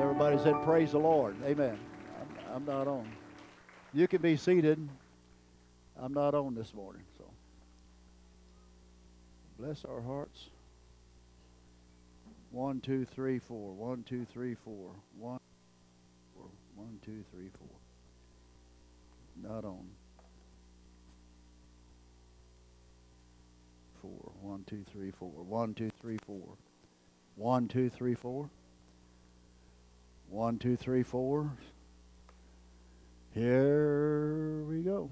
Everybody 0.00 0.38
said, 0.38 0.54
Praise 0.64 0.92
the 0.92 0.98
Lord. 0.98 1.36
Amen. 1.44 1.78
I'm, 2.18 2.56
I'm 2.56 2.64
not 2.64 2.88
on. 2.88 3.06
You 3.92 4.08
can 4.08 4.22
be 4.22 4.34
seated. 4.34 4.88
I'm 6.00 6.14
not 6.14 6.34
on 6.34 6.54
this 6.54 6.72
morning. 6.72 7.02
So 7.18 7.24
bless 9.58 9.84
our 9.84 10.00
hearts. 10.00 10.46
One, 12.50 12.80
two, 12.80 13.04
three, 13.04 13.38
four. 13.38 13.74
One, 13.74 14.02
two, 14.02 14.24
three, 14.32 14.54
four. 14.54 14.90
One, 15.18 15.38
four. 16.34 16.46
One, 16.76 16.98
two, 17.04 17.22
three, 17.30 17.50
four. 17.58 19.50
Not 19.50 19.66
on. 19.66 19.86
Four. 24.00 24.32
One, 24.40 24.64
two, 24.66 24.82
three, 24.90 25.10
four. 25.10 25.28
One, 25.28 25.74
two, 25.74 25.90
three, 26.00 26.18
four. 26.26 26.56
One, 27.36 27.68
two, 27.68 27.90
three, 27.90 28.14
four. 28.14 28.48
One, 30.30 30.58
two, 30.58 30.76
three, 30.76 31.02
four. 31.02 31.50
Here 33.34 34.62
we 34.62 34.80
go. 34.82 35.10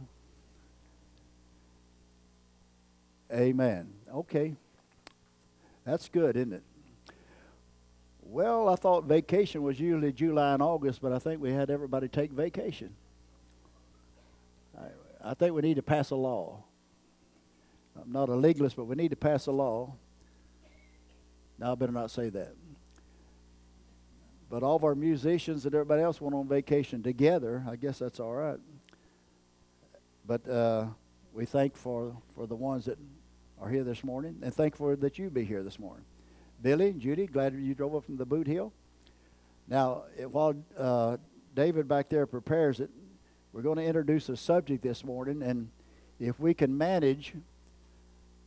Amen. 3.33 3.93
Okay. 4.15 4.55
That's 5.85 6.09
good, 6.09 6.37
isn't 6.37 6.53
it? 6.53 6.63
Well, 8.23 8.69
I 8.69 8.77
thought 8.77 9.05
vacation 9.05 9.63
was 9.63 9.81
usually 9.81 10.13
July 10.13 10.53
and 10.55 10.63
August, 10.63 11.03
but 11.03 11.13
I 11.13 11.19
think 11.19 11.41
we 11.41 11.51
had 11.51 11.69
everybody 11.69 12.07
take 12.07 12.31
vacation. 12.31 12.95
I, 14.79 15.31
I 15.31 15.35
think 15.35 15.53
we 15.53 15.63
need 15.63 15.77
to 15.77 15.83
pass 15.83 16.11
a 16.11 16.17
law. 16.17 16.63
I'm 18.01 18.13
not 18.13 18.29
a 18.29 18.37
legalist, 18.37 18.77
but 18.77 18.85
we 18.85 18.95
need 18.95 19.11
to 19.11 19.17
pass 19.17 19.47
a 19.47 19.53
law. 19.53 19.95
Now, 21.59 21.73
I 21.73 21.75
better 21.75 21.91
not 21.91 22.13
say 22.13 22.29
that. 22.29 22.55
But 24.51 24.63
all 24.63 24.77
of 24.77 24.85
our 24.85 24.95
musicians 24.95 25.67
and 25.67 25.75
everybody 25.75 26.03
else 26.03 26.21
went 26.21 26.35
on 26.35 26.49
vacation 26.49 27.03
together. 27.03 27.65
I 27.69 27.77
guess 27.77 27.99
that's 27.99 28.19
all 28.19 28.35
right. 28.35 28.59
But 30.27 30.49
uh, 30.49 30.87
we 31.33 31.45
thank 31.45 31.77
for, 31.77 32.17
for 32.35 32.47
the 32.47 32.57
ones 32.57 32.87
that 32.87 32.99
are 33.61 33.69
here 33.69 33.85
this 33.85 34.03
morning 34.03 34.39
and 34.43 34.53
thankful 34.55 34.95
that 34.97 35.19
you 35.19 35.31
be 35.31 35.45
here 35.45 35.63
this 35.63 35.79
morning. 35.79 36.05
Billy, 36.63 36.89
and 36.89 37.01
Judy, 37.01 37.27
glad 37.27 37.55
you 37.55 37.75
drove 37.75 37.95
up 37.95 38.05
from 38.05 38.17
the 38.17 38.27
boot 38.27 38.47
hill. 38.47 38.73
Now, 39.69 40.05
while 40.31 40.55
uh, 40.77 41.19
David 41.55 41.87
back 41.87 42.09
there 42.09 42.27
prepares 42.27 42.81
it, 42.81 42.91
we're 43.53 43.63
going 43.63 43.77
to 43.77 43.85
introduce 43.85 44.29
a 44.29 44.37
subject 44.37 44.83
this 44.83 45.05
morning, 45.05 45.43
and 45.43 45.69
if 46.19 46.39
we 46.41 46.55
can 46.55 46.77
manage, 46.77 47.35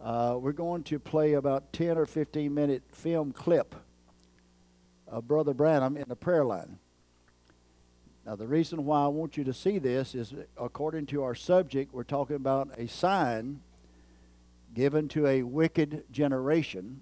uh, 0.01 0.37
we're 0.39 0.51
going 0.51 0.83
to 0.83 0.99
play 0.99 1.33
about 1.33 1.73
10 1.73 1.97
or 1.97 2.05
15 2.05 2.53
minute 2.53 2.83
film 2.91 3.31
clip 3.31 3.75
of 5.11 5.27
Brother 5.27 5.53
Branham 5.53 5.95
in 5.95 6.05
the 6.07 6.15
prayer 6.15 6.43
line. 6.43 6.79
Now, 8.25 8.35
the 8.35 8.47
reason 8.47 8.85
why 8.85 9.03
I 9.03 9.07
want 9.07 9.37
you 9.37 9.43
to 9.43 9.53
see 9.53 9.77
this 9.77 10.15
is 10.15 10.33
according 10.57 11.07
to 11.07 11.23
our 11.23 11.35
subject, 11.35 11.93
we're 11.93 12.03
talking 12.03 12.35
about 12.35 12.69
a 12.77 12.87
sign 12.87 13.61
given 14.73 15.07
to 15.09 15.27
a 15.27 15.43
wicked 15.43 16.05
generation 16.11 17.01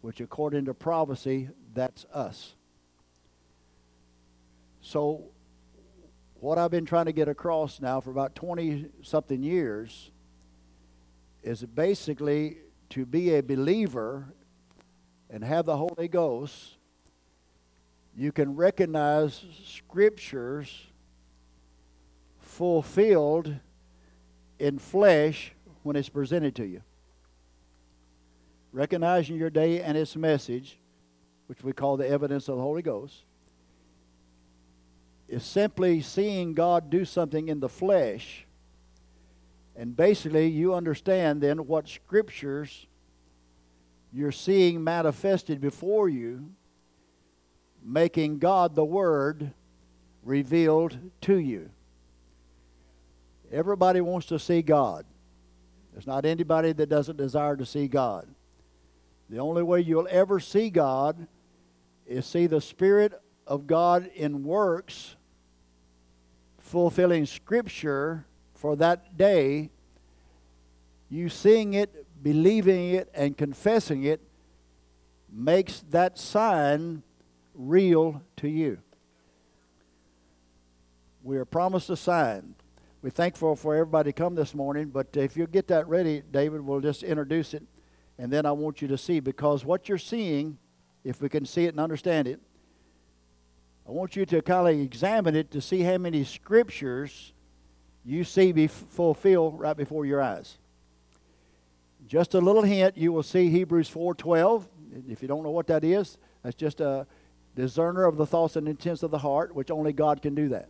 which 0.00 0.20
according 0.20 0.64
to 0.64 0.74
prophecy, 0.74 1.50
that's 1.74 2.06
us. 2.12 2.54
So, 4.80 5.24
what 6.40 6.56
I've 6.56 6.70
been 6.70 6.86
trying 6.86 7.04
to 7.04 7.12
get 7.12 7.28
across 7.28 7.80
now 7.80 8.00
for 8.00 8.10
about 8.10 8.34
20 8.34 8.86
something 9.02 9.42
years 9.42 10.10
is 11.42 11.62
basically 11.62 12.58
to 12.90 13.04
be 13.04 13.34
a 13.34 13.42
believer 13.42 14.32
and 15.28 15.44
have 15.44 15.66
the 15.66 15.76
Holy 15.76 16.08
Ghost, 16.08 16.78
you 18.16 18.32
can 18.32 18.56
recognize 18.56 19.44
scriptures 19.64 20.86
fulfilled 22.38 23.54
in 24.58 24.78
flesh 24.78 25.52
when 25.82 25.96
it's 25.96 26.08
presented 26.08 26.54
to 26.56 26.66
you 26.66 26.82
recognizing 28.72 29.36
your 29.36 29.50
day 29.50 29.80
and 29.80 29.96
its 29.96 30.16
message, 30.16 30.78
which 31.46 31.62
we 31.64 31.72
call 31.72 31.96
the 31.96 32.08
evidence 32.08 32.48
of 32.48 32.56
the 32.56 32.62
Holy 32.62 32.82
Ghost, 32.82 33.24
is 35.28 35.44
simply 35.44 36.00
seeing 36.00 36.54
God 36.54 36.90
do 36.90 37.04
something 37.04 37.48
in 37.48 37.60
the 37.60 37.68
flesh. 37.68 38.46
And 39.76 39.96
basically, 39.96 40.48
you 40.48 40.74
understand 40.74 41.40
then 41.40 41.66
what 41.66 41.88
scriptures 41.88 42.86
you're 44.12 44.32
seeing 44.32 44.82
manifested 44.82 45.60
before 45.60 46.08
you, 46.08 46.50
making 47.82 48.38
God 48.38 48.74
the 48.74 48.84
Word 48.84 49.52
revealed 50.22 50.98
to 51.22 51.36
you. 51.36 51.70
Everybody 53.52 54.00
wants 54.00 54.26
to 54.28 54.38
see 54.38 54.62
God. 54.62 55.04
There's 55.92 56.06
not 56.06 56.24
anybody 56.24 56.72
that 56.72 56.88
doesn't 56.88 57.16
desire 57.16 57.56
to 57.56 57.66
see 57.66 57.88
God. 57.88 58.28
The 59.28 59.38
only 59.38 59.62
way 59.62 59.80
you'll 59.80 60.08
ever 60.10 60.40
see 60.40 60.70
God 60.70 61.26
is 62.06 62.26
see 62.26 62.46
the 62.46 62.60
Spirit 62.60 63.20
of 63.46 63.66
God 63.66 64.08
in 64.14 64.44
works, 64.44 65.16
fulfilling 66.58 67.26
Scripture 67.26 68.24
for 68.54 68.76
that 68.76 69.16
day. 69.16 69.70
You 71.08 71.28
seeing 71.28 71.74
it, 71.74 72.06
believing 72.22 72.92
it, 72.92 73.10
and 73.14 73.36
confessing 73.36 74.04
it 74.04 74.20
makes 75.32 75.80
that 75.90 76.18
sign 76.18 77.02
real 77.68 78.22
to 78.36 78.48
you. 78.48 78.78
We 81.22 81.36
are 81.36 81.44
promised 81.44 81.90
a 81.90 81.96
sign. 81.96 82.54
We're 83.02 83.10
thankful 83.10 83.56
for 83.56 83.74
everybody 83.74 84.12
come 84.12 84.34
this 84.34 84.54
morning, 84.54 84.88
but 84.88 85.16
if 85.16 85.36
you 85.36 85.46
get 85.46 85.68
that 85.68 85.86
ready, 85.88 86.22
David, 86.30 86.62
we'll 86.62 86.80
just 86.80 87.02
introduce 87.02 87.54
it. 87.54 87.62
And 88.18 88.32
then 88.32 88.46
I 88.46 88.52
want 88.52 88.82
you 88.82 88.88
to 88.88 88.98
see, 88.98 89.20
because 89.20 89.64
what 89.64 89.88
you're 89.88 89.98
seeing, 89.98 90.58
if 91.04 91.22
we 91.22 91.28
can 91.28 91.46
see 91.46 91.64
it 91.64 91.68
and 91.68 91.80
understand 91.80 92.28
it, 92.28 92.40
I 93.88 93.92
want 93.92 94.16
you 94.16 94.24
to 94.26 94.42
kind 94.42 94.68
of 94.68 94.80
examine 94.80 95.34
it 95.34 95.50
to 95.52 95.60
see 95.60 95.80
how 95.80 95.98
many 95.98 96.24
scriptures 96.24 97.32
you 98.04 98.24
see 98.24 98.52
be 98.52 98.66
fulfilled 98.66 99.58
right 99.58 99.76
before 99.76 100.06
your 100.06 100.22
eyes. 100.22 100.58
Just 102.06 102.34
a 102.34 102.38
little 102.38 102.62
hint, 102.62 102.96
you 102.96 103.12
will 103.12 103.22
see 103.22 103.50
Hebrews 103.50 103.88
4:12. 103.90 104.66
If 105.08 105.22
you 105.22 105.28
don't 105.28 105.42
know 105.42 105.50
what 105.50 105.66
that 105.68 105.84
is, 105.84 106.18
that's 106.42 106.56
just 106.56 106.80
a 106.80 107.06
discerner 107.56 108.04
of 108.04 108.16
the 108.16 108.26
thoughts 108.26 108.56
and 108.56 108.68
intents 108.68 109.02
of 109.02 109.10
the 109.10 109.18
heart, 109.18 109.54
which 109.54 109.70
only 109.70 109.92
God 109.92 110.22
can 110.22 110.34
do 110.34 110.48
that. 110.48 110.68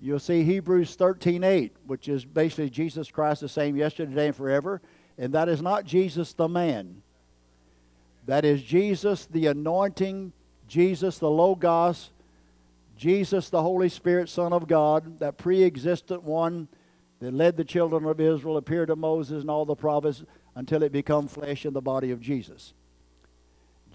You'll 0.00 0.18
see 0.18 0.42
Hebrews 0.42 0.96
13:8, 0.96 1.72
which 1.86 2.08
is 2.08 2.24
basically 2.24 2.70
Jesus 2.70 3.10
Christ 3.10 3.40
the 3.40 3.48
same 3.48 3.76
yesterday, 3.76 4.10
today, 4.10 4.26
and 4.26 4.36
forever. 4.36 4.82
And 5.16 5.32
that 5.32 5.48
is 5.48 5.62
not 5.62 5.84
Jesus 5.84 6.34
the 6.34 6.48
man. 6.48 7.02
That 8.26 8.44
is 8.44 8.62
Jesus 8.62 9.26
the 9.26 9.46
anointing, 9.46 10.32
Jesus 10.68 11.18
the 11.18 11.30
Logos, 11.30 12.10
Jesus 12.96 13.48
the 13.48 13.62
Holy 13.62 13.88
Spirit, 13.88 14.28
Son 14.28 14.52
of 14.52 14.66
God, 14.66 15.18
that 15.20 15.38
pre 15.38 15.62
existent 15.62 16.22
one 16.22 16.68
that 17.20 17.32
led 17.32 17.56
the 17.56 17.64
children 17.64 18.04
of 18.04 18.20
Israel, 18.20 18.56
appeared 18.56 18.88
to 18.88 18.96
Moses 18.96 19.40
and 19.42 19.50
all 19.50 19.64
the 19.64 19.74
prophets 19.74 20.24
until 20.54 20.82
it 20.82 20.92
become 20.92 21.28
flesh 21.28 21.64
in 21.64 21.72
the 21.72 21.80
body 21.80 22.10
of 22.10 22.20
Jesus. 22.20 22.74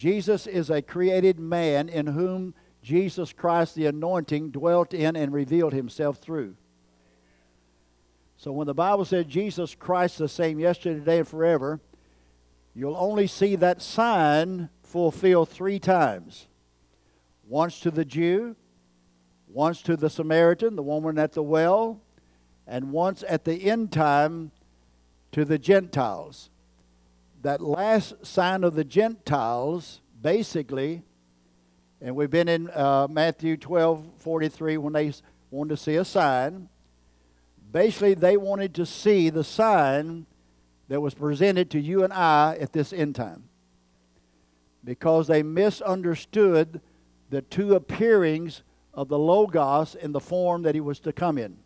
Jesus 0.01 0.47
is 0.47 0.71
a 0.71 0.81
created 0.81 1.39
man 1.39 1.87
in 1.87 2.07
whom 2.07 2.55
Jesus 2.81 3.33
Christ, 3.33 3.75
the 3.75 3.85
anointing, 3.85 4.49
dwelt 4.49 4.95
in 4.95 5.15
and 5.15 5.31
revealed 5.31 5.73
himself 5.73 6.17
through. 6.17 6.55
So 8.35 8.51
when 8.51 8.65
the 8.65 8.73
Bible 8.73 9.05
said 9.05 9.29
Jesus 9.29 9.75
Christ 9.75 10.17
the 10.17 10.27
same 10.27 10.59
yesterday, 10.59 10.97
today, 10.97 11.19
and 11.19 11.27
forever, 11.27 11.79
you'll 12.73 12.97
only 12.97 13.27
see 13.27 13.55
that 13.57 13.79
sign 13.79 14.69
fulfilled 14.81 15.49
three 15.49 15.77
times. 15.77 16.47
Once 17.47 17.79
to 17.81 17.91
the 17.91 18.03
Jew, 18.03 18.55
once 19.47 19.83
to 19.83 19.95
the 19.95 20.09
Samaritan, 20.09 20.75
the 20.75 20.81
woman 20.81 21.19
at 21.19 21.33
the 21.33 21.43
well, 21.43 22.01
and 22.65 22.91
once 22.91 23.23
at 23.29 23.45
the 23.45 23.69
end 23.69 23.91
time 23.91 24.51
to 25.31 25.45
the 25.45 25.59
Gentiles. 25.59 26.49
That 27.41 27.61
last 27.61 28.25
sign 28.25 28.63
of 28.63 28.75
the 28.75 28.83
Gentiles, 28.83 30.01
basically, 30.21 31.01
and 31.99 32.15
we've 32.15 32.29
been 32.29 32.47
in 32.47 32.69
uh, 32.69 33.07
Matthew 33.09 33.57
12 33.57 34.05
43 34.17 34.77
when 34.77 34.93
they 34.93 35.11
wanted 35.49 35.69
to 35.69 35.77
see 35.77 35.95
a 35.95 36.05
sign. 36.05 36.69
Basically, 37.71 38.13
they 38.13 38.37
wanted 38.37 38.75
to 38.75 38.85
see 38.85 39.29
the 39.29 39.43
sign 39.43 40.25
that 40.87 41.01
was 41.01 41.13
presented 41.13 41.71
to 41.71 41.79
you 41.79 42.03
and 42.03 42.11
I 42.11 42.57
at 42.59 42.73
this 42.73 42.91
end 42.91 43.15
time 43.15 43.45
because 44.83 45.27
they 45.27 45.41
misunderstood 45.41 46.81
the 47.29 47.41
two 47.41 47.75
appearings 47.75 48.63
of 48.93 49.07
the 49.07 49.17
Logos 49.17 49.95
in 49.95 50.11
the 50.11 50.19
form 50.19 50.63
that 50.63 50.75
he 50.75 50.81
was 50.81 50.99
to 50.99 51.13
come 51.13 51.37
in. 51.37 51.57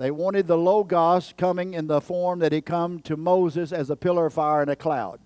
They 0.00 0.10
wanted 0.10 0.46
the 0.46 0.56
Logos 0.56 1.34
coming 1.36 1.74
in 1.74 1.86
the 1.86 2.00
form 2.00 2.38
that 2.38 2.52
he 2.52 2.62
come 2.62 3.00
to 3.00 3.18
Moses 3.18 3.70
as 3.70 3.90
a 3.90 3.96
pillar 3.96 4.24
of 4.24 4.32
fire 4.32 4.62
and 4.62 4.70
a 4.70 4.74
cloud. 4.74 5.20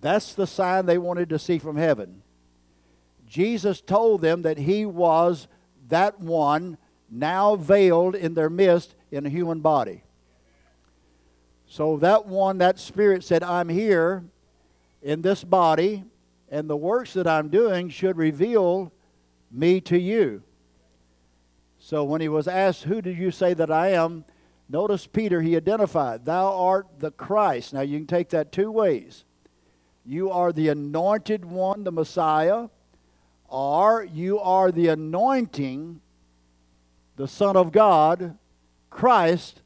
That's 0.00 0.32
the 0.32 0.46
sign 0.46 0.86
they 0.86 0.96
wanted 0.96 1.28
to 1.28 1.38
see 1.38 1.58
from 1.58 1.76
heaven. 1.76 2.22
Jesus 3.26 3.82
told 3.82 4.22
them 4.22 4.40
that 4.42 4.56
he 4.56 4.86
was 4.86 5.46
that 5.88 6.18
one 6.18 6.78
now 7.10 7.54
veiled 7.54 8.14
in 8.14 8.32
their 8.32 8.48
midst 8.48 8.94
in 9.10 9.26
a 9.26 9.28
human 9.28 9.60
body. 9.60 10.04
So 11.66 11.98
that 11.98 12.24
one, 12.24 12.56
that 12.56 12.78
spirit 12.78 13.22
said, 13.22 13.42
I'm 13.42 13.68
here 13.68 14.24
in 15.02 15.20
this 15.20 15.44
body, 15.44 16.02
and 16.50 16.70
the 16.70 16.78
works 16.78 17.12
that 17.12 17.26
I'm 17.26 17.50
doing 17.50 17.90
should 17.90 18.16
reveal 18.16 18.90
me 19.50 19.82
to 19.82 19.98
you. 19.98 20.44
So 21.78 22.04
when 22.04 22.20
he 22.20 22.28
was 22.28 22.48
asked, 22.48 22.84
Who 22.84 23.00
do 23.00 23.10
you 23.10 23.30
say 23.30 23.54
that 23.54 23.70
I 23.70 23.88
am? 23.92 24.24
Notice 24.68 25.06
Peter, 25.06 25.40
he 25.40 25.56
identified, 25.56 26.24
Thou 26.24 26.52
art 26.52 26.86
the 26.98 27.10
Christ. 27.10 27.72
Now 27.72 27.80
you 27.80 27.98
can 27.98 28.06
take 28.06 28.30
that 28.30 28.52
two 28.52 28.70
ways. 28.70 29.24
You 30.04 30.30
are 30.30 30.52
the 30.52 30.68
anointed 30.68 31.44
one, 31.44 31.84
the 31.84 31.92
Messiah, 31.92 32.68
or 33.48 34.04
you 34.04 34.38
are 34.38 34.70
the 34.72 34.88
anointing, 34.88 36.00
the 37.16 37.28
Son 37.28 37.56
of 37.56 37.72
God, 37.72 38.36
Christ, 38.90 39.62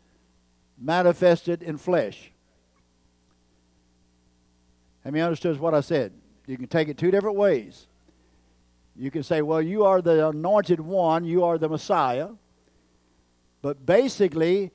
manifested 0.79 1.63
in 1.63 1.77
flesh. 1.77 2.33
Have 5.05 5.17
you 5.17 5.23
understood 5.23 5.59
what 5.59 5.75
I 5.75 5.81
said? 5.81 6.13
You 6.47 6.57
can 6.57 6.69
take 6.69 6.89
it 6.89 6.99
two 6.99 7.11
different 7.11 7.37
ways. 7.37 7.87
You 8.95 9.11
can 9.11 9.23
say, 9.23 9.43
well, 9.43 9.63
you 9.63 9.85
are 9.85 10.03
the 10.03 10.29
anointed 10.29 10.81
one, 10.81 11.25
you 11.25 11.45
are 11.45 11.59
the 11.59 11.69
Messiah. 11.69 12.29
But 13.63 13.87
basically, 13.87 14.73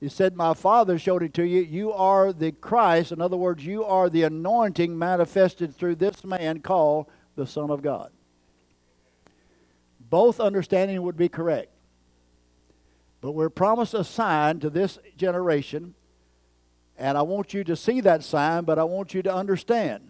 he 0.00 0.08
said, 0.08 0.34
My 0.34 0.54
Father 0.54 0.98
showed 0.98 1.22
it 1.22 1.34
to 1.34 1.44
you. 1.44 1.60
You 1.60 1.92
are 1.92 2.32
the 2.32 2.52
Christ. 2.52 3.12
In 3.12 3.20
other 3.20 3.36
words, 3.36 3.64
you 3.64 3.84
are 3.84 4.08
the 4.08 4.22
anointing 4.22 4.98
manifested 4.98 5.74
through 5.74 5.96
this 5.96 6.24
man 6.24 6.60
called 6.60 7.06
the 7.36 7.46
Son 7.46 7.70
of 7.70 7.82
God. 7.82 8.10
Both 10.00 10.40
understanding 10.40 11.02
would 11.02 11.18
be 11.18 11.28
correct. 11.28 11.70
But 13.20 13.32
we're 13.32 13.50
promised 13.50 13.92
a 13.92 14.02
sign 14.02 14.60
to 14.60 14.70
this 14.70 14.98
generation, 15.18 15.94
and 16.96 17.18
I 17.18 17.22
want 17.22 17.52
you 17.52 17.62
to 17.64 17.76
see 17.76 18.00
that 18.00 18.24
sign, 18.24 18.64
but 18.64 18.78
I 18.78 18.84
want 18.84 19.12
you 19.12 19.22
to 19.22 19.34
understand 19.34 20.09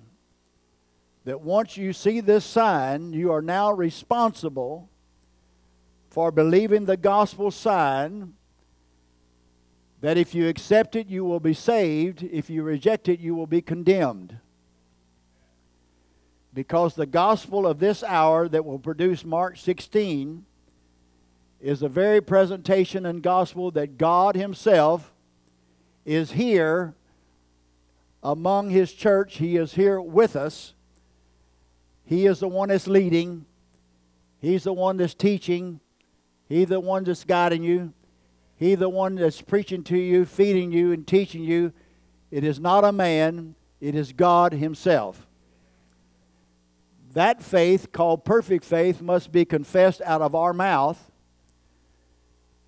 that 1.25 1.40
once 1.40 1.76
you 1.76 1.93
see 1.93 2.20
this 2.20 2.44
sign, 2.44 3.12
you 3.12 3.31
are 3.32 3.43
now 3.43 3.72
responsible 3.72 4.88
for 6.11 6.31
believing 6.32 6.87
the 6.87 6.96
gospel 6.96 7.50
sign 7.50 8.34
that 10.00 10.17
if 10.17 10.34
you 10.34 10.49
accept 10.49 10.96
it, 10.96 11.08
you 11.08 11.25
will 11.25 11.40
be 11.40 11.55
saved. 11.55 12.22
If 12.22 12.49
you 12.49 12.62
reject 12.62 13.08
it, 13.08 13.20
you 13.20 13.34
will 13.34 13.46
be 13.46 13.61
condemned. 13.61 14.38
Because 16.55 16.94
the 16.94 17.06
gospel 17.06 17.67
of 17.67 17.78
this 17.78 18.02
hour 18.02 18.49
that 18.49 18.64
will 18.64 18.78
produce 18.78 19.25
Mark 19.25 19.56
16 19.56 20.44
is 21.61 21.82
a 21.82 21.88
very 21.88 22.20
presentation 22.20 23.05
and 23.05 23.22
gospel 23.22 23.70
that 23.72 23.99
God 23.99 24.34
Himself 24.34 25.12
is 26.06 26.32
here 26.32 26.94
among 28.22 28.70
His 28.70 28.93
church. 28.93 29.37
He 29.37 29.56
is 29.56 29.75
here 29.75 30.00
with 30.00 30.34
us. 30.34 30.72
He 32.11 32.27
is 32.27 32.41
the 32.41 32.49
one 32.49 32.71
that's 32.71 32.89
leading, 32.89 33.47
He's 34.41 34.65
the 34.65 34.73
one 34.73 34.97
that's 34.97 35.15
teaching, 35.15 35.79
He's 36.49 36.67
the 36.67 36.81
one 36.81 37.05
that's 37.05 37.23
guiding 37.23 37.62
you, 37.62 37.95
He's 38.57 38.79
the 38.81 38.89
one 38.89 39.15
that's 39.15 39.41
preaching 39.41 39.85
to 39.85 39.97
you, 39.97 40.25
feeding 40.25 40.73
you, 40.73 40.91
and 40.91 41.07
teaching 41.07 41.45
you. 41.45 41.73
It 42.33 42.43
is 42.43 42.59
not 42.59 42.83
a 42.83 42.91
man, 42.91 43.55
it 43.81 43.95
is 43.95 44.12
God 44.12 44.53
Himself. 44.53 45.29
That 47.12 47.41
faith, 47.41 47.93
called 47.93 48.25
perfect 48.25 48.65
faith, 48.65 49.01
must 49.01 49.31
be 49.31 49.45
confessed 49.45 50.03
out 50.05 50.21
of 50.21 50.35
our 50.35 50.53
mouth. 50.53 51.13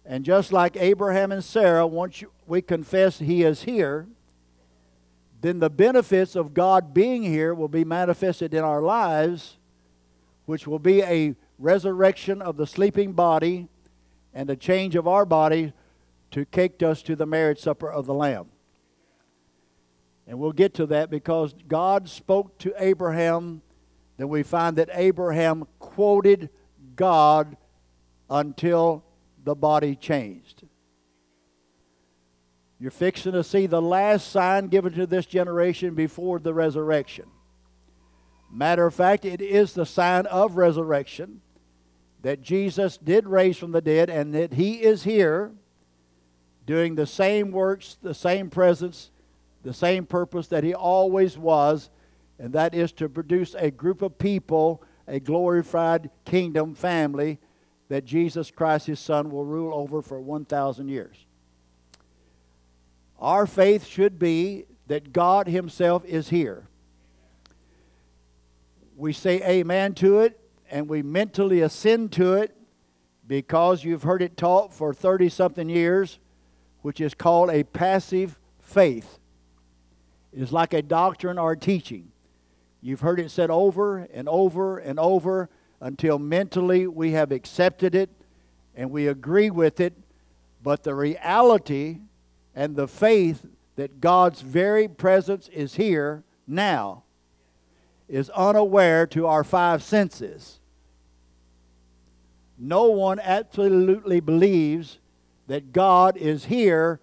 And 0.07 0.25
just 0.25 0.53
like 0.53 0.77
Abraham 0.77 1.33
and 1.33 1.43
Sarah, 1.43 1.85
once 1.85 2.23
we 2.47 2.63
confess 2.63 3.19
He 3.19 3.43
is 3.43 3.65
here, 3.65 4.07
then 5.43 5.59
the 5.59 5.71
benefits 5.71 6.37
of 6.37 6.55
God 6.55 6.95
being 6.95 7.23
here 7.25 7.53
will 7.53 7.69
be 7.69 7.85
manifested 7.85 8.55
in 8.55 8.63
our 8.63 8.81
lives, 8.81 9.59
which 10.47 10.67
will 10.67 10.79
be 10.79 11.03
a 11.03 11.35
resurrection 11.59 12.41
of 12.41 12.57
the 12.57 12.67
sleeping 12.67 13.13
body 13.13 13.69
and 14.33 14.49
a 14.49 14.57
change 14.57 14.95
of 14.95 15.07
our 15.07 15.27
body 15.27 15.73
to 16.31 16.45
take 16.45 16.83
us 16.83 17.03
to 17.03 17.17
the 17.17 17.27
marriage 17.27 17.59
supper 17.59 17.91
of 17.91 18.07
the 18.07 18.15
Lamb. 18.15 18.47
And 20.27 20.39
we'll 20.39 20.53
get 20.53 20.75
to 20.75 20.87
that 20.87 21.11
because 21.11 21.55
God 21.67 22.09
spoke 22.09 22.57
to 22.59 22.73
Abraham. 22.79 23.63
Then 24.17 24.29
we 24.29 24.45
find 24.45 24.77
that 24.77 24.89
Abraham 24.93 25.67
quoted 25.81 26.51
God 26.95 27.57
until 28.31 29.05
the 29.45 29.57
body 29.57 29.97
changed. 29.97 30.63
You're 32.83 32.91
fixing 32.91 33.31
to 33.31 33.45
see 33.45 33.67
the 33.67 33.81
last 33.81 34.33
sign 34.33 34.67
given 34.67 34.93
to 34.95 35.07
this 35.07 35.25
generation 35.25 35.95
before 35.95 36.41
the 36.41 36.53
resurrection. 36.53 37.27
Matter 38.51 38.87
of 38.87 38.93
fact, 38.93 39.25
it 39.25 39.41
is 39.41 39.73
the 39.73 39.87
sign 39.87 40.27
of 40.27 40.57
resurrection 40.57 41.43
that 42.23 42.43
Jesus 42.43 42.97
did 42.97 43.29
raise 43.29 43.57
from 43.57 43.71
the 43.71 43.81
dead 43.81 44.11
and 44.11 44.35
that 44.35 44.55
he 44.55 44.83
is 44.83 45.05
here 45.05 45.53
doing 46.67 46.97
the 46.97 47.07
same 47.07 47.53
works, 47.53 47.99
the 48.03 48.15
same 48.15 48.51
presence, 48.51 49.13
the 49.63 49.73
same 49.73 50.05
purpose 50.05 50.49
that 50.49 50.65
he 50.65 50.75
always 50.75 51.39
was, 51.39 51.89
and 52.41 52.53
that 52.53 52.75
is 52.75 52.91
to 52.95 53.09
produce 53.09 53.55
a 53.55 53.71
group 53.71 54.03
of 54.03 54.19
people, 54.19 54.83
a 55.07 55.21
glorified 55.21 56.11
kingdom 56.25 56.75
family 56.75 57.39
that 57.89 58.05
Jesus 58.05 58.51
Christ, 58.51 58.89
his 58.89 58.99
Son, 58.99 59.31
will 59.31 59.45
rule 59.45 59.73
over 59.73 60.03
for 60.03 60.21
1,000 60.21 60.89
years. 60.89 61.27
Our 63.23 63.47
faith 63.47 63.87
should 63.87 64.19
be 64.19 64.65
that 64.89 65.13
God 65.13 65.47
himself 65.47 66.05
is 66.05 66.31
here. 66.31 66.67
We 68.97 69.13
say 69.13 69.41
amen 69.49 69.95
to 69.95 70.19
it 70.19 70.41
and 70.69 70.89
we 70.89 71.03
mentally 71.03 71.61
ascend 71.61 72.11
to 72.15 72.35
it 72.35 72.57
because 73.25 73.85
you've 73.85 74.03
heard 74.03 74.23
it 74.23 74.37
taught 74.37 74.75
for 74.75 74.93
30 74.93 75.29
something 75.29 75.69
years, 75.69 76.19
which 76.81 77.01
is 77.01 77.15
called 77.15 77.49
a 77.51 77.63
passive 77.63 78.41
faith. 78.59 79.21
It 80.33 80.43
is 80.43 80.53
like 80.53 80.75
a 80.75 80.83
doctrine 80.83 81.39
or 81.39 81.53
a 81.53 81.57
teaching. 81.57 82.11
You've 82.81 83.03
heard 83.03 83.21
it 83.21 83.31
said 83.31 83.51
over 83.51 83.99
and 83.99 84.29
over 84.29 84.79
and 84.79 84.99
over 84.99 85.49
until 85.81 86.19
mentally 86.19 86.89
we 86.89 87.13
have 87.13 87.31
accepted 87.31 87.95
it 87.95 88.11
and 88.75 88.91
we 88.91 89.07
agree 89.07 89.51
with 89.51 89.79
it, 89.79 89.95
but 90.61 90.83
the 90.83 90.97
reality 90.97 92.01
and 92.55 92.77
the 92.77 92.89
faith 92.89 93.47
that 93.77 94.01
God's 94.01 94.41
very 94.41 94.89
presence 94.89 95.49
is 95.49 95.77
here 95.77 96.25
now 96.47 97.05
is 98.09 98.29
unaware 98.31 99.07
to 99.09 99.27
our 99.27 99.43
five 99.43 99.83
senses. 99.83 100.61
No 102.59 102.91
one 102.91 103.19
absolutely 103.19 104.21
believes 104.21 104.99
that 105.47 105.73
God 105.73 106.17
is 106.17 106.45
here 106.45 107.01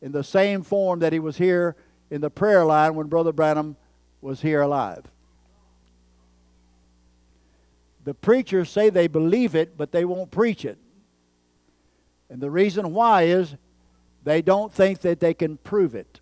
in 0.00 0.12
the 0.12 0.24
same 0.24 0.62
form 0.62 1.00
that 1.00 1.12
he 1.12 1.18
was 1.18 1.36
here 1.36 1.76
in 2.10 2.20
the 2.20 2.30
prayer 2.30 2.64
line 2.64 2.94
when 2.94 3.08
Brother 3.08 3.32
Branham 3.32 3.76
was 4.20 4.40
here 4.40 4.62
alive. 4.62 5.04
The 8.04 8.14
preachers 8.14 8.70
say 8.70 8.90
they 8.90 9.06
believe 9.06 9.54
it, 9.54 9.76
but 9.76 9.92
they 9.92 10.04
won't 10.04 10.30
preach 10.30 10.64
it. 10.64 10.78
And 12.28 12.40
the 12.40 12.50
reason 12.50 12.92
why 12.92 13.22
is 13.22 13.56
they 14.24 14.42
don't 14.42 14.72
think 14.72 15.00
that 15.00 15.20
they 15.20 15.34
can 15.34 15.56
prove 15.58 15.94
it. 15.94 16.20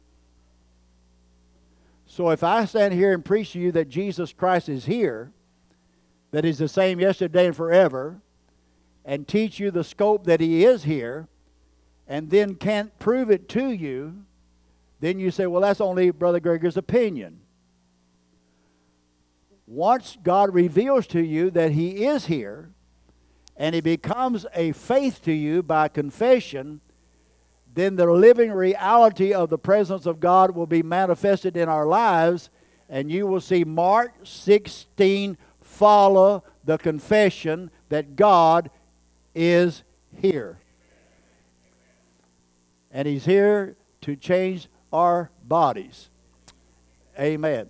So 2.07 2.31
if 2.31 2.43
I 2.43 2.65
stand 2.65 2.95
here 2.95 3.13
and 3.13 3.25
preach 3.25 3.53
to 3.53 3.59
you 3.59 3.73
that 3.73 3.89
Jesus 3.89 4.33
Christ 4.33 4.69
is 4.69 4.87
here, 4.87 5.33
that 6.33 6.45
He's 6.45 6.59
the 6.59 6.69
same 6.69 6.99
yesterday 7.01 7.47
and 7.47 7.57
forever, 7.57 8.21
and 9.05 9.27
teach 9.27 9.61
you 9.61 9.71
the 9.71 9.85
scope 9.85 10.25
that 10.25 10.41
He 10.41 10.65
is 10.65 10.85
here, 10.85 11.29
and 12.09 12.31
then 12.31 12.57
can't 12.57 12.99
prove 12.99 13.31
it 13.31 13.49
to 13.51 13.71
you, 13.71 14.25
then 15.01 15.19
you 15.19 15.31
say, 15.31 15.47
well, 15.47 15.63
that's 15.63 15.81
only 15.81 16.11
Brother 16.11 16.41
Grigory's 16.41 16.77
opinion 16.77 17.41
once 19.71 20.19
God 20.21 20.53
reveals 20.53 21.07
to 21.07 21.21
you 21.25 21.49
that 21.53 21.71
He 21.73 22.05
is 22.05 22.27
here, 22.27 22.71
and 23.57 23.73
He 23.73 23.81
becomes 23.81 24.45
a 24.53 24.73
faith 24.73 25.23
to 25.23 25.33
you 25.33 25.63
by 25.63 25.87
confession, 25.87 26.81
then 27.75 27.97
the 27.97 28.07
living 28.07 28.51
reality 28.51 29.33
of 29.33 29.49
the 29.49 29.59
presence 29.59 30.07
of 30.07 30.21
God 30.21 30.55
will 30.55 30.67
be 30.67 30.83
manifested 30.83 31.57
in 31.57 31.69
our 31.69 31.87
lives, 31.87 32.51
and 32.89 33.11
you 33.11 33.27
will 33.27 33.41
see 33.41 33.65
Mark 33.65 34.13
16 34.25 35.39
follow 35.61 36.43
the 36.65 36.79
confession 36.79 37.71
that 37.89 38.17
God 38.17 38.71
is 39.35 39.85
here. 40.21 40.59
And 42.91 43.07
He's 43.07 43.25
here 43.25 43.77
to 44.03 44.17
change 44.17 44.69
our 44.93 45.31
bodies. 45.45 46.11
Amen. 47.19 47.69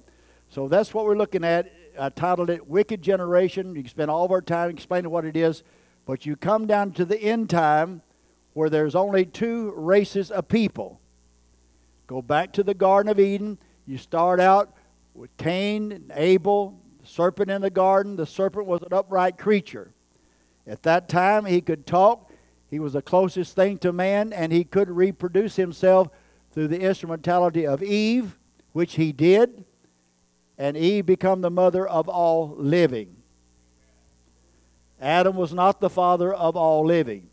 So 0.49 0.69
that's 0.69 0.95
what 0.95 1.05
we're 1.05 1.17
looking 1.17 1.45
at 1.45 1.71
I 1.99 2.09
titled 2.09 2.49
it 2.49 2.67
Wicked 2.67 3.03
Generation. 3.03 3.75
You 3.75 3.83
can 3.83 3.91
spend 3.91 4.11
all 4.11 4.25
of 4.25 4.31
our 4.31 4.41
time 4.41 4.71
explaining 4.71 5.11
what 5.11 5.25
it 5.25 5.37
is, 5.37 5.63
but 6.07 6.25
you 6.25 6.35
come 6.37 6.67
down 6.67 6.93
to 6.93 7.05
the 7.05 7.21
end 7.21 7.51
time 7.51 8.03
where 8.61 8.69
there's 8.69 8.95
only 8.95 9.25
two 9.25 9.73
races 9.75 10.31
of 10.31 10.47
people. 10.47 11.01
Go 12.07 12.21
back 12.21 12.53
to 12.53 12.63
the 12.63 12.75
Garden 12.75 13.11
of 13.11 13.19
Eden. 13.19 13.59
You 13.87 13.97
start 13.97 14.39
out 14.39 14.75
with 15.15 15.35
Cain 15.39 15.93
and 15.93 16.13
Abel, 16.15 16.79
the 17.01 17.07
serpent 17.07 17.51
in 17.51 17.63
the 17.63 17.71
garden. 17.71 18.17
The 18.17 18.27
serpent 18.27 18.67
was 18.67 18.83
an 18.83 18.93
upright 18.93 19.39
creature. 19.39 19.95
At 20.67 20.83
that 20.83 21.09
time, 21.09 21.47
he 21.47 21.63
could 21.63 21.87
talk. 21.87 22.31
He 22.69 22.79
was 22.79 22.93
the 22.93 23.01
closest 23.01 23.57
thing 23.57 23.79
to 23.79 23.95
man, 23.95 24.31
and 24.31 24.53
he 24.53 24.65
could 24.65 24.91
reproduce 24.91 25.57
himself 25.57 26.09
through 26.53 26.69
the 26.69 26.81
instrumentality 26.81 27.67
of 27.67 27.83
Eve, 27.83 28.39
which 28.73 28.97
he 28.97 29.11
did. 29.11 29.65
And 30.59 30.77
Eve 30.77 31.07
became 31.07 31.41
the 31.41 31.51
mother 31.51 31.89
of 31.89 32.11
all 32.11 32.55
living. 32.59 33.17
Adam 35.01 35.35
was 35.35 35.55
not 35.55 35.81
the 35.81 35.89
father 35.89 36.35
of 36.35 36.59
all 36.59 36.85
living. 36.85 37.30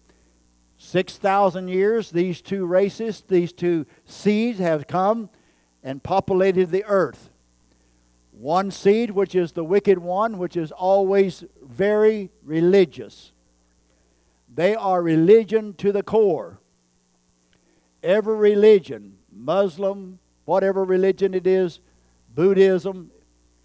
6,000 0.77 1.67
years, 1.67 2.11
these 2.11 2.41
two 2.41 2.65
races, 2.65 3.23
these 3.27 3.51
two 3.51 3.85
seeds 4.05 4.59
have 4.59 4.87
come 4.87 5.29
and 5.83 6.03
populated 6.03 6.69
the 6.69 6.85
earth. 6.85 7.29
One 8.31 8.69
seed, 8.69 9.11
which 9.11 9.33
is 9.33 9.53
the 9.53 9.63
wicked 9.63 9.97
one, 9.97 10.37
which 10.37 10.55
is 10.55 10.71
always 10.71 11.43
very 11.63 12.29
religious. 12.43 13.31
They 14.53 14.75
are 14.75 15.01
religion 15.01 15.73
to 15.75 15.91
the 15.91 16.03
core. 16.03 16.59
Every 18.03 18.37
religion, 18.37 19.17
Muslim, 19.31 20.19
whatever 20.45 20.83
religion 20.83 21.33
it 21.33 21.47
is, 21.47 21.79
Buddhism, 22.33 23.09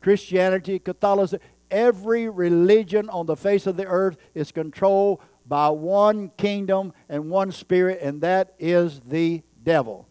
Christianity, 0.00 0.78
Catholicism, 0.78 1.40
every 1.70 2.28
religion 2.28 3.10
on 3.10 3.26
the 3.26 3.36
face 3.36 3.66
of 3.66 3.76
the 3.76 3.86
earth 3.86 4.16
is 4.34 4.52
controlled 4.52 5.20
by 5.46 5.68
one 5.68 6.30
kingdom 6.36 6.92
and 7.08 7.30
one 7.30 7.52
spirit, 7.52 8.00
and 8.00 8.20
that 8.22 8.54
is 8.58 9.00
the 9.00 9.42
devil. 9.62 10.08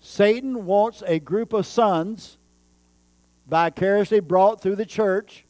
Satan 0.00 0.66
wants 0.66 1.02
a 1.06 1.18
group 1.18 1.52
of 1.52 1.66
sons 1.66 2.38
vicariously 3.48 4.20
brought 4.20 4.60
through 4.60 4.76
the 4.76 4.86
church 4.86 5.44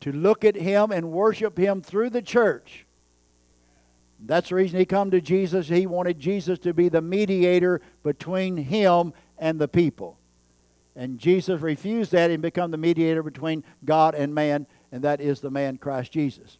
to 0.00 0.12
look 0.12 0.44
at 0.44 0.54
him 0.54 0.92
and 0.92 1.10
worship 1.10 1.58
him 1.58 1.82
through 1.82 2.10
the 2.10 2.22
church. 2.22 2.86
That's 4.20 4.48
the 4.48 4.56
reason 4.56 4.78
he 4.78 4.84
come 4.84 5.10
to 5.12 5.20
Jesus. 5.20 5.68
He 5.68 5.86
wanted 5.86 6.18
Jesus 6.18 6.58
to 6.60 6.74
be 6.74 6.88
the 6.88 7.02
mediator 7.02 7.80
between 8.02 8.56
him 8.56 9.12
and 9.38 9.60
the 9.60 9.68
people. 9.68 10.18
And 10.96 11.18
Jesus 11.18 11.60
refused 11.60 12.10
that 12.12 12.30
and 12.30 12.42
become 12.42 12.72
the 12.72 12.76
mediator 12.76 13.22
between 13.22 13.62
God 13.84 14.16
and 14.16 14.34
man, 14.34 14.66
and 14.90 15.02
that 15.04 15.20
is 15.20 15.40
the 15.40 15.50
man 15.50 15.76
Christ 15.76 16.12
Jesus. 16.12 16.58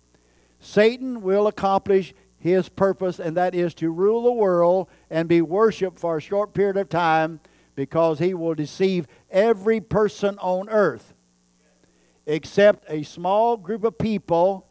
Satan 0.60 1.22
will 1.22 1.46
accomplish 1.46 2.14
his 2.38 2.68
purpose, 2.68 3.18
and 3.18 3.36
that 3.36 3.54
is 3.54 3.74
to 3.74 3.90
rule 3.90 4.22
the 4.22 4.32
world 4.32 4.88
and 5.10 5.28
be 5.28 5.42
worshiped 5.42 5.98
for 5.98 6.16
a 6.16 6.20
short 6.20 6.54
period 6.54 6.76
of 6.76 6.88
time 6.88 7.40
because 7.74 8.18
he 8.18 8.34
will 8.34 8.54
deceive 8.54 9.06
every 9.30 9.80
person 9.80 10.38
on 10.38 10.68
earth 10.68 11.14
except 12.28 12.84
a 12.88 13.02
small 13.02 13.56
group 13.56 13.82
of 13.82 13.96
people 13.98 14.66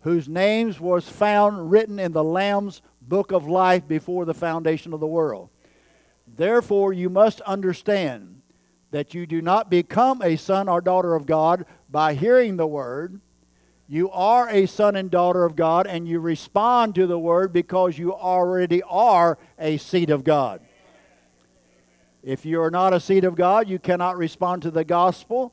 whose 0.00 0.28
names 0.28 0.78
was 0.78 1.08
found 1.08 1.70
written 1.70 1.98
in 1.98 2.12
the 2.12 2.22
lamb's 2.22 2.82
book 3.00 3.32
of 3.32 3.48
life 3.48 3.88
before 3.88 4.24
the 4.24 4.34
foundation 4.34 4.92
of 4.92 5.00
the 5.00 5.06
world 5.06 5.48
therefore 6.26 6.92
you 6.92 7.08
must 7.08 7.40
understand 7.42 8.42
that 8.90 9.14
you 9.14 9.26
do 9.26 9.40
not 9.40 9.70
become 9.70 10.20
a 10.20 10.36
son 10.36 10.68
or 10.68 10.80
daughter 10.80 11.14
of 11.14 11.26
god 11.26 11.64
by 11.92 12.14
hearing 12.14 12.56
the 12.56 12.66
word 12.66 13.20
you 13.92 14.10
are 14.10 14.48
a 14.48 14.64
son 14.64 14.96
and 14.96 15.10
daughter 15.10 15.44
of 15.44 15.54
God, 15.54 15.86
and 15.86 16.08
you 16.08 16.18
respond 16.18 16.94
to 16.94 17.06
the 17.06 17.18
word 17.18 17.52
because 17.52 17.98
you 17.98 18.14
already 18.14 18.82
are 18.84 19.36
a 19.58 19.76
seed 19.76 20.08
of 20.08 20.24
God. 20.24 20.62
If 22.22 22.46
you 22.46 22.62
are 22.62 22.70
not 22.70 22.94
a 22.94 23.00
seed 23.00 23.24
of 23.24 23.34
God, 23.34 23.68
you 23.68 23.78
cannot 23.78 24.16
respond 24.16 24.62
to 24.62 24.70
the 24.70 24.82
gospel 24.82 25.52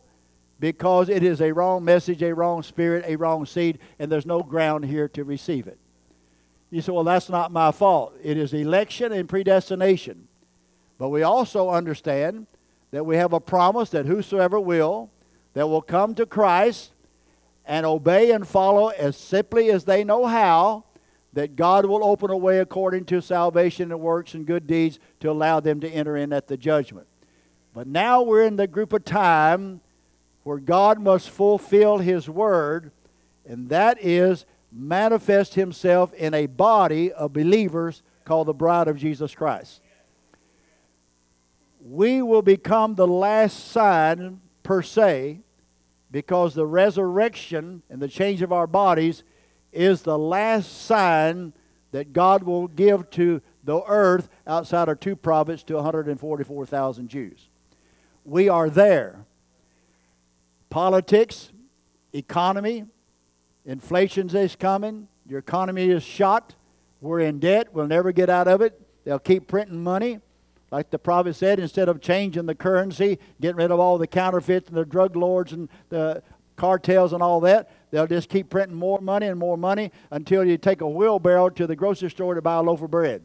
because 0.58 1.10
it 1.10 1.22
is 1.22 1.41
a 1.41 1.51
wrong 1.51 1.84
message, 1.84 2.24
a 2.24 2.34
wrong 2.34 2.63
spirit, 2.63 3.03
a 3.05 3.17
wrong 3.17 3.46
seed, 3.46 3.79
and 4.00 4.10
there's 4.10 4.25
no 4.25 4.41
ground 4.41 4.86
here 4.86 5.10
to 5.10 5.25
receive 5.25 5.67
it. 5.67 5.77
You 6.72 6.81
say, 6.81 6.93
well, 6.93 7.03
that's 7.03 7.27
not 7.27 7.51
my 7.51 7.74
fault. 7.74 8.13
It 8.24 8.38
is 8.38 8.53
election 8.53 9.12
and 9.12 9.27
predestination. 9.27 10.29
But 10.98 11.10
we 11.10 11.24
also 11.24 11.69
understand 11.72 12.48
that 12.91 13.05
we 13.05 13.17
have 13.17 13.34
a 13.34 13.41
promise 13.41 13.89
that 13.89 14.05
whosoever 14.05 14.62
will, 14.62 15.12
that 15.53 15.68
will 15.68 15.82
come 15.82 16.15
to 16.15 16.25
Christ, 16.25 16.91
and 17.65 17.86
obey 17.86 18.32
and 18.32 18.48
follow 18.48 18.88
as 18.88 19.15
simply 19.15 19.70
as 19.70 19.86
they 19.86 20.03
know 20.03 20.25
how, 20.25 20.86
that 21.34 21.56
God 21.56 21.86
will 21.86 22.03
open 22.03 22.32
a 22.32 22.38
way 22.38 22.60
according 22.60 23.06
to 23.06 23.22
salvation 23.22 23.91
and 23.91 24.01
works 24.01 24.34
and 24.34 24.46
good 24.46 24.65
deeds 24.65 24.98
to 25.20 25.29
allow 25.29 25.60
them 25.60 25.79
to 25.82 25.89
enter 25.89 26.18
in 26.18 26.34
at 26.34 26.48
the 26.48 26.58
judgment. 26.58 27.06
But 27.74 27.86
now 27.86 28.24
we're 28.24 28.44
in 28.44 28.56
the 28.56 28.68
group 28.68 28.94
of 28.94 29.06
time 29.06 29.82
where 30.44 30.58
God 30.58 31.00
must 31.00 31.29
fulfill 31.29 32.00
His 32.00 32.27
word, 32.27 32.91
and 33.46 33.70
that 33.70 34.03
is 34.03 34.46
manifest 34.72 35.53
Himself 35.53 36.13
in 36.13 36.34
a 36.34 36.48
body 36.48 37.12
of 37.12 37.34
believers 37.34 38.01
called 38.25 38.48
the 38.48 38.53
bride 38.53 38.88
of 38.88 38.98
Jesus 38.98 39.36
Christ. 39.36 39.82
We 41.82 42.22
will 42.22 42.41
become 42.41 42.96
the 42.96 43.08
last 43.08 43.72
sign, 43.72 44.41
per 44.69 44.83
se, 44.83 45.39
because 46.11 46.53
the 46.53 46.67
resurrection 46.67 47.81
and 47.89 47.99
the 47.99 48.07
change 48.07 48.43
of 48.43 48.53
our 48.53 48.67
bodies 48.67 49.23
is 49.73 50.03
the 50.03 50.15
last 50.15 50.83
sign 50.83 51.51
that 51.89 52.13
God 52.13 52.43
will 52.43 52.67
give 52.67 53.09
to 53.09 53.41
the 53.63 53.81
earth 53.88 54.29
outside 54.45 54.88
of 54.88 54.99
two 54.99 55.15
prophets 55.15 55.63
to 55.63 55.73
144,000 55.73 57.07
Jews. 57.07 57.49
We 58.23 58.47
are 58.47 58.69
there. 58.69 59.25
Politics, 60.69 61.51
economy, 62.13 62.85
inflation 63.65 64.29
is 64.29 64.55
coming. 64.55 65.07
Your 65.27 65.39
economy 65.39 65.89
is 65.89 66.03
shot. 66.03 66.53
We're 67.01 67.21
in 67.21 67.39
debt. 67.39 67.69
We'll 67.73 67.88
never 67.88 68.11
get 68.11 68.29
out 68.29 68.47
of 68.47 68.61
it. 68.61 68.79
They'll 69.03 69.17
keep 69.17 69.47
printing 69.47 69.81
money. 69.81 70.19
Like 70.71 70.91
the 70.91 70.99
prophet 70.99 71.35
said, 71.35 71.59
instead 71.59 71.89
of 71.89 71.99
changing 71.99 72.45
the 72.45 72.55
currency, 72.55 73.17
getting 73.41 73.57
rid 73.57 73.71
of 73.71 73.79
all 73.79 73.97
the 73.97 74.07
counterfeits 74.07 74.69
and 74.69 74.77
the 74.77 74.85
drug 74.85 75.15
lords 75.15 75.51
and 75.51 75.67
the 75.89 76.21
cartels 76.55 77.13
and 77.13 77.23
all 77.23 77.39
that, 77.41 77.71
they'll 77.89 78.05
just 78.05 78.29
keep 78.29 78.49
printing 78.49 78.77
more 78.77 78.99
money 78.99 79.27
and 79.27 79.39
more 79.39 79.57
money 79.57 79.91
until 80.11 80.43
you 80.43 80.57
take 80.57 80.81
a 80.81 80.89
wheelbarrow 80.89 81.49
to 81.49 81.65
the 81.65 81.75
grocery 81.75 82.09
store 82.09 82.35
to 82.35 82.41
buy 82.41 82.55
a 82.55 82.61
loaf 82.61 82.81
of 82.81 82.91
bread. 82.91 83.23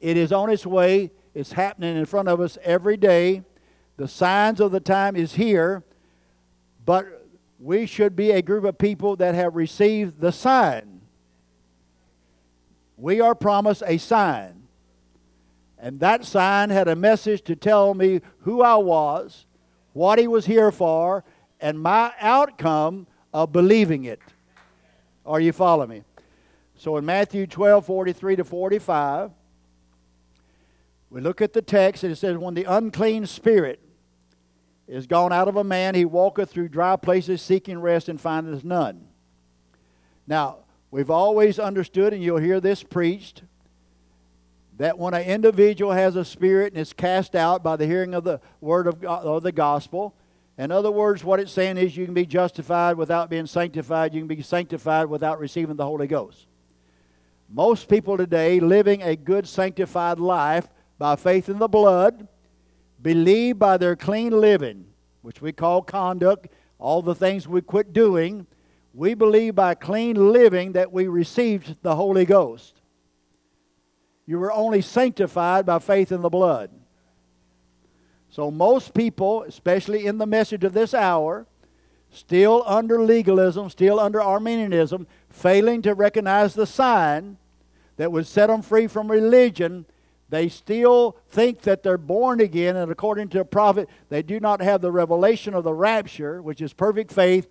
It 0.00 0.18
is 0.18 0.32
on 0.32 0.50
its 0.50 0.66
way. 0.66 1.12
It's 1.32 1.52
happening 1.52 1.96
in 1.96 2.04
front 2.04 2.28
of 2.28 2.40
us 2.40 2.58
every 2.62 2.98
day. 2.98 3.42
The 3.96 4.08
signs 4.08 4.60
of 4.60 4.72
the 4.72 4.80
time 4.80 5.16
is 5.16 5.34
here, 5.34 5.84
but 6.84 7.26
we 7.58 7.86
should 7.86 8.14
be 8.14 8.32
a 8.32 8.42
group 8.42 8.64
of 8.64 8.76
people 8.76 9.16
that 9.16 9.34
have 9.34 9.56
received 9.56 10.20
the 10.20 10.32
sign. 10.32 11.00
We 12.96 13.20
are 13.20 13.34
promised 13.34 13.82
a 13.86 13.96
sign. 13.96 14.63
And 15.84 16.00
that 16.00 16.24
sign 16.24 16.70
had 16.70 16.88
a 16.88 16.96
message 16.96 17.42
to 17.42 17.54
tell 17.54 17.92
me 17.92 18.22
who 18.38 18.62
I 18.62 18.76
was, 18.76 19.44
what 19.92 20.18
he 20.18 20.26
was 20.26 20.46
here 20.46 20.72
for, 20.72 21.24
and 21.60 21.78
my 21.78 22.10
outcome 22.18 23.06
of 23.34 23.52
believing 23.52 24.04
it. 24.04 24.18
Are 25.26 25.40
you 25.40 25.52
following 25.52 25.90
me? 25.90 26.02
So 26.74 26.96
in 26.96 27.04
Matthew 27.04 27.46
12 27.46 27.84
43 27.84 28.36
to 28.36 28.44
45, 28.44 29.30
we 31.10 31.20
look 31.20 31.42
at 31.42 31.52
the 31.52 31.60
text 31.60 32.02
and 32.02 32.10
it 32.10 32.16
says, 32.16 32.38
When 32.38 32.54
the 32.54 32.64
unclean 32.64 33.26
spirit 33.26 33.78
is 34.88 35.06
gone 35.06 35.34
out 35.34 35.48
of 35.48 35.56
a 35.56 35.64
man, 35.64 35.94
he 35.94 36.06
walketh 36.06 36.50
through 36.50 36.68
dry 36.68 36.96
places 36.96 37.42
seeking 37.42 37.78
rest 37.78 38.08
and 38.08 38.18
findeth 38.18 38.64
none. 38.64 39.06
Now, 40.26 40.60
we've 40.90 41.10
always 41.10 41.58
understood, 41.58 42.14
and 42.14 42.22
you'll 42.22 42.38
hear 42.38 42.58
this 42.58 42.82
preached, 42.82 43.42
that 44.76 44.98
when 44.98 45.14
an 45.14 45.22
individual 45.22 45.92
has 45.92 46.16
a 46.16 46.24
spirit 46.24 46.72
and 46.72 46.80
is 46.80 46.92
cast 46.92 47.34
out 47.34 47.62
by 47.62 47.76
the 47.76 47.86
hearing 47.86 48.14
of 48.14 48.24
the 48.24 48.40
word 48.60 48.86
of 48.86 49.00
God, 49.00 49.24
or 49.24 49.40
the 49.40 49.52
gospel, 49.52 50.14
in 50.58 50.70
other 50.70 50.90
words, 50.90 51.24
what 51.24 51.40
it's 51.40 51.52
saying 51.52 51.78
is 51.78 51.96
you 51.96 52.04
can 52.04 52.14
be 52.14 52.26
justified 52.26 52.96
without 52.96 53.30
being 53.30 53.46
sanctified, 53.46 54.14
you 54.14 54.20
can 54.20 54.28
be 54.28 54.42
sanctified 54.42 55.06
without 55.06 55.38
receiving 55.38 55.76
the 55.76 55.84
Holy 55.84 56.06
Ghost. 56.06 56.46
Most 57.48 57.88
people 57.88 58.16
today 58.16 58.60
living 58.60 59.02
a 59.02 59.16
good 59.16 59.46
sanctified 59.46 60.18
life 60.18 60.68
by 60.98 61.16
faith 61.16 61.48
in 61.48 61.58
the 61.58 61.68
blood, 61.68 62.26
believe 63.00 63.58
by 63.58 63.76
their 63.76 63.96
clean 63.96 64.40
living, 64.40 64.86
which 65.22 65.42
we 65.42 65.52
call 65.52 65.82
conduct, 65.82 66.48
all 66.78 67.02
the 67.02 67.14
things 67.14 67.46
we 67.46 67.60
quit 67.60 67.92
doing, 67.92 68.46
we 68.92 69.14
believe 69.14 69.54
by 69.54 69.74
clean 69.74 70.32
living 70.32 70.72
that 70.72 70.92
we 70.92 71.06
received 71.08 71.82
the 71.82 71.96
Holy 71.96 72.24
Ghost. 72.24 72.80
You 74.26 74.38
were 74.38 74.52
only 74.52 74.80
sanctified 74.80 75.66
by 75.66 75.78
faith 75.78 76.10
in 76.10 76.22
the 76.22 76.30
blood. 76.30 76.70
So, 78.30 78.50
most 78.50 78.94
people, 78.94 79.42
especially 79.42 80.06
in 80.06 80.18
the 80.18 80.26
message 80.26 80.64
of 80.64 80.72
this 80.72 80.92
hour, 80.94 81.46
still 82.10 82.64
under 82.66 83.02
legalism, 83.02 83.70
still 83.70 84.00
under 84.00 84.20
Arminianism, 84.20 85.06
failing 85.28 85.82
to 85.82 85.94
recognize 85.94 86.54
the 86.54 86.66
sign 86.66 87.36
that 87.96 88.10
would 88.10 88.26
set 88.26 88.48
them 88.48 88.62
free 88.62 88.86
from 88.86 89.10
religion, 89.10 89.86
they 90.30 90.48
still 90.48 91.16
think 91.28 91.60
that 91.62 91.82
they're 91.82 91.98
born 91.98 92.40
again, 92.40 92.76
and 92.76 92.90
according 92.90 93.28
to 93.28 93.40
a 93.40 93.44
prophet, 93.44 93.88
they 94.08 94.22
do 94.22 94.40
not 94.40 94.60
have 94.60 94.80
the 94.80 94.90
revelation 94.90 95.54
of 95.54 95.62
the 95.62 95.74
rapture, 95.74 96.42
which 96.42 96.60
is 96.60 96.72
perfect 96.72 97.12
faith. 97.12 97.46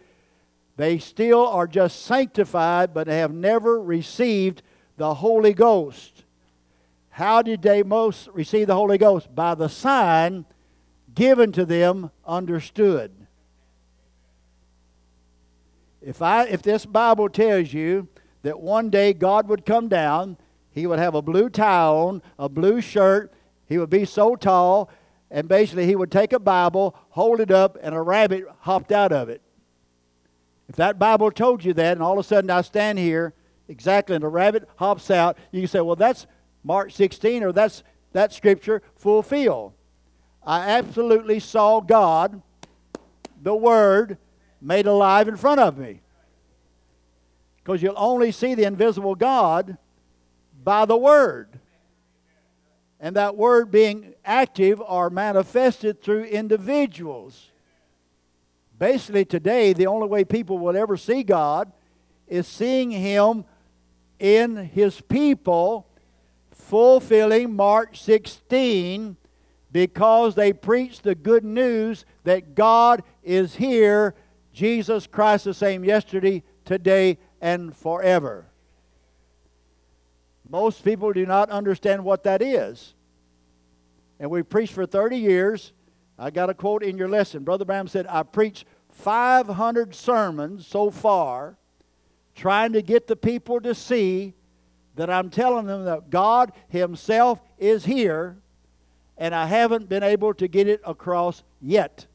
They 0.76 0.98
still 0.98 1.48
are 1.48 1.68
just 1.68 2.02
sanctified, 2.04 2.94
but 2.94 3.08
have 3.08 3.34
never 3.34 3.80
received 3.80 4.64
the 4.98 5.14
Holy 5.14 5.54
Ghost. 5.54 6.23
How 7.14 7.44
did 7.44 7.62
they 7.62 7.84
most 7.84 8.28
receive 8.34 8.66
the 8.66 8.74
Holy 8.74 8.98
Ghost? 8.98 9.36
By 9.36 9.54
the 9.54 9.70
sign 9.70 10.46
given 11.14 11.52
to 11.52 11.64
them, 11.64 12.10
understood. 12.26 13.12
If, 16.02 16.24
I, 16.24 16.46
if 16.46 16.64
this 16.64 16.88
Bible 16.88 17.30
tells 17.30 17.72
you 17.72 18.08
that 18.42 18.60
one 18.60 18.90
day 18.90 19.14
God 19.14 19.48
would 19.48 19.64
come 19.64 19.88
down, 19.88 20.38
he 20.72 20.88
would 20.88 20.98
have 20.98 21.14
a 21.14 21.22
blue 21.22 21.50
tie 21.50 21.86
on, 21.86 22.24
a 22.40 22.50
blue 22.50 22.82
shirt, 22.82 23.32
he 23.68 23.78
would 23.78 23.92
be 23.92 24.06
so 24.06 24.36
tall, 24.36 24.90
and 25.30 25.48
basically 25.48 25.86
he 25.86 25.96
would 25.96 26.12
take 26.12 26.34
a 26.34 26.40
Bible, 26.40 26.96
hold 27.10 27.40
it 27.40 27.52
up, 27.52 27.78
and 27.84 27.94
a 27.94 28.02
rabbit 28.02 28.46
hopped 28.62 28.92
out 28.92 29.12
of 29.12 29.30
it. 29.30 29.44
If 30.68 30.78
that 30.78 30.98
Bible 30.98 31.30
told 31.30 31.64
you 31.64 31.74
that, 31.74 31.92
and 31.92 32.02
all 32.02 32.14
of 32.14 32.26
a 32.26 32.28
sudden 32.28 32.50
I 32.50 32.62
stand 32.62 32.98
here, 32.98 33.36
exactly, 33.68 34.16
and 34.16 34.26
a 34.26 34.30
rabbit 34.30 34.68
hops 34.78 35.12
out, 35.12 35.38
you 35.52 35.62
can 35.62 35.68
say, 35.68 35.82
well, 35.82 35.96
that's 35.96 36.26
Mark 36.64 36.92
16, 36.92 37.44
or 37.44 37.52
that's 37.52 37.84
that 38.14 38.32
scripture 38.32 38.82
fulfilled. 38.96 39.74
I 40.46 40.70
absolutely 40.70 41.40
saw 41.40 41.80
God, 41.80 42.42
the 43.42 43.56
Word, 43.56 44.18
made 44.62 44.88
alive 44.88 45.28
in 45.28 45.38
front 45.38 45.60
of 45.60 45.78
me. 45.78 46.02
Because 47.58 47.82
you'll 47.82 47.94
only 47.98 48.32
see 48.32 48.56
the 48.56 48.66
invisible 48.66 49.16
God 49.16 49.78
by 50.64 50.86
the 50.86 50.98
Word. 50.98 51.60
And 53.00 53.16
that 53.16 53.36
Word 53.36 53.72
being 53.72 54.14
active 54.24 54.82
or 54.82 55.10
manifested 55.10 56.02
through 56.02 56.24
individuals. 56.26 57.52
Basically, 58.78 59.26
today, 59.26 59.74
the 59.74 59.88
only 59.88 60.08
way 60.08 60.24
people 60.24 60.58
will 60.58 60.76
ever 60.76 60.98
see 60.98 61.24
God 61.24 61.72
is 62.28 62.48
seeing 62.48 62.92
Him 62.92 63.46
in 64.20 64.56
His 64.56 65.00
people, 65.02 65.88
fulfilling 66.74 67.56
Mark 67.56 67.96
16 67.96 69.16
because 69.72 70.34
they 70.34 70.52
preach 70.52 71.04
the 71.04 71.14
good 71.14 71.44
news 71.44 72.04
that 72.24 72.56
God 72.56 73.04
is 73.22 73.58
here 73.58 74.16
Jesus 74.52 75.06
Christ 75.06 75.46
the 75.46 75.54
same 75.54 75.84
yesterday, 75.86 76.42
today, 76.66 77.20
and 77.40 77.78
forever. 77.78 78.48
Most 80.50 80.84
people 80.84 81.14
do 81.14 81.28
not 81.28 81.52
understand 81.52 82.04
what 82.04 82.24
that 82.24 82.42
is. 82.42 82.96
And 84.20 84.32
we 84.32 84.42
preached 84.42 84.74
for 84.74 84.88
30 84.88 85.18
years. 85.18 85.74
I 86.18 86.32
got 86.32 86.50
a 86.50 86.56
quote 86.56 86.82
in 86.82 86.98
your 86.98 87.08
lesson. 87.08 87.44
Brother 87.44 87.66
Branham 87.66 87.88
said, 87.88 88.08
I 88.10 88.24
preached 88.24 88.66
500 88.90 89.94
sermons 89.94 90.66
so 90.66 90.90
far 90.90 91.56
trying 92.34 92.74
to 92.74 92.82
get 92.82 93.06
the 93.06 93.16
people 93.16 93.62
to 93.62 93.76
see 93.76 94.34
that 94.96 95.10
I'm 95.10 95.30
telling 95.30 95.66
them 95.66 95.86
that 95.86 96.10
God 96.10 96.52
Himself 96.70 97.42
is 97.58 97.86
here, 97.86 98.38
and 99.18 99.34
I 99.34 99.46
haven't 99.48 99.90
been 99.90 100.04
able 100.04 100.34
to 100.36 100.48
get 100.48 100.68
it 100.68 100.82
across 100.86 101.44
yet. 101.62 102.08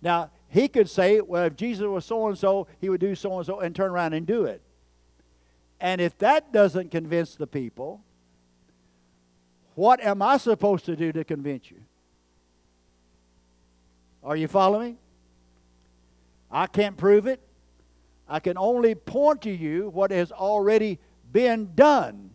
Now, 0.00 0.30
he 0.48 0.68
could 0.68 0.90
say, 0.90 1.20
well, 1.20 1.44
if 1.44 1.56
Jesus 1.56 1.86
was 1.86 2.04
so 2.04 2.26
and 2.26 2.36
so, 2.36 2.66
he 2.80 2.88
would 2.88 3.00
do 3.00 3.14
so 3.14 3.36
and 3.38 3.46
so 3.46 3.60
and 3.60 3.74
turn 3.74 3.90
around 3.90 4.12
and 4.12 4.26
do 4.26 4.44
it. 4.44 4.60
And 5.80 6.00
if 6.00 6.16
that 6.18 6.52
doesn't 6.52 6.90
convince 6.90 7.34
the 7.34 7.46
people, 7.46 8.02
what 9.74 10.02
am 10.02 10.20
I 10.20 10.36
supposed 10.36 10.84
to 10.84 10.96
do 10.96 11.10
to 11.12 11.24
convince 11.24 11.70
you? 11.70 11.78
Are 14.22 14.36
you 14.36 14.46
following 14.46 14.92
me? 14.92 14.98
I 16.50 16.66
can't 16.66 16.96
prove 16.96 17.26
it. 17.26 17.40
I 18.28 18.40
can 18.40 18.56
only 18.56 18.94
point 18.94 19.42
to 19.42 19.50
you 19.50 19.88
what 19.90 20.10
has 20.10 20.32
already 20.32 20.98
been 21.30 21.74
done. 21.74 22.30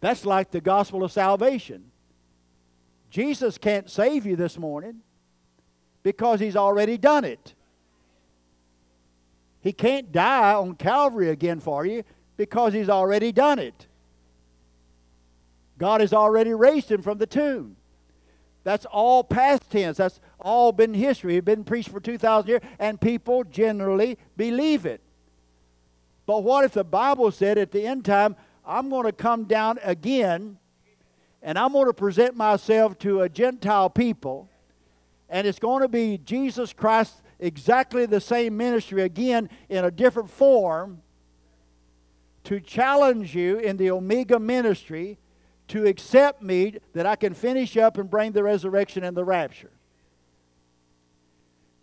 That's 0.00 0.26
like 0.26 0.50
the 0.50 0.60
gospel 0.60 1.02
of 1.02 1.12
salvation. 1.12 1.90
Jesus 3.10 3.58
can't 3.58 3.88
save 3.88 4.26
you 4.26 4.36
this 4.36 4.58
morning 4.58 5.00
because 6.02 6.40
he's 6.40 6.56
already 6.56 6.98
done 6.98 7.24
it. 7.24 7.54
He 9.60 9.72
can't 9.72 10.12
die 10.12 10.52
on 10.52 10.74
Calvary 10.74 11.30
again 11.30 11.58
for 11.58 11.86
you 11.86 12.04
because 12.36 12.74
he's 12.74 12.90
already 12.90 13.32
done 13.32 13.58
it. 13.58 13.86
God 15.78 16.00
has 16.00 16.12
already 16.12 16.52
raised 16.52 16.90
him 16.90 17.02
from 17.02 17.18
the 17.18 17.26
tomb. 17.26 17.76
That's 18.64 18.86
all 18.86 19.22
past 19.22 19.70
tense. 19.70 19.98
That's 19.98 20.20
all 20.40 20.72
been 20.72 20.94
history. 20.94 21.36
It's 21.36 21.44
been 21.44 21.64
preached 21.64 21.90
for 21.90 22.00
2,000 22.00 22.48
years, 22.48 22.62
and 22.78 23.00
people 23.00 23.44
generally 23.44 24.18
believe 24.36 24.86
it. 24.86 25.00
But 26.26 26.42
what 26.42 26.64
if 26.64 26.72
the 26.72 26.84
Bible 26.84 27.30
said 27.30 27.58
at 27.58 27.70
the 27.70 27.86
end 27.86 28.04
time, 28.04 28.36
I'm 28.64 28.88
going 28.88 29.04
to 29.04 29.12
come 29.12 29.44
down 29.44 29.78
again 29.82 30.58
and 31.42 31.58
I'm 31.58 31.72
going 31.72 31.86
to 31.86 31.92
present 31.92 32.34
myself 32.34 32.98
to 33.00 33.20
a 33.20 33.28
Gentile 33.28 33.90
people 33.90 34.48
and 35.28 35.46
it's 35.46 35.58
going 35.58 35.82
to 35.82 35.88
be 35.88 36.18
Jesus 36.18 36.72
Christ, 36.72 37.22
exactly 37.38 38.06
the 38.06 38.20
same 38.20 38.56
ministry 38.56 39.02
again 39.02 39.50
in 39.68 39.84
a 39.84 39.90
different 39.90 40.30
form, 40.30 41.02
to 42.44 42.60
challenge 42.60 43.34
you 43.34 43.58
in 43.58 43.76
the 43.76 43.90
Omega 43.90 44.38
ministry 44.38 45.18
to 45.68 45.86
accept 45.86 46.42
me 46.42 46.78
that 46.92 47.06
I 47.06 47.16
can 47.16 47.34
finish 47.34 47.76
up 47.76 47.98
and 47.98 48.10
bring 48.10 48.32
the 48.32 48.42
resurrection 48.42 49.04
and 49.04 49.16
the 49.16 49.24
rapture. 49.24 49.70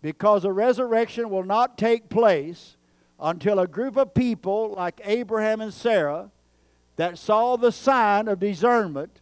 Because 0.00 0.42
the 0.42 0.52
resurrection 0.52 1.30
will 1.30 1.44
not 1.44 1.78
take 1.78 2.08
place 2.08 2.76
until 3.20 3.58
a 3.58 3.66
group 3.66 3.96
of 3.96 4.14
people 4.14 4.72
like 4.72 5.00
Abraham 5.04 5.60
and 5.60 5.72
Sarah 5.72 6.30
that 6.96 7.18
saw 7.18 7.56
the 7.56 7.72
sign 7.72 8.28
of 8.28 8.40
discernment 8.40 9.20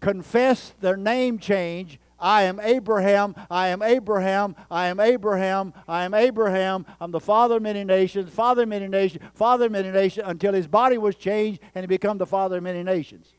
confess 0.00 0.74
their 0.80 0.96
name 0.96 1.38
change 1.38 1.98
I 2.20 2.42
am 2.42 2.58
Abraham, 2.60 3.36
I 3.48 3.68
am 3.68 3.80
Abraham, 3.80 4.56
I 4.70 4.86
am 4.86 4.98
Abraham, 4.98 5.72
I 5.86 6.04
am 6.04 6.14
Abraham. 6.14 6.84
I'm 7.00 7.12
the 7.12 7.20
father 7.20 7.56
of 7.56 7.62
many 7.62 7.84
nations, 7.84 8.32
father 8.32 8.64
of 8.64 8.68
many 8.68 8.88
nations, 8.88 9.22
father 9.34 9.66
of 9.66 9.72
many 9.72 9.90
nations, 9.90 10.26
until 10.26 10.52
his 10.52 10.66
body 10.66 10.98
was 10.98 11.14
changed 11.14 11.60
and 11.74 11.84
he 11.84 11.86
became 11.86 12.18
the 12.18 12.26
father 12.26 12.56
of 12.56 12.64
many 12.64 12.82
nations. 12.82 13.34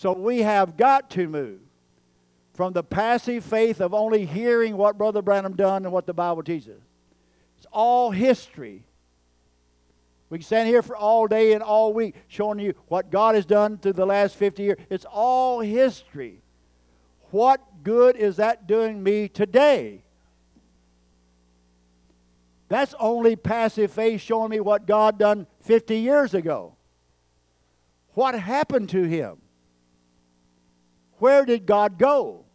So 0.00 0.14
we 0.14 0.38
have 0.38 0.78
got 0.78 1.10
to 1.10 1.28
move 1.28 1.60
from 2.54 2.72
the 2.72 2.82
passive 2.82 3.44
faith 3.44 3.82
of 3.82 3.92
only 3.92 4.24
hearing 4.24 4.78
what 4.78 4.96
Brother 4.96 5.20
Branham 5.20 5.56
done 5.56 5.84
and 5.84 5.92
what 5.92 6.06
the 6.06 6.14
Bible 6.14 6.42
teaches. 6.42 6.80
It's 7.58 7.66
all 7.70 8.10
history. 8.10 8.82
We 10.30 10.38
can 10.38 10.46
stand 10.46 10.70
here 10.70 10.80
for 10.80 10.96
all 10.96 11.26
day 11.26 11.52
and 11.52 11.62
all 11.62 11.92
week 11.92 12.14
showing 12.28 12.60
you 12.60 12.72
what 12.88 13.10
God 13.10 13.34
has 13.34 13.44
done 13.44 13.76
through 13.76 13.92
the 13.92 14.06
last 14.06 14.36
50 14.36 14.62
years. 14.62 14.78
It's 14.88 15.04
all 15.04 15.60
history. 15.60 16.40
What 17.30 17.60
good 17.82 18.16
is 18.16 18.36
that 18.36 18.66
doing 18.66 19.02
me 19.02 19.28
today? 19.28 20.02
That's 22.70 22.94
only 22.98 23.36
passive 23.36 23.92
faith 23.92 24.22
showing 24.22 24.48
me 24.48 24.60
what 24.60 24.86
God 24.86 25.18
done 25.18 25.46
50 25.60 25.98
years 25.98 26.32
ago. 26.32 26.74
What 28.14 28.34
happened 28.34 28.88
to 28.88 29.02
him? 29.02 29.42
Where 31.20 31.44
did 31.44 31.66
God 31.66 31.98
go? 31.98 32.46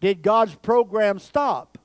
Did 0.00 0.20
God's 0.20 0.54
program 0.56 1.18
stop? 1.18 1.78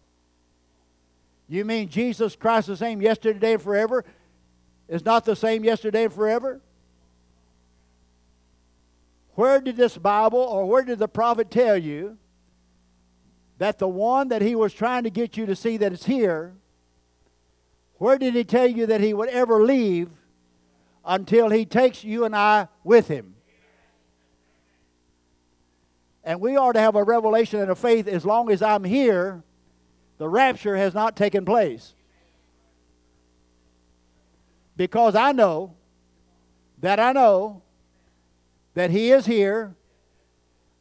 You 1.47 1.65
mean 1.65 1.87
Jesus 1.87 2.35
Christ 2.35 2.67
the 2.67 2.75
same 2.75 3.01
yesterday 3.01 3.57
forever 3.57 4.03
is 4.89 5.05
not 5.05 5.23
the 5.23 5.35
same 5.35 5.63
yesterday 5.63 6.05
and 6.05 6.13
forever? 6.13 6.61
Where 9.35 9.61
did 9.61 9.77
this 9.77 9.97
Bible 9.97 10.39
or 10.39 10.65
where 10.65 10.83
did 10.83 10.99
the 10.99 11.07
prophet 11.07 11.51
tell 11.51 11.77
you 11.77 12.17
that 13.59 13.77
the 13.77 13.87
one 13.87 14.29
that 14.29 14.41
he 14.41 14.55
was 14.55 14.73
trying 14.73 15.03
to 15.03 15.11
get 15.11 15.37
you 15.37 15.45
to 15.45 15.55
see 15.55 15.77
that 15.77 15.93
is 15.93 16.05
here, 16.05 16.55
where 17.95 18.17
did 18.17 18.33
he 18.33 18.43
tell 18.43 18.67
you 18.67 18.87
that 18.87 18.99
he 18.99 19.13
would 19.13 19.29
ever 19.29 19.63
leave 19.63 20.09
until 21.05 21.51
he 21.51 21.65
takes 21.65 22.03
you 22.03 22.25
and 22.25 22.35
I 22.35 22.67
with 22.83 23.07
him? 23.07 23.35
And 26.23 26.39
we 26.39 26.55
are 26.55 26.71
to 26.71 26.79
have 26.79 26.95
a 26.95 27.03
revelation 27.03 27.59
and 27.59 27.71
a 27.71 27.75
faith 27.75 28.07
as 28.07 28.25
long 28.25 28.51
as 28.51 28.61
I'm 28.61 28.83
here, 28.83 29.43
the 30.17 30.29
rapture 30.29 30.77
has 30.77 30.93
not 30.93 31.15
taken 31.15 31.45
place. 31.45 31.95
Because 34.77 35.15
I 35.15 35.31
know 35.31 35.75
that 36.79 36.99
I 36.99 37.11
know 37.11 37.61
that 38.73 38.91
He 38.91 39.11
is 39.11 39.25
here. 39.25 39.75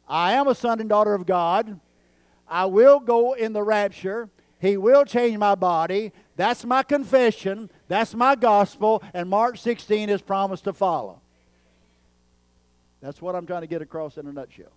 I 0.07 0.33
am 0.33 0.47
a 0.47 0.55
son 0.55 0.79
and 0.79 0.89
daughter 0.89 1.13
of 1.13 1.25
God. 1.25 1.79
I 2.47 2.65
will 2.65 2.99
go 2.99 3.33
in 3.33 3.53
the 3.53 3.63
rapture. 3.63 4.29
He 4.59 4.77
will 4.77 5.05
change 5.05 5.37
my 5.37 5.55
body. 5.55 6.11
That's 6.35 6.65
my 6.65 6.83
confession. 6.83 7.69
That's 7.87 8.13
my 8.13 8.35
gospel. 8.35 9.01
And 9.13 9.29
Mark 9.29 9.57
16 9.57 10.09
is 10.09 10.21
promised 10.21 10.65
to 10.65 10.73
follow. 10.73 11.21
That's 13.01 13.21
what 13.21 13.35
I'm 13.35 13.47
trying 13.47 13.61
to 13.61 13.67
get 13.67 13.81
across 13.81 14.17
in 14.17 14.27
a 14.27 14.33
nutshell. 14.33 14.71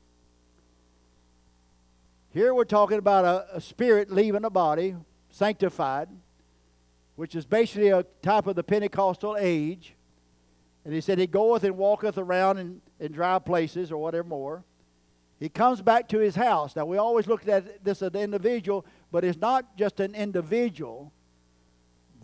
Here 2.34 2.52
we're 2.52 2.64
talking 2.64 2.98
about 2.98 3.24
a, 3.24 3.58
a 3.58 3.60
spirit 3.60 4.10
leaving 4.10 4.44
a 4.44 4.50
body, 4.50 4.96
sanctified, 5.30 6.08
which 7.14 7.36
is 7.36 7.46
basically 7.46 7.90
a 7.90 8.02
type 8.22 8.48
of 8.48 8.56
the 8.56 8.64
Pentecostal 8.64 9.36
age. 9.38 9.94
And 10.84 10.92
he 10.92 11.00
said, 11.00 11.20
He 11.20 11.28
goeth 11.28 11.62
and 11.62 11.76
walketh 11.76 12.18
around 12.18 12.58
in, 12.58 12.80
in 12.98 13.12
dry 13.12 13.38
places 13.38 13.92
or 13.92 13.98
whatever 13.98 14.26
more. 14.26 14.64
He 15.38 15.48
comes 15.48 15.80
back 15.80 16.08
to 16.08 16.18
his 16.18 16.34
house. 16.34 16.74
Now, 16.74 16.86
we 16.86 16.96
always 16.96 17.28
look 17.28 17.46
at 17.46 17.84
this 17.84 18.02
as 18.02 18.12
an 18.14 18.16
individual, 18.16 18.84
but 19.12 19.24
it's 19.24 19.38
not 19.38 19.76
just 19.76 20.00
an 20.00 20.16
individual. 20.16 21.12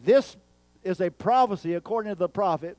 This 0.03 0.37
is 0.83 1.01
a 1.01 1.11
prophecy, 1.11 1.75
according 1.75 2.11
to 2.11 2.18
the 2.18 2.29
prophet, 2.29 2.77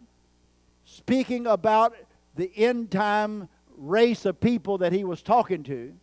speaking 0.84 1.48
about 1.48 1.96
the 2.36 2.52
end 2.58 2.92
time 2.92 3.48
race 3.78 4.26
of 4.26 4.42
people 4.42 4.80
that 4.80 4.92
he 4.92 5.06
was 5.06 5.22
talking 5.22 5.64
to, 5.64 5.94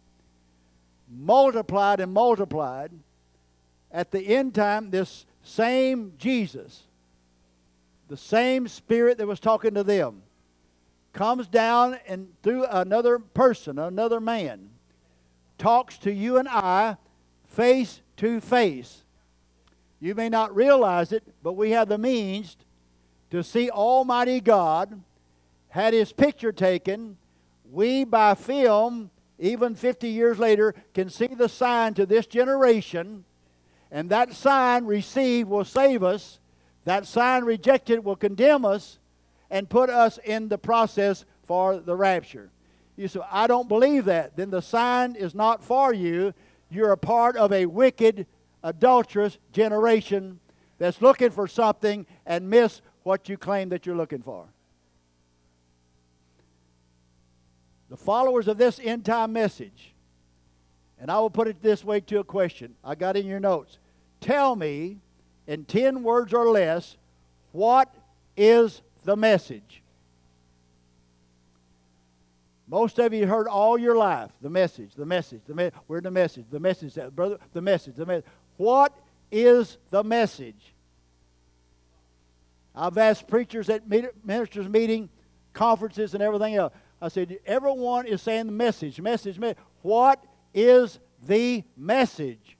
multiplied 1.10 2.00
and 2.00 2.12
multiplied. 2.12 2.92
At 3.90 4.10
the 4.10 4.20
end 4.20 4.54
time, 4.54 4.90
this 4.90 5.24
same 5.42 6.12
Jesus, 6.18 6.82
the 8.08 8.16
same 8.16 8.68
Spirit 8.68 9.18
that 9.18 9.26
was 9.26 9.40
talking 9.40 9.74
to 9.74 9.82
them, 9.82 10.22
comes 11.12 11.48
down 11.48 11.98
and 12.06 12.28
through 12.42 12.64
another 12.66 13.18
person, 13.18 13.78
another 13.78 14.20
man, 14.20 14.68
talks 15.56 15.98
to 15.98 16.12
you 16.12 16.36
and 16.36 16.48
I 16.48 16.96
face 17.46 18.02
to 18.18 18.40
face. 18.40 19.02
You 20.00 20.14
may 20.14 20.28
not 20.28 20.54
realize 20.54 21.12
it, 21.12 21.24
but 21.42 21.54
we 21.54 21.70
have 21.70 21.88
the 21.88 21.98
means 21.98 22.56
to 23.30 23.42
see 23.42 23.70
Almighty 23.70 24.40
God, 24.40 25.00
had 25.70 25.92
his 25.92 26.12
picture 26.12 26.52
taken. 26.52 27.16
We, 27.70 28.04
by 28.04 28.34
film, 28.34 29.10
even 29.38 29.74
50 29.74 30.08
years 30.08 30.38
later, 30.38 30.74
can 30.94 31.10
see 31.10 31.28
the 31.28 31.48
sign 31.48 31.94
to 31.94 32.06
this 32.06 32.26
generation 32.26 33.24
and 33.90 34.10
that 34.10 34.34
sign 34.34 34.84
received 34.84 35.48
will 35.48 35.64
save 35.64 36.02
us. 36.02 36.38
That 36.84 37.06
sign 37.06 37.44
rejected 37.44 38.04
will 38.04 38.16
condemn 38.16 38.64
us 38.64 38.98
and 39.50 39.68
put 39.68 39.90
us 39.90 40.18
in 40.24 40.48
the 40.48 40.58
process 40.58 41.24
for 41.44 41.78
the 41.78 41.96
rapture. 41.96 42.50
You 42.96 43.08
say, 43.08 43.20
I 43.30 43.46
don't 43.46 43.68
believe 43.68 44.04
that. 44.06 44.36
Then 44.36 44.50
the 44.50 44.60
sign 44.60 45.14
is 45.14 45.34
not 45.34 45.62
for 45.62 45.94
you. 45.94 46.34
You're 46.70 46.92
a 46.92 46.98
part 46.98 47.36
of 47.36 47.52
a 47.52 47.66
wicked, 47.66 48.26
adulterous 48.62 49.38
generation 49.52 50.40
that's 50.78 51.00
looking 51.00 51.30
for 51.30 51.46
something 51.46 52.06
and 52.26 52.50
miss 52.50 52.82
what 53.04 53.28
you 53.28 53.38
claim 53.38 53.70
that 53.70 53.86
you're 53.86 53.96
looking 53.96 54.22
for. 54.22 54.46
The 57.88 57.96
followers 57.96 58.48
of 58.48 58.58
this 58.58 58.80
end 58.82 59.04
time 59.04 59.32
message 59.32 59.94
and 61.00 61.10
I 61.10 61.18
will 61.20 61.30
put 61.30 61.48
it 61.48 61.62
this 61.62 61.84
way 61.84 62.00
to 62.00 62.18
a 62.18 62.24
question. 62.24 62.74
I 62.84 62.94
got 62.94 63.16
in 63.16 63.26
your 63.26 63.40
notes. 63.40 63.78
Tell 64.20 64.56
me 64.56 64.98
in 65.46 65.64
10 65.64 66.02
words 66.02 66.32
or 66.32 66.50
less 66.50 66.96
what 67.52 67.94
is 68.36 68.82
the 69.04 69.16
message? 69.16 69.82
Most 72.66 72.98
of 72.98 73.14
you 73.14 73.26
heard 73.26 73.48
all 73.48 73.78
your 73.78 73.96
life 73.96 74.30
the 74.42 74.50
message, 74.50 74.94
the 74.94 75.06
message, 75.06 75.40
the 75.46 75.54
me- 75.54 75.70
we're 75.86 76.00
the 76.00 76.10
message, 76.10 76.44
the 76.50 76.60
message, 76.60 76.94
that, 76.94 77.14
brother, 77.16 77.38
the 77.52 77.62
message, 77.62 77.94
the 77.94 78.04
message. 78.04 78.26
What 78.56 78.92
is 79.30 79.78
the 79.90 80.04
message? 80.04 80.74
I've 82.74 82.98
asked 82.98 83.26
preachers 83.26 83.68
at 83.70 83.88
ministers' 83.88 84.68
meeting, 84.68 85.08
conferences, 85.52 86.14
and 86.14 86.22
everything 86.22 86.56
else. 86.56 86.72
I 87.00 87.08
said, 87.08 87.38
everyone 87.46 88.06
is 88.06 88.22
saying 88.22 88.46
the 88.46 88.52
message, 88.52 89.00
message, 89.00 89.38
message. 89.38 89.58
What 89.82 90.24
is 90.52 90.98
the 91.26 91.64
message. 91.76 92.56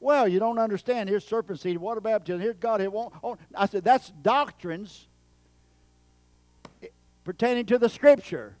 Well, 0.00 0.28
you 0.28 0.38
don't 0.38 0.58
understand. 0.58 1.08
Here's 1.08 1.24
serpent 1.24 1.60
seed, 1.60 1.78
water 1.78 2.00
baptism. 2.00 2.40
Here's 2.40 2.56
God. 2.56 2.80
Here 2.80 2.90
won't. 2.90 3.14
Oh. 3.22 3.38
I 3.54 3.66
said 3.66 3.84
that's 3.84 4.10
doctrines 4.22 5.08
pertaining 7.24 7.66
to 7.66 7.78
the 7.78 7.88
Scripture. 7.88 8.56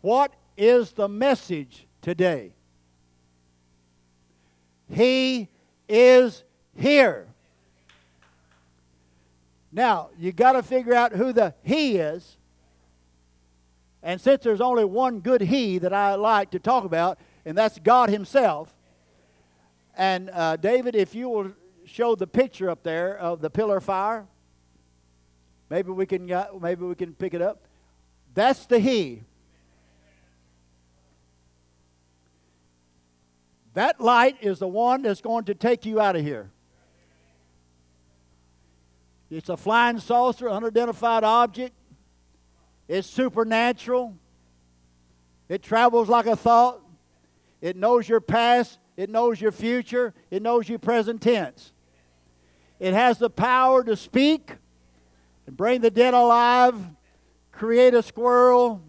What 0.00 0.32
is 0.56 0.92
the 0.92 1.08
message 1.08 1.86
today? 2.02 2.52
He 4.90 5.48
is 5.88 6.42
here. 6.76 7.26
Now, 9.72 10.10
you 10.18 10.32
got 10.32 10.52
to 10.52 10.62
figure 10.62 10.94
out 10.94 11.12
who 11.12 11.32
the 11.32 11.54
He 11.62 11.96
is. 11.96 12.35
And 14.06 14.20
since 14.20 14.44
there's 14.44 14.60
only 14.60 14.84
one 14.84 15.18
good 15.18 15.40
He 15.40 15.78
that 15.78 15.92
I 15.92 16.14
like 16.14 16.52
to 16.52 16.60
talk 16.60 16.84
about, 16.84 17.18
and 17.44 17.58
that's 17.58 17.76
God 17.80 18.08
Himself. 18.08 18.72
And 19.96 20.30
uh, 20.32 20.54
David, 20.54 20.94
if 20.94 21.12
you 21.12 21.28
will 21.28 21.50
show 21.86 22.14
the 22.14 22.28
picture 22.28 22.70
up 22.70 22.84
there 22.84 23.18
of 23.18 23.40
the 23.40 23.50
pillar 23.50 23.78
of 23.78 23.84
fire, 23.84 24.28
maybe 25.68 25.90
we 25.90 26.06
can 26.06 26.24
maybe 26.60 26.84
we 26.84 26.94
can 26.94 27.14
pick 27.14 27.34
it 27.34 27.42
up. 27.42 27.66
That's 28.32 28.64
the 28.66 28.78
He. 28.78 29.24
That 33.74 34.00
light 34.00 34.36
is 34.40 34.60
the 34.60 34.68
one 34.68 35.02
that's 35.02 35.20
going 35.20 35.46
to 35.46 35.54
take 35.54 35.84
you 35.84 36.00
out 36.00 36.14
of 36.14 36.22
here. 36.22 36.52
It's 39.30 39.48
a 39.48 39.56
flying 39.56 39.98
saucer, 39.98 40.48
unidentified 40.48 41.24
object. 41.24 41.74
It's 42.88 43.08
supernatural. 43.08 44.16
It 45.48 45.62
travels 45.62 46.08
like 46.08 46.26
a 46.26 46.36
thought. 46.36 46.80
It 47.60 47.76
knows 47.76 48.08
your 48.08 48.20
past. 48.20 48.78
It 48.96 49.10
knows 49.10 49.40
your 49.40 49.52
future. 49.52 50.14
It 50.30 50.42
knows 50.42 50.68
your 50.68 50.78
present 50.78 51.20
tense. 51.20 51.72
It 52.78 52.94
has 52.94 53.18
the 53.18 53.30
power 53.30 53.82
to 53.84 53.96
speak 53.96 54.52
and 55.46 55.56
bring 55.56 55.80
the 55.80 55.90
dead 55.90 56.14
alive, 56.14 56.76
create 57.52 57.94
a 57.94 58.02
squirrel, 58.02 58.82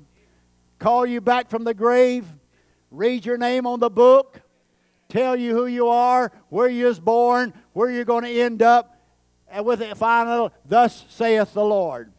call 0.79 1.05
you 1.05 1.21
back 1.21 1.49
from 1.49 1.63
the 1.63 1.73
grave, 1.73 2.25
read 2.91 3.25
your 3.25 3.37
name 3.37 3.65
on 3.65 3.79
the 3.79 3.89
book, 3.89 4.41
tell 5.07 5.35
you 5.35 5.55
who 5.55 5.67
you 5.67 5.87
are, 5.87 6.31
where 6.49 6.67
you 6.67 6.85
was 6.85 6.99
born, 6.99 7.53
where 7.73 7.89
you're 7.89 8.05
going 8.05 8.23
to 8.23 8.41
end 8.41 8.61
up, 8.61 8.99
and 9.49 9.65
with 9.65 9.81
it 9.81 9.95
final, 9.95 10.51
thus 10.65 11.05
saith 11.09 11.53
the 11.53 11.63
Lord. 11.63 12.11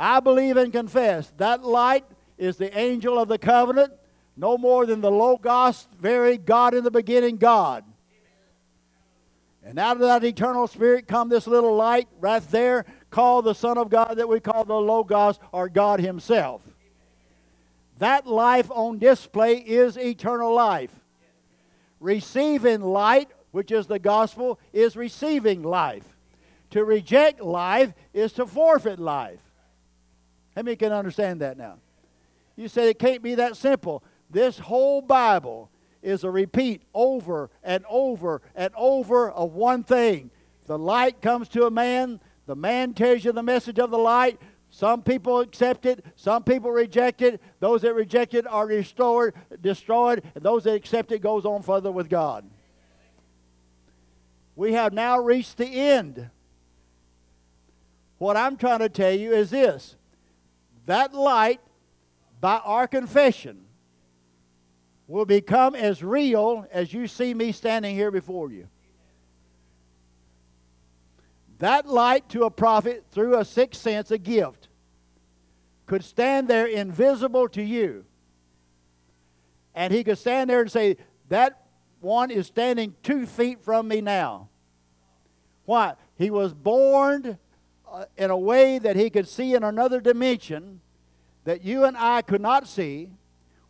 I 0.00 0.20
believe 0.20 0.56
and 0.56 0.72
confess 0.72 1.30
that 1.36 1.62
light 1.62 2.06
is 2.38 2.56
the 2.56 2.76
angel 2.76 3.18
of 3.18 3.28
the 3.28 3.36
covenant, 3.36 3.92
no 4.34 4.56
more 4.56 4.86
than 4.86 5.02
the 5.02 5.10
Logos, 5.10 5.86
very 6.00 6.38
God 6.38 6.72
in 6.72 6.84
the 6.84 6.90
beginning, 6.90 7.36
God. 7.36 7.84
And 9.62 9.78
out 9.78 9.96
of 9.96 10.00
that 10.00 10.24
eternal 10.24 10.66
spirit 10.66 11.06
come 11.06 11.28
this 11.28 11.46
little 11.46 11.76
light 11.76 12.08
right 12.18 12.42
there, 12.50 12.86
called 13.10 13.44
the 13.44 13.54
Son 13.54 13.76
of 13.76 13.90
God, 13.90 14.14
that 14.14 14.26
we 14.26 14.40
call 14.40 14.64
the 14.64 14.72
Logos 14.72 15.38
or 15.52 15.68
God 15.68 16.00
Himself. 16.00 16.62
That 17.98 18.26
life 18.26 18.70
on 18.70 18.98
display 18.98 19.56
is 19.56 19.98
eternal 19.98 20.54
life. 20.54 20.92
Receiving 22.00 22.80
light, 22.80 23.28
which 23.50 23.70
is 23.70 23.86
the 23.86 23.98
gospel, 23.98 24.58
is 24.72 24.96
receiving 24.96 25.62
life. 25.62 26.16
To 26.70 26.86
reject 26.86 27.42
life 27.42 27.92
is 28.14 28.32
to 28.34 28.46
forfeit 28.46 28.98
life. 28.98 29.49
How 30.60 30.62
many 30.62 30.76
can 30.76 30.92
understand 30.92 31.40
that 31.40 31.56
now? 31.56 31.78
You 32.54 32.68
say 32.68 32.90
it 32.90 32.98
can't 32.98 33.22
be 33.22 33.34
that 33.36 33.56
simple. 33.56 34.04
This 34.28 34.58
whole 34.58 35.00
Bible 35.00 35.70
is 36.02 36.22
a 36.22 36.30
repeat 36.30 36.82
over 36.92 37.48
and 37.62 37.82
over 37.88 38.42
and 38.54 38.70
over 38.76 39.30
of 39.30 39.54
one 39.54 39.84
thing. 39.84 40.30
The 40.66 40.78
light 40.78 41.22
comes 41.22 41.48
to 41.48 41.64
a 41.64 41.70
man, 41.70 42.20
the 42.44 42.56
man 42.56 42.92
tells 42.92 43.24
you 43.24 43.32
the 43.32 43.42
message 43.42 43.78
of 43.78 43.90
the 43.90 43.96
light. 43.96 44.38
Some 44.68 45.00
people 45.02 45.40
accept 45.40 45.86
it, 45.86 46.04
some 46.14 46.44
people 46.44 46.70
reject 46.70 47.22
it. 47.22 47.40
Those 47.60 47.80
that 47.80 47.94
reject 47.94 48.34
it 48.34 48.46
are 48.46 48.66
restored, 48.66 49.32
destroyed, 49.62 50.22
and 50.34 50.44
those 50.44 50.64
that 50.64 50.74
accept 50.74 51.10
it 51.10 51.22
goes 51.22 51.46
on 51.46 51.62
further 51.62 51.90
with 51.90 52.10
God. 52.10 52.44
We 54.56 54.74
have 54.74 54.92
now 54.92 55.20
reached 55.20 55.56
the 55.56 55.64
end. 55.64 56.28
What 58.18 58.36
I'm 58.36 58.58
trying 58.58 58.80
to 58.80 58.90
tell 58.90 59.14
you 59.14 59.32
is 59.32 59.48
this 59.48 59.96
that 60.90 61.14
light, 61.14 61.60
by 62.40 62.56
our 62.58 62.88
confession, 62.88 63.64
will 65.06 65.24
become 65.24 65.76
as 65.76 66.02
real 66.02 66.66
as 66.72 66.92
you 66.92 67.06
see 67.06 67.32
me 67.32 67.52
standing 67.52 67.94
here 67.94 68.10
before 68.10 68.50
you. 68.50 68.68
That 71.58 71.86
light 71.86 72.28
to 72.30 72.44
a 72.44 72.50
prophet 72.50 73.04
through 73.12 73.38
a 73.38 73.44
sixth 73.44 73.80
sense, 73.80 74.10
a 74.10 74.18
gift, 74.18 74.68
could 75.86 76.02
stand 76.02 76.48
there 76.48 76.66
invisible 76.66 77.48
to 77.50 77.62
you. 77.62 78.04
And 79.74 79.92
he 79.92 80.02
could 80.02 80.18
stand 80.18 80.50
there 80.50 80.60
and 80.60 80.72
say, 80.72 80.96
That 81.28 81.66
one 82.00 82.32
is 82.32 82.48
standing 82.48 82.96
two 83.02 83.26
feet 83.26 83.62
from 83.62 83.86
me 83.86 84.00
now. 84.00 84.48
Why? 85.66 85.94
He 86.16 86.30
was 86.30 86.52
born 86.52 87.38
uh, 87.90 88.04
in 88.16 88.30
a 88.30 88.36
way 88.38 88.78
that 88.78 88.96
he 88.96 89.10
could 89.10 89.26
see 89.26 89.54
in 89.54 89.64
another 89.64 90.00
dimension 90.00 90.80
that 91.44 91.64
you 91.64 91.84
and 91.84 91.96
I 91.96 92.22
could 92.22 92.40
not 92.40 92.68
see. 92.68 93.10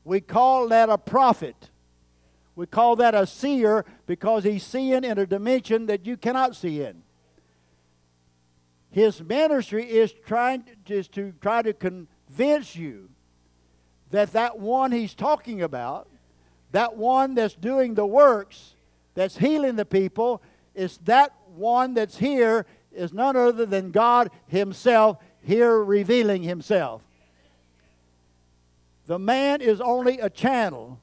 We 0.05 0.21
call 0.21 0.69
that 0.69 0.89
a 0.89 0.99
prophet. 0.99 1.71
We 2.55 2.67
call 2.67 2.97
that 2.97 3.15
a 3.15 3.27
seer 3.27 3.85
because 4.07 4.45
he's 4.45 4.63
seeing 4.63 5.05
in 5.05 5.19
a 5.19 5.27
dimension 5.27 5.87
that 5.87 6.05
you 6.05 6.17
cannot 6.17 6.55
see 6.55 6.83
in. 6.83 7.03
His 8.91 9.23
ministry 9.23 9.85
is 9.89 10.13
trying 10.27 10.65
to, 10.87 10.95
is 10.95 11.09
to 11.09 11.33
try 11.41 11.63
to 11.63 11.73
convince 11.73 12.75
you 12.77 13.09
that 14.11 14.33
that 14.33 14.59
one 14.59 14.93
he's 14.93 15.15
talking 15.15 15.63
about, 15.63 16.09
that 16.73 16.97
one 16.97 17.35
that's 17.35 17.55
doing 17.55 17.95
the 17.95 18.07
works, 18.07 18.75
that's 19.15 19.39
healing 19.39 19.77
the 19.77 19.87
people, 19.87 20.43
is 20.75 20.99
that 21.05 21.33
one 21.55 21.95
that's 21.95 22.19
here 22.19 22.67
is 22.93 23.13
none 23.13 23.37
other 23.37 23.67
than 23.67 23.91
God 23.91 24.31
Himself 24.47 25.19
here 25.43 25.83
revealing 25.83 26.43
Himself. 26.43 27.03
The 29.07 29.19
man 29.19 29.61
is 29.61 29.81
only 29.81 30.21
a 30.21 30.31
channel. 30.31 31.01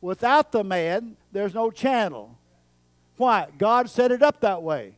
Without 0.00 0.52
the 0.52 0.62
man, 0.62 1.16
there's 1.32 1.54
no 1.54 1.70
channel. 1.70 2.38
Why? 3.16 3.48
God 3.58 3.90
set 3.90 4.12
it 4.12 4.22
up 4.22 4.40
that 4.40 4.62
way. 4.62 4.94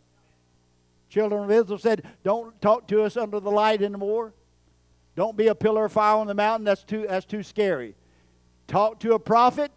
Children 1.09 1.45
of 1.45 1.51
Israel 1.51 1.79
said, 1.79 2.05
Don't 2.23 2.61
talk 2.61 2.87
to 2.89 3.03
us 3.03 3.17
under 3.17 3.41
the 3.41 3.51
light 3.51 3.83
anymore. 3.83 4.33
Don't 5.17 5.37
be 5.37 5.49
a 5.49 5.55
pillar 5.55 5.87
of 5.87 5.93
fire 5.93 6.17
on 6.17 6.27
the 6.27 6.35
mountain. 6.35 6.65
That's 6.65 6.85
too, 6.85 7.07
that's 7.09 7.27
too 7.27 7.43
scary. 7.43 7.95
Talk 8.69 9.01
to 9.01 9.15
a 9.15 9.19
prophet. 9.19 9.73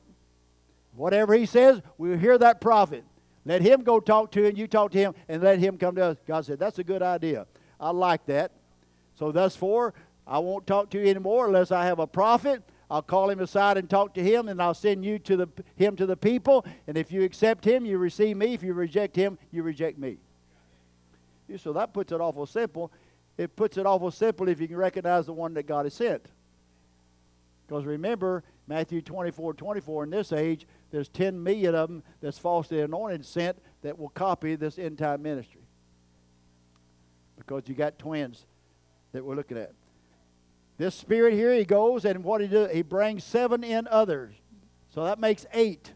Whatever 0.95 1.33
he 1.33 1.45
says, 1.47 1.81
we'll 1.97 2.17
hear 2.17 2.37
that 2.37 2.61
prophet. 2.61 3.03
Let 3.45 3.61
him 3.61 3.83
go 3.83 3.99
talk 3.99 4.31
to 4.31 4.43
him, 4.43 4.55
you 4.55 4.67
talk 4.67 4.91
to 4.91 4.97
him, 4.97 5.15
and 5.27 5.41
let 5.41 5.59
him 5.59 5.77
come 5.77 5.95
to 5.95 6.03
us. 6.05 6.17
God 6.25 6.45
said, 6.45 6.59
That's 6.59 6.79
a 6.79 6.83
good 6.83 7.01
idea. 7.01 7.45
I 7.79 7.91
like 7.91 8.25
that. 8.27 8.51
So, 9.15 9.31
thus 9.31 9.55
for, 9.55 9.93
I 10.25 10.39
won't 10.39 10.65
talk 10.65 10.89
to 10.91 10.99
you 10.99 11.09
anymore 11.09 11.47
unless 11.47 11.71
I 11.71 11.85
have 11.85 11.99
a 11.99 12.07
prophet. 12.07 12.63
I'll 12.89 13.01
call 13.01 13.29
him 13.29 13.39
aside 13.39 13.77
and 13.77 13.89
talk 13.89 14.13
to 14.13 14.23
him, 14.23 14.47
and 14.47 14.61
I'll 14.61 14.73
send 14.73 15.03
you 15.03 15.19
to 15.19 15.35
the, 15.35 15.47
him 15.75 15.95
to 15.95 16.05
the 16.05 16.15
people. 16.15 16.65
And 16.87 16.97
if 16.97 17.11
you 17.11 17.23
accept 17.23 17.65
him, 17.65 17.85
you 17.85 17.97
receive 17.97 18.37
me. 18.37 18.53
If 18.53 18.63
you 18.63 18.73
reject 18.73 19.15
him, 19.15 19.37
you 19.51 19.63
reject 19.63 19.97
me. 19.97 20.17
So 21.57 21.73
that 21.73 21.93
puts 21.93 22.11
it 22.11 22.21
awful 22.21 22.45
simple. 22.45 22.91
It 23.37 23.55
puts 23.55 23.77
it 23.77 23.85
awful 23.85 24.11
simple 24.11 24.47
if 24.47 24.61
you 24.61 24.67
can 24.67 24.77
recognize 24.77 25.25
the 25.25 25.33
one 25.33 25.53
that 25.55 25.63
God 25.63 25.85
has 25.85 25.93
sent. 25.93 26.25
Because 27.67 27.85
remember, 27.85 28.43
Matthew 28.67 29.01
24 29.01 29.55
24, 29.55 30.03
in 30.03 30.09
this 30.09 30.31
age, 30.31 30.67
there's 30.93 31.09
10 31.09 31.41
million 31.41 31.73
of 31.73 31.89
them 31.89 32.03
that's 32.21 32.37
falsely 32.37 32.79
anointed 32.79 33.25
sent 33.25 33.57
that 33.81 33.97
will 33.97 34.09
copy 34.09 34.55
this 34.55 34.77
end 34.77 34.99
time 34.99 35.23
ministry. 35.23 35.63
Because 37.35 37.63
you 37.65 37.73
got 37.73 37.97
twins 37.97 38.45
that 39.11 39.25
we're 39.25 39.35
looking 39.35 39.57
at. 39.57 39.73
This 40.77 40.93
spirit 40.93 41.33
here, 41.33 41.51
he 41.51 41.65
goes, 41.65 42.05
and 42.05 42.23
what 42.23 42.41
he 42.41 42.47
do? 42.47 42.67
He 42.71 42.83
brings 42.83 43.23
seven 43.23 43.63
in 43.63 43.87
others. 43.87 44.35
So 44.93 45.03
that 45.05 45.17
makes 45.17 45.47
eight. 45.51 45.91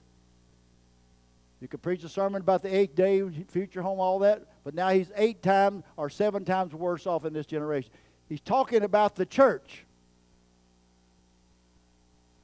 You 1.62 1.67
could 1.67 1.83
preach 1.83 2.03
a 2.03 2.10
sermon 2.10 2.41
about 2.41 2.63
the 2.63 2.75
eighth 2.75 2.95
day, 2.95 3.21
future 3.49 3.83
home, 3.83 3.99
all 3.99 4.17
that, 4.19 4.47
but 4.63 4.73
now 4.73 4.89
he's 4.89 5.12
eight 5.15 5.43
times 5.43 5.83
or 5.95 6.10
seven 6.10 6.43
times 6.43 6.73
worse 6.73 7.05
off 7.05 7.23
in 7.23 7.33
this 7.33 7.45
generation. 7.45 7.91
He's 8.27 8.41
talking 8.41 8.81
about 8.81 9.15
the 9.15 9.27
church, 9.27 9.86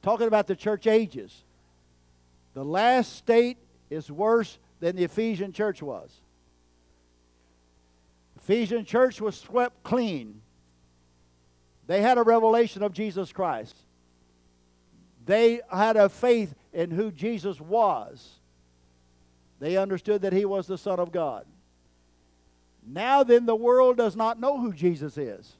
talking 0.02 0.28
about 0.28 0.46
the 0.46 0.54
church 0.54 0.86
ages. 0.86 1.42
The 2.54 2.64
last 2.64 3.16
state 3.16 3.58
is 3.90 4.10
worse 4.10 4.58
than 4.80 4.96
the 4.96 5.04
Ephesian 5.04 5.52
church 5.52 5.82
was. 5.82 6.10
Ephesian 8.36 8.84
church 8.84 9.20
was 9.20 9.36
swept 9.36 9.82
clean. 9.82 10.40
They 11.86 12.00
had 12.00 12.18
a 12.18 12.22
revelation 12.22 12.82
of 12.82 12.92
Jesus 12.92 13.32
Christ. 13.32 13.76
They 15.26 15.60
had 15.72 15.96
a 15.96 16.08
faith 16.08 16.54
in 16.72 16.90
who 16.90 17.10
Jesus 17.10 17.60
was. 17.60 18.40
They 19.60 19.76
understood 19.76 20.22
that 20.22 20.32
he 20.32 20.44
was 20.44 20.66
the 20.66 20.78
Son 20.78 21.00
of 21.00 21.12
God. 21.12 21.46
Now 22.86 23.22
then, 23.24 23.46
the 23.46 23.56
world 23.56 23.96
does 23.96 24.14
not 24.14 24.38
know 24.38 24.60
who 24.60 24.72
Jesus 24.72 25.16
is. 25.16 25.56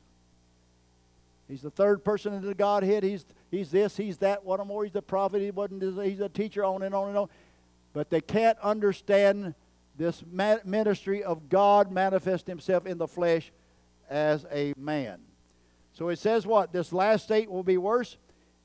He's 1.49 1.63
the 1.63 1.71
third 1.71 2.05
person 2.05 2.33
in 2.33 2.43
the 2.43 2.55
Godhead. 2.55 3.03
He's, 3.03 3.27
he's 3.51 3.71
this, 3.71 3.97
he's 3.97 4.17
that, 4.19 4.45
what 4.45 4.65
more. 4.67 4.85
He's 4.85 4.93
the 4.93 5.03
prophet. 5.03 5.43
He 5.43 5.51
wasn't, 5.51 5.83
he's 6.05 6.21
a 6.21 6.29
teacher, 6.29 6.65
on 6.65 6.83
and 6.83 6.95
on 6.95 7.09
and 7.09 7.19
on. 7.19 7.29
But 7.93 8.11
they 8.11 8.21
can't 8.21 8.59
understand 8.61 9.55
this 9.97 10.25
ministry 10.27 11.23
of 11.23 11.49
God 11.49 11.93
manifest 11.93 12.47
himself 12.47 12.87
in 12.87 12.99
the 12.99 13.07
flesh 13.07 13.53
as 14.09 14.47
a 14.51 14.73
man. 14.77 15.21
So 15.93 16.09
it 16.09 16.19
says 16.19 16.47
what? 16.47 16.73
This 16.73 16.93
last 16.93 17.25
state 17.25 17.51
will 17.51 17.63
be 17.63 17.77
worse. 17.77 18.17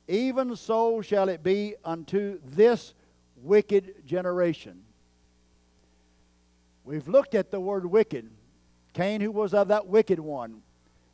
Even 0.08 0.56
so 0.56 1.02
shall 1.02 1.30
it 1.30 1.44
be 1.44 1.76
unto 1.86 2.40
this 2.44 2.96
wicked 3.36 4.06
generation. 4.06 4.82
We've 6.84 7.08
looked 7.08 7.36
at 7.36 7.52
the 7.52 7.60
word 7.60 7.86
wicked. 7.86 8.32
Cain, 8.94 9.22
who 9.22 9.32
was 9.32 9.54
of 9.54 9.68
that 9.68 9.86
wicked 9.86 10.20
one. 10.20 10.64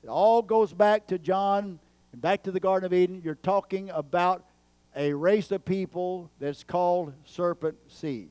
It 0.06 0.10
all 0.10 0.44
goes 0.44 0.72
back 0.72 1.08
to 1.08 1.18
John 1.18 1.80
and 2.12 2.22
back 2.22 2.44
to 2.44 2.52
the 2.52 2.60
Garden 2.60 2.86
of 2.86 2.94
Eden. 2.94 3.24
You're 3.26 3.34
talking 3.34 3.90
about 3.90 4.46
a 4.96 5.12
race 5.12 5.50
of 5.50 5.66
people 5.66 6.30
that's 6.40 6.64
called 6.64 7.12
serpent 7.26 7.76
seed. 7.88 8.30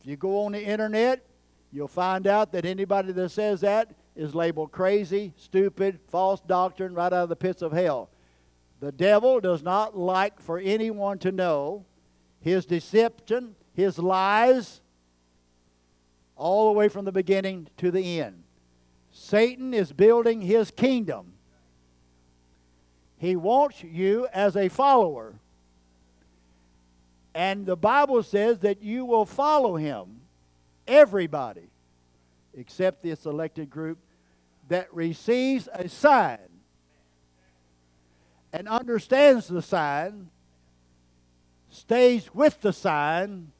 If 0.00 0.06
you 0.06 0.14
go 0.14 0.44
on 0.44 0.52
the 0.52 0.62
internet, 0.62 1.26
you'll 1.72 1.88
find 1.88 2.28
out 2.28 2.52
that 2.52 2.64
anybody 2.64 3.10
that 3.10 3.30
says 3.30 3.62
that 3.62 3.92
is 4.14 4.36
labeled 4.36 4.70
crazy, 4.70 5.34
stupid, 5.36 5.98
false 6.06 6.40
doctrine 6.42 6.94
right 6.94 7.12
out 7.12 7.24
of 7.24 7.28
the 7.28 7.34
pits 7.34 7.60
of 7.60 7.72
hell. 7.72 8.08
The 8.78 8.92
devil 8.92 9.40
does 9.40 9.64
not 9.64 9.98
like 9.98 10.40
for 10.40 10.60
anyone 10.60 11.18
to 11.18 11.32
know 11.32 11.86
his 12.38 12.66
deception, 12.66 13.56
his 13.74 13.98
lies, 13.98 14.80
all 16.36 16.66
the 16.66 16.78
way 16.78 16.88
from 16.88 17.04
the 17.04 17.10
beginning 17.10 17.66
to 17.78 17.90
the 17.90 18.20
end. 18.20 18.44
Satan 19.18 19.72
is 19.72 19.92
building 19.92 20.42
his 20.42 20.70
kingdom. 20.70 21.32
He 23.16 23.34
wants 23.34 23.82
you 23.82 24.28
as 24.32 24.56
a 24.56 24.68
follower. 24.68 25.36
And 27.34 27.64
the 27.64 27.76
Bible 27.76 28.22
says 28.22 28.58
that 28.58 28.82
you 28.82 29.06
will 29.06 29.24
follow 29.24 29.76
him. 29.76 30.20
Everybody, 30.86 31.70
except 32.54 33.02
the 33.02 33.16
selected 33.16 33.70
group 33.70 33.98
that 34.68 34.92
receives 34.94 35.66
a 35.72 35.88
sign 35.88 36.38
and 38.52 38.68
understands 38.68 39.48
the 39.48 39.62
sign, 39.62 40.28
stays 41.70 42.34
with 42.34 42.60
the 42.60 42.72
sign, 42.72 43.50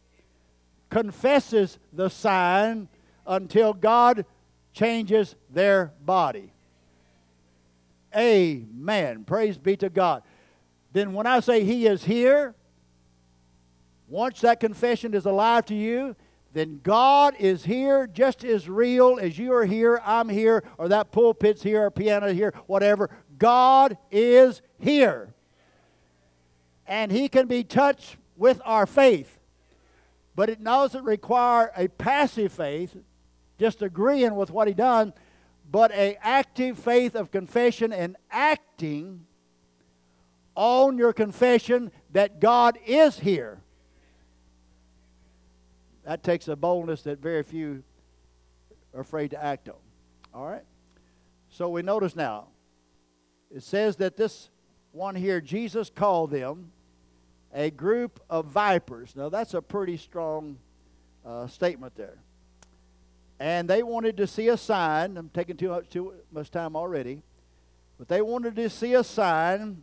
confesses 0.90 1.78
the 1.94 2.10
sign 2.10 2.88
until 3.26 3.72
God 3.72 4.26
changes 4.76 5.34
their 5.48 5.92
body. 6.04 6.52
Amen. 8.14 9.24
Praise 9.24 9.56
be 9.56 9.76
to 9.78 9.88
God. 9.88 10.22
Then, 10.92 11.14
when 11.14 11.26
I 11.26 11.40
say 11.40 11.64
He 11.64 11.86
is 11.86 12.04
here, 12.04 12.54
once 14.06 14.42
that 14.42 14.60
confession 14.60 15.14
is 15.14 15.24
alive 15.24 15.64
to 15.66 15.74
you, 15.74 16.14
then 16.52 16.80
God 16.82 17.34
is 17.38 17.64
here 17.64 18.06
just 18.06 18.44
as 18.44 18.68
real 18.68 19.18
as 19.20 19.38
you 19.38 19.52
are 19.52 19.64
here, 19.64 20.00
I'm 20.04 20.28
here, 20.28 20.62
or 20.78 20.88
that 20.88 21.10
pulpit's 21.10 21.62
here, 21.62 21.86
or 21.86 21.90
piano 21.90 22.32
here, 22.32 22.54
whatever. 22.66 23.10
God 23.38 23.96
is 24.10 24.62
here. 24.78 25.34
And 26.86 27.10
He 27.10 27.28
can 27.28 27.46
be 27.46 27.64
touched 27.64 28.16
with 28.36 28.60
our 28.64 28.86
faith. 28.86 29.38
But 30.34 30.50
it 30.50 30.62
doesn't 30.62 31.04
require 31.04 31.72
a 31.76 31.88
passive 31.88 32.52
faith, 32.52 32.94
just 33.58 33.82
agreeing 33.82 34.34
with 34.34 34.50
what 34.50 34.68
he 34.68 34.74
done, 34.74 35.12
but 35.70 35.90
a 35.92 36.16
active 36.20 36.78
faith 36.78 37.14
of 37.14 37.30
confession 37.30 37.92
and 37.92 38.16
acting 38.30 39.26
on 40.54 40.96
your 40.98 41.12
confession 41.12 41.90
that 42.12 42.40
God 42.40 42.78
is 42.86 43.18
here. 43.18 43.60
That 46.04 46.22
takes 46.22 46.48
a 46.48 46.56
boldness 46.56 47.02
that 47.02 47.18
very 47.18 47.42
few 47.42 47.82
are 48.94 49.00
afraid 49.00 49.32
to 49.32 49.42
act 49.42 49.68
on. 49.68 49.74
All 50.32 50.46
right? 50.46 50.64
So 51.50 51.68
we 51.68 51.82
notice 51.82 52.14
now, 52.14 52.48
it 53.54 53.62
says 53.62 53.96
that 53.96 54.16
this 54.16 54.50
one 54.92 55.14
here, 55.14 55.40
Jesus 55.40 55.90
called 55.90 56.30
them 56.30 56.72
a 57.52 57.70
group 57.70 58.20
of 58.28 58.46
vipers. 58.46 59.14
Now, 59.16 59.28
that's 59.28 59.54
a 59.54 59.62
pretty 59.62 59.96
strong 59.96 60.58
uh, 61.24 61.46
statement 61.46 61.94
there. 61.96 62.18
And 63.38 63.68
they 63.68 63.82
wanted 63.82 64.16
to 64.16 64.26
see 64.26 64.48
a 64.48 64.56
sign. 64.56 65.16
I'm 65.16 65.28
taking 65.28 65.56
too 65.56 65.68
much, 65.68 65.88
too 65.88 66.14
much 66.30 66.50
time 66.50 66.76
already. 66.76 67.22
But 67.98 68.08
they 68.08 68.22
wanted 68.22 68.56
to 68.56 68.70
see 68.70 68.94
a 68.94 69.04
sign 69.04 69.82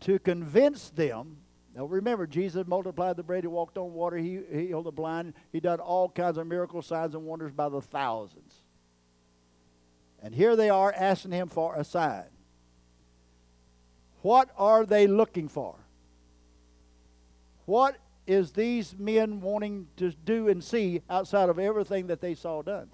to 0.00 0.18
convince 0.18 0.90
them. 0.90 1.38
Now 1.74 1.84
remember, 1.84 2.26
Jesus 2.26 2.66
multiplied 2.66 3.16
the 3.16 3.22
bread, 3.22 3.44
he 3.44 3.48
walked 3.48 3.76
on 3.76 3.92
water, 3.92 4.16
he, 4.16 4.40
he 4.50 4.68
healed 4.68 4.86
the 4.86 4.92
blind, 4.92 5.34
he 5.52 5.60
done 5.60 5.78
all 5.78 6.08
kinds 6.08 6.38
of 6.38 6.46
miracle 6.46 6.80
signs 6.80 7.14
and 7.14 7.24
wonders 7.24 7.52
by 7.52 7.68
the 7.68 7.82
thousands. 7.82 8.54
And 10.22 10.34
here 10.34 10.56
they 10.56 10.70
are 10.70 10.92
asking 10.96 11.32
him 11.32 11.48
for 11.48 11.76
a 11.76 11.84
sign. 11.84 12.24
What 14.22 14.50
are 14.56 14.86
they 14.86 15.06
looking 15.06 15.48
for? 15.48 15.76
What 17.66 17.96
is 18.26 18.52
these 18.52 18.96
men 18.98 19.40
wanting 19.40 19.86
to 19.96 20.10
do 20.10 20.48
and 20.48 20.62
see 20.62 21.00
outside 21.08 21.48
of 21.48 21.58
everything 21.58 22.08
that 22.08 22.20
they 22.20 22.34
saw 22.34 22.62
done? 22.62 22.88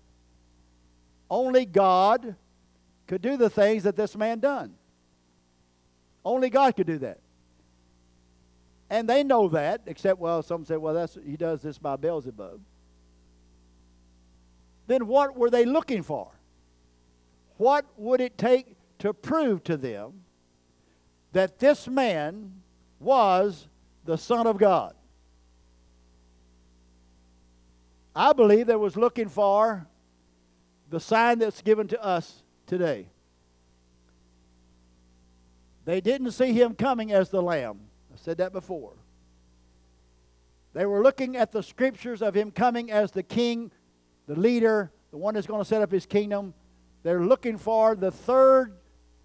Only 1.31 1.65
God 1.65 2.37
could 3.07 3.23
do 3.23 3.37
the 3.37 3.51
things 3.51 3.85
that 3.85 3.97
this 3.97 4.17
man 4.17 4.41
done. 4.41 4.75
Only 6.25 6.51
God 6.51 6.77
could 6.77 6.87
do 6.87 6.99
that. 6.99 7.19
And 8.91 9.09
they 9.09 9.25
know 9.25 9.49
that, 9.49 9.81
except, 9.87 10.21
well, 10.21 10.43
some 10.43 10.67
say, 10.67 10.77
well, 10.77 10.93
that's, 10.93 11.17
he 11.27 11.37
does 11.37 11.63
this 11.63 11.79
by 11.79 11.97
Beelzebub. 11.97 12.61
Then 14.87 15.07
what 15.07 15.37
were 15.37 15.49
they 15.49 15.65
looking 15.65 16.03
for? 16.03 16.29
What 17.57 17.87
would 17.97 18.21
it 18.21 18.37
take 18.37 18.77
to 18.99 19.15
prove 19.15 19.65
to 19.65 19.77
them 19.77 20.25
that 21.33 21.59
this 21.59 21.89
man 21.89 22.61
was 23.01 23.69
the 24.05 24.19
Son 24.19 24.47
of 24.47 24.59
God? 24.59 24.95
I 28.15 28.33
believe 28.33 28.67
they 28.67 28.77
was 28.77 28.97
looking 28.97 29.29
for 29.29 29.87
the 30.91 31.01
sign 31.01 31.39
that's 31.39 31.63
given 31.63 31.89
to 31.89 32.03
us 32.03 32.43
today. 32.67 33.09
They 35.85 36.01
didn't 36.01 36.33
see 36.33 36.53
him 36.53 36.75
coming 36.75 37.13
as 37.13 37.31
the 37.31 37.43
Lamb. 37.43 37.81
I 38.13 38.17
said 38.17 38.37
that 38.39 38.53
before. 38.53 38.93
They 40.75 40.87
were 40.87 41.03
looking 41.03 41.37
at 41.37 41.53
the 41.53 41.63
scriptures 41.63 42.23
of 42.23 42.35
him 42.35 42.51
coming 42.51 42.91
as 42.91 43.11
the 43.11 43.23
king, 43.23 43.71
the 44.27 44.39
leader, 44.39 44.93
the 45.11 45.17
one 45.17 45.35
that's 45.35 45.47
going 45.47 45.61
to 45.61 45.65
set 45.65 45.83
up 45.83 45.91
his 45.91 46.07
kingdom. 46.07 46.55
They're 47.03 47.25
looking 47.25 47.59
for 47.59 47.95
the 47.95 48.11
third 48.11 48.77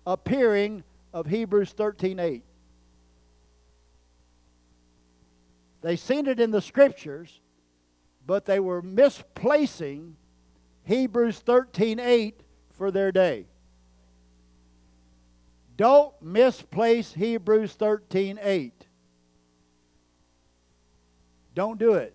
appearing 0.06 0.84
of 1.13 1.28
Hebrews 1.28 1.73
13:8. 1.73 2.41
They 5.82 5.95
seen 5.95 6.28
it 6.28 6.39
in 6.39 6.52
the 6.52 6.62
scriptures, 6.62 7.39
but 8.28 8.46
they 8.46 8.60
were 8.60 8.82
misplacing 8.82 10.18
Hebrews 10.84 11.40
13:8 11.40 12.44
for 12.72 12.92
their 12.92 13.12
day. 13.12 13.48
Don't 15.78 16.13
misplace 16.22 17.13
Hebrews 17.13 17.74
13 17.74 18.38
8. 18.42 18.88
Don't 21.54 21.80
do 21.80 21.94
it. 21.94 22.13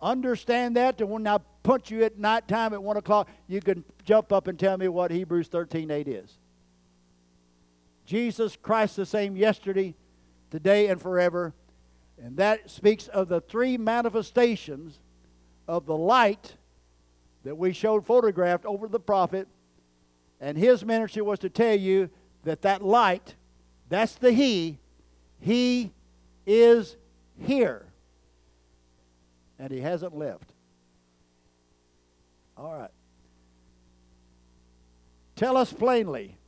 Understand 0.00 0.76
that, 0.76 1.00
and 1.00 1.10
when 1.10 1.26
I 1.26 1.38
punch 1.62 1.90
you 1.90 2.04
at 2.04 2.18
night 2.18 2.46
time 2.46 2.72
at 2.72 2.82
1 2.82 2.96
o'clock, 2.96 3.28
you 3.48 3.60
can 3.60 3.84
jump 4.04 4.32
up 4.32 4.46
and 4.46 4.58
tell 4.58 4.76
me 4.76 4.88
what 4.88 5.10
Hebrews 5.10 5.48
13 5.48 5.90
8 5.90 6.06
is. 6.06 6.38
Jesus 8.04 8.56
Christ 8.56 8.96
the 8.96 9.06
same 9.06 9.36
yesterday, 9.36 9.94
today, 10.50 10.86
and 10.88 11.00
forever. 11.00 11.54
And 12.22 12.36
that 12.38 12.70
speaks 12.70 13.08
of 13.08 13.28
the 13.28 13.40
three 13.40 13.76
manifestations 13.76 14.98
of 15.68 15.86
the 15.86 15.96
light 15.96 16.54
that 17.44 17.56
we 17.56 17.72
showed 17.72 18.06
photographed 18.06 18.64
over 18.64 18.88
the 18.88 19.00
prophet. 19.00 19.48
And 20.40 20.56
his 20.56 20.84
ministry 20.84 21.22
was 21.22 21.38
to 21.40 21.50
tell 21.50 21.76
you 21.76 22.10
that 22.44 22.62
that 22.62 22.82
light, 22.82 23.34
that's 23.88 24.14
the 24.14 24.32
He, 24.32 24.78
He 25.40 25.92
is 26.46 26.96
here. 27.38 27.86
And 29.58 29.70
He 29.70 29.80
hasn't 29.80 30.16
left. 30.16 30.52
All 32.56 32.72
right. 32.72 32.90
Tell 35.34 35.56
us 35.56 35.72
plainly. 35.72 36.38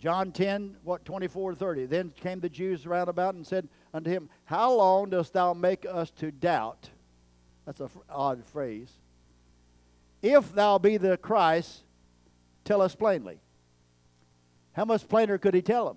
John 0.00 0.32
10, 0.32 0.76
what, 0.82 1.04
24 1.04 1.54
30. 1.54 1.86
Then 1.86 2.12
came 2.20 2.40
the 2.40 2.48
Jews 2.48 2.86
round 2.86 3.08
about 3.08 3.36
and 3.36 3.46
said 3.46 3.68
unto 3.94 4.10
him, 4.10 4.28
How 4.44 4.72
long 4.72 5.08
dost 5.08 5.32
thou 5.32 5.54
make 5.54 5.86
us 5.88 6.10
to 6.18 6.30
doubt? 6.30 6.90
That's 7.64 7.80
an 7.80 7.88
odd 8.10 8.44
phrase. 8.44 8.90
If 10.20 10.52
thou 10.54 10.78
be 10.78 10.96
the 10.96 11.16
Christ, 11.16 11.82
tell 12.64 12.82
us 12.82 12.94
plainly. 12.94 13.38
How 14.72 14.84
much 14.84 15.08
plainer 15.08 15.38
could 15.38 15.54
he 15.54 15.62
tell 15.62 15.86
them? 15.86 15.96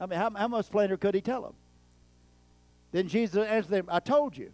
I 0.00 0.06
mean, 0.06 0.18
how, 0.18 0.30
how 0.30 0.48
much 0.48 0.70
plainer 0.70 0.96
could 0.96 1.14
he 1.14 1.20
tell 1.20 1.42
them? 1.42 1.54
Then 2.90 3.08
Jesus 3.08 3.46
answered 3.46 3.70
them, 3.70 3.88
I 3.88 4.00
told 4.00 4.36
you. 4.36 4.52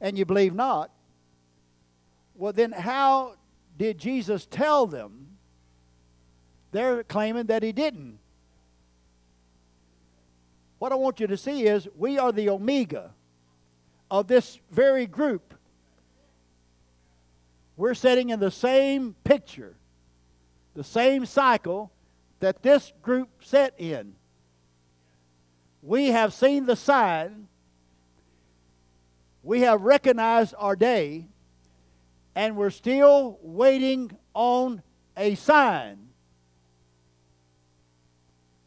And 0.00 0.16
you 0.16 0.24
believe 0.24 0.54
not. 0.54 0.90
Well, 2.34 2.52
then 2.52 2.72
how 2.72 3.34
did 3.78 3.98
Jesus 3.98 4.46
tell 4.46 4.86
them? 4.86 5.28
They're 6.72 7.04
claiming 7.04 7.46
that 7.46 7.62
he 7.62 7.72
didn't. 7.72 8.18
What 10.84 10.92
I 10.92 10.96
want 10.96 11.18
you 11.18 11.26
to 11.28 11.36
see 11.38 11.66
is 11.66 11.88
we 11.96 12.18
are 12.18 12.30
the 12.30 12.50
omega 12.50 13.14
of 14.10 14.26
this 14.26 14.60
very 14.70 15.06
group 15.06 15.54
we're 17.74 17.94
sitting 17.94 18.28
in 18.28 18.38
the 18.38 18.50
same 18.50 19.14
picture, 19.24 19.76
the 20.74 20.84
same 20.84 21.24
cycle 21.24 21.90
that 22.40 22.62
this 22.62 22.92
group 23.00 23.30
set 23.40 23.72
in. 23.78 24.14
We 25.80 26.08
have 26.08 26.34
seen 26.34 26.66
the 26.66 26.76
sign, 26.76 27.48
we 29.42 29.62
have 29.62 29.80
recognized 29.80 30.54
our 30.58 30.76
day, 30.76 31.28
and 32.34 32.58
we're 32.58 32.68
still 32.68 33.38
waiting 33.40 34.10
on 34.34 34.82
a 35.16 35.34
sign. 35.36 36.10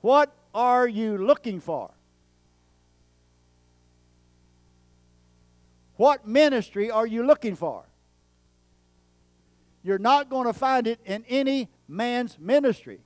What 0.02 0.36
are 0.56 0.88
you 0.88 1.20
looking 1.20 1.60
for? 1.60 1.92
What 5.98 6.28
ministry 6.28 6.90
are 6.90 7.06
you 7.06 7.24
looking 7.24 7.56
for? 7.56 7.84
You're 9.84 10.00
not 10.00 10.30
going 10.30 10.48
to 10.48 10.54
find 10.54 10.88
it 10.88 11.00
in 11.06 11.26
any 11.28 11.70
man's 11.88 12.38
ministry. 12.40 13.02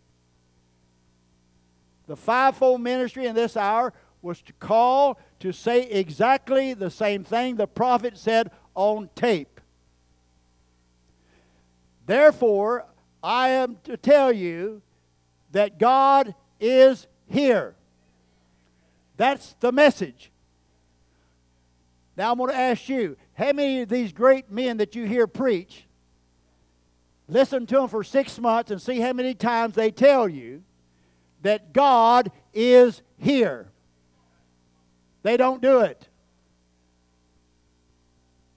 The 2.08 2.15
fivefold 2.15 2.82
ministry 2.82 3.25
in 3.25 3.36
this 3.36 3.56
hour 3.56 3.93
was 4.21 4.41
to 4.43 4.54
call 4.54 5.19
to 5.39 5.51
say 5.51 5.84
exactly 5.84 6.73
the 6.73 6.89
same 6.89 7.23
thing 7.23 7.56
the 7.56 7.67
prophet 7.67 8.17
said 8.17 8.51
on 8.75 9.10
tape. 9.15 9.62
Therefore, 12.06 12.86
I 13.23 13.49
am 13.49 13.77
to 13.84 13.95
tell 13.95 14.32
you 14.32 14.82
that 15.51 15.77
God 15.77 16.36
is 16.60 17.08
here. 17.27 17.75
That's 19.17 19.54
the 19.60 19.71
message. 19.71 20.31
Now 22.17 22.32
I'm 22.32 22.38
going 22.38 22.52
to 22.52 22.58
ask 22.58 22.89
you 22.89 23.17
how 23.34 23.54
many 23.54 23.82
of 23.82 23.89
these 23.89 24.12
great 24.12 24.52
men 24.52 24.78
that 24.78 24.95
you 24.95 25.06
hear 25.06 25.28
preach 25.28 25.86
Listen 27.32 27.65
to 27.65 27.76
them 27.76 27.88
for 27.88 28.04
six 28.04 28.38
months 28.39 28.71
and 28.71 28.82
see 28.82 29.00
how 29.00 29.13
many 29.13 29.34
times 29.34 29.74
they 29.74 29.89
tell 29.89 30.28
you 30.28 30.63
that 31.43 31.71
God 31.71 32.30
is 32.54 33.02
here. 33.17 33.69
They 35.23 35.38
don't 35.38 35.62
do 35.62 35.79
it. 35.79 36.10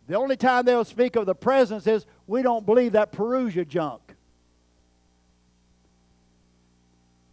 The 0.09 0.17
only 0.17 0.37
time 0.37 0.65
they'll 0.65 0.85
speak 0.85 1.15
of 1.15 1.25
the 1.25 1.37
presence 1.37 1.87
is 1.87 2.05
we 2.27 2.43
don't 2.43 2.67
believe 2.67 2.93
that 2.93 3.13
Parousia 3.13 3.67
junk. 3.67 4.01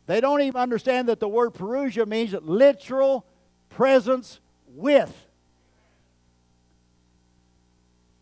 They 0.06 0.22
don't 0.22 0.42
even 0.42 0.62
understand 0.62 1.10
that 1.10 1.20
the 1.20 1.28
word 1.28 1.56
Parousia 1.56 2.06
means 2.06 2.36
literal 2.40 3.26
presence 3.70 4.40
with. 4.68 5.26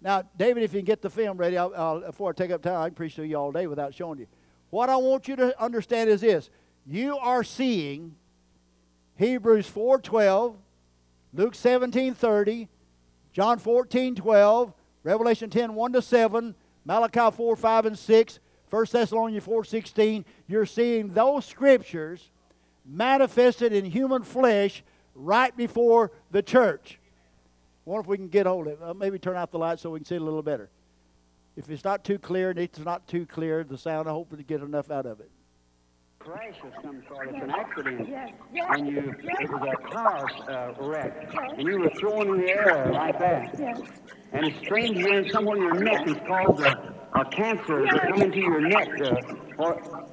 Now, 0.01 0.23
David, 0.37 0.63
if 0.63 0.73
you 0.73 0.79
can 0.79 0.85
get 0.85 1.01
the 1.01 1.09
film 1.09 1.37
ready, 1.37 1.57
I'll, 1.57 1.73
I'll, 1.75 1.99
before 1.99 2.29
I 2.29 2.33
take 2.33 2.51
up 2.51 2.61
time, 2.61 2.81
I 2.81 2.87
can 2.87 2.95
preach 2.95 3.15
to 3.15 3.27
you 3.27 3.35
all 3.37 3.51
day 3.51 3.67
without 3.67 3.93
showing 3.93 4.19
you. 4.19 4.27
What 4.69 4.89
I 4.89 4.95
want 4.95 5.27
you 5.27 5.35
to 5.35 5.61
understand 5.61 6.09
is 6.09 6.21
this: 6.21 6.49
you 6.85 7.17
are 7.17 7.43
seeing 7.43 8.15
Hebrews 9.17 9.67
four 9.67 9.99
twelve, 9.99 10.55
Luke 11.33 11.55
seventeen 11.55 12.13
thirty, 12.13 12.69
John 13.33 13.59
fourteen 13.59 14.15
twelve, 14.15 14.73
Revelation 15.03 15.49
10 15.49 15.75
1 15.75 15.93
to 15.93 16.01
7, 16.01 16.55
Malachi 16.85 17.35
4 17.35 17.55
5 17.55 17.85
and 17.85 17.97
6, 17.97 18.39
1 18.69 18.85
Thessalonians 18.91 19.43
4 19.43 19.63
16. 19.63 20.25
You're 20.47 20.65
seeing 20.65 21.09
those 21.09 21.45
scriptures 21.45 22.29
manifested 22.85 23.73
in 23.73 23.85
human 23.85 24.23
flesh 24.23 24.83
right 25.15 25.55
before 25.55 26.11
the 26.31 26.41
church. 26.41 26.98
Wonder 27.85 28.01
if 28.01 28.07
we 28.07 28.17
can 28.17 28.27
get 28.27 28.45
hold 28.45 28.67
of 28.67 28.73
it. 28.73 28.79
Uh, 28.81 28.93
maybe 28.93 29.19
turn 29.19 29.35
out 29.37 29.51
the 29.51 29.57
light 29.57 29.79
so 29.79 29.89
we 29.91 29.99
can 29.99 30.05
see 30.05 30.15
it 30.15 30.21
a 30.21 30.23
little 30.23 30.43
better. 30.43 30.69
If 31.55 31.69
it's 31.69 31.83
not 31.83 32.03
too 32.03 32.19
clear 32.19 32.51
and 32.51 32.59
it's 32.59 32.79
not 32.79 33.07
too 33.07 33.25
clear, 33.25 33.63
the 33.63 33.77
sound, 33.77 34.07
I 34.07 34.11
hope 34.11 34.29
to 34.35 34.43
get 34.43 34.61
enough 34.61 34.91
out 34.91 35.05
of 35.05 35.19
it. 35.19 35.29
Crash 36.19 36.55
of 36.63 36.73
some 36.83 37.01
sort, 37.07 37.29
it's 37.29 37.41
an 37.41 37.49
accident. 37.49 38.07
Yes, 38.09 38.29
yes, 38.53 38.65
And 38.71 38.87
you, 38.87 39.15
it 39.21 39.49
was 39.49 39.61
a 39.61 39.87
car 39.89 40.25
uh, 40.49 40.73
wreck, 40.85 41.33
and 41.57 41.67
you 41.67 41.79
were 41.79 41.89
thrown 41.91 42.27
in 42.27 42.41
the 42.41 42.49
air 42.49 42.91
like 42.91 43.17
that. 43.19 43.55
yes. 43.57 43.79
And 44.33 44.45
it's 44.45 44.57
strange 44.59 44.97
here 44.97 45.27
somewhere 45.29 45.57
in 45.57 45.63
your 45.63 45.79
neck 45.79 46.07
is 46.07 46.17
caused 46.27 46.61
a, 46.61 46.93
a 47.13 47.25
cancer 47.25 47.85
to 47.85 47.99
come 48.11 48.21
into 48.21 48.37
your 48.37 48.61
neck. 48.61 48.87
Uh, 49.01 49.15
or, 49.57 50.05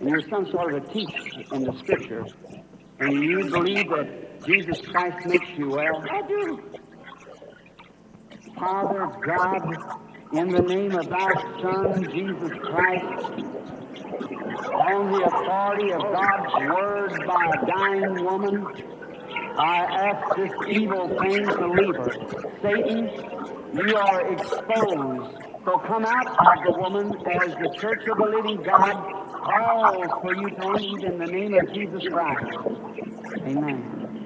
and 0.00 0.08
you're 0.10 0.28
some 0.28 0.50
sort 0.50 0.74
of 0.74 0.84
a 0.84 0.92
teacher 0.92 1.22
in 1.52 1.62
the 1.62 1.72
scripture. 1.78 2.26
And 2.98 3.22
you 3.22 3.48
believe 3.48 3.88
that 3.90 4.23
Jesus 4.46 4.80
Christ 4.80 5.26
makes 5.26 5.48
you 5.56 5.70
well. 5.70 6.04
I 6.10 6.22
do. 6.26 6.62
Father 8.58 9.10
God, 9.24 9.76
in 10.32 10.48
the 10.48 10.62
name 10.62 10.94
of 10.94 11.08
thy 11.08 11.32
Son, 11.62 12.04
Jesus 12.12 12.52
Christ, 12.62 13.42
on 14.72 15.12
the 15.12 15.24
authority 15.24 15.92
of 15.92 16.00
God's 16.00 16.54
word 16.74 17.26
by 17.26 17.50
a 17.52 17.66
dying 17.66 18.24
woman, 18.24 18.66
I 19.56 19.84
ask 19.84 20.36
this 20.36 20.52
evil 20.68 21.08
thing 21.08 21.46
to 21.46 21.66
leave 21.68 21.96
her. 21.96 22.12
Satan, 22.62 23.10
you 23.74 23.96
are 23.96 24.32
exposed. 24.32 25.36
So 25.64 25.78
come 25.78 26.04
out 26.04 26.26
of 26.28 26.64
the 26.66 26.78
woman 26.78 27.14
as 27.14 27.54
the 27.54 27.74
church 27.78 28.06
of 28.08 28.18
the 28.18 28.26
living 28.26 28.62
God 28.62 29.23
calls 29.44 30.10
for 30.22 30.34
you 30.34 30.50
to 30.50 30.68
leave 30.72 31.04
in 31.04 31.18
the 31.18 31.26
name 31.26 31.54
of 31.54 31.72
Jesus 31.74 32.02
Christ. 32.10 32.42
Amen. 33.46 34.18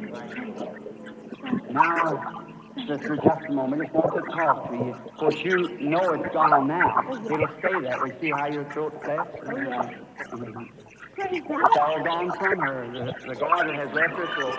Now, 1.71 2.75
sister, 2.89 3.17
just 3.17 3.43
a 3.49 3.53
moment. 3.53 3.83
I 3.83 3.85
just 3.87 3.95
want 3.95 4.15
to 4.15 4.37
talk 4.37 4.71
to 4.71 4.77
you. 4.77 4.93
Of 4.93 5.19
course, 5.19 5.37
you 5.45 5.69
know 5.81 6.13
it's 6.13 6.35
gone 6.35 6.67
now. 6.69 7.05
It'll 7.31 7.49
stay 7.61 7.81
that 7.83 8.01
way. 8.03 8.13
See 8.21 8.31
how 8.31 8.47
your 8.47 8.65
throat 8.73 8.95
sets? 9.07 9.29
Mhm. 9.45 10.69
Praise 11.15 11.43
It's 11.49 11.79
all 11.81 12.05
gone 12.05 12.33
from 12.39 12.59
her. 12.61 12.89
The, 12.89 13.29
the 13.29 13.37
God 13.37 13.69
that 13.69 13.75
has 13.77 13.95
left 13.95 14.15
her 14.15 14.29
throat. 14.37 14.59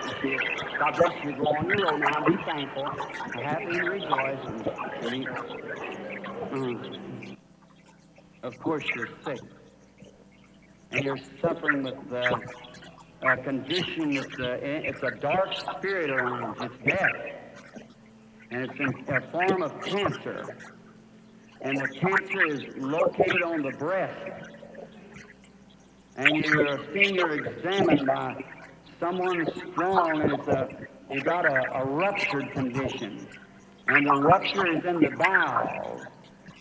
God 0.78 0.96
bless 0.96 1.24
you. 1.24 1.32
Go 1.32 1.44
on 1.56 1.66
your 1.66 1.78
road 1.84 2.00
now. 2.00 2.26
Be 2.26 2.36
thankful. 2.44 2.90
Be 3.34 3.40
happy 3.40 3.64
and 3.78 3.88
rejoice. 3.88 4.40
And, 4.46 4.66
and 5.12 5.26
Mm. 6.52 7.36
Of 8.42 8.58
course, 8.60 8.84
you're 8.94 9.08
sick. 9.24 9.40
And 10.92 11.04
you're 11.04 11.18
suffering 11.40 11.84
with 11.84 12.12
uh, 12.12 12.38
a 13.22 13.36
condition 13.36 14.14
that's 14.14 14.40
uh, 14.40 14.58
it's 14.62 15.02
a 15.02 15.10
dark 15.20 15.54
spirit 15.54 16.10
around. 16.10 16.56
It's 16.60 16.74
death. 16.84 17.86
And 18.50 18.64
it's 18.64 18.80
in 18.80 19.14
a 19.14 19.20
form 19.30 19.62
of 19.62 19.80
cancer. 19.82 20.44
And 21.60 21.76
the 21.76 21.88
cancer 21.88 22.46
is 22.46 22.76
located 22.76 23.42
on 23.44 23.62
the 23.62 23.70
breast. 23.72 24.48
And 26.16 26.44
you're 26.44 26.78
seeing 26.92 27.14
you're 27.14 27.46
examined 27.46 28.06
by 28.06 28.44
someone 28.98 29.46
strong, 29.72 30.22
and 30.22 30.32
it's 30.32 30.48
a 30.48 30.68
you 31.12 31.20
got 31.22 31.44
a, 31.44 31.72
a 31.74 31.84
ruptured 31.84 32.50
condition. 32.52 33.28
And 33.86 34.06
the 34.06 34.20
rupture 34.20 34.76
is 34.76 34.84
in 34.84 35.00
the 35.00 35.10
bowels. 35.16 36.02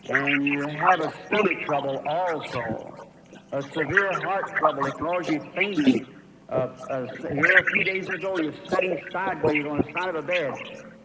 And 0.09 0.45
you 0.45 0.67
have 0.67 1.01
a 1.01 1.13
stomach 1.27 1.65
trouble 1.65 2.03
also. 2.07 3.08
A 3.51 3.61
severe 3.61 4.11
heart 4.21 4.55
trouble. 4.57 4.85
It 4.85 4.93
caused 4.93 5.29
you 5.29 5.39
fainting. 5.55 6.07
Uh, 6.49 6.67
here 7.21 7.57
a 7.57 7.65
few 7.71 7.83
days 7.83 8.07
ago, 8.09 8.37
you're 8.37 8.53
sitting 8.67 8.99
sideways 9.11 9.65
on 9.65 9.77
the 9.77 9.91
side 9.93 10.09
of 10.09 10.15
a 10.15 10.21
bed 10.21 10.53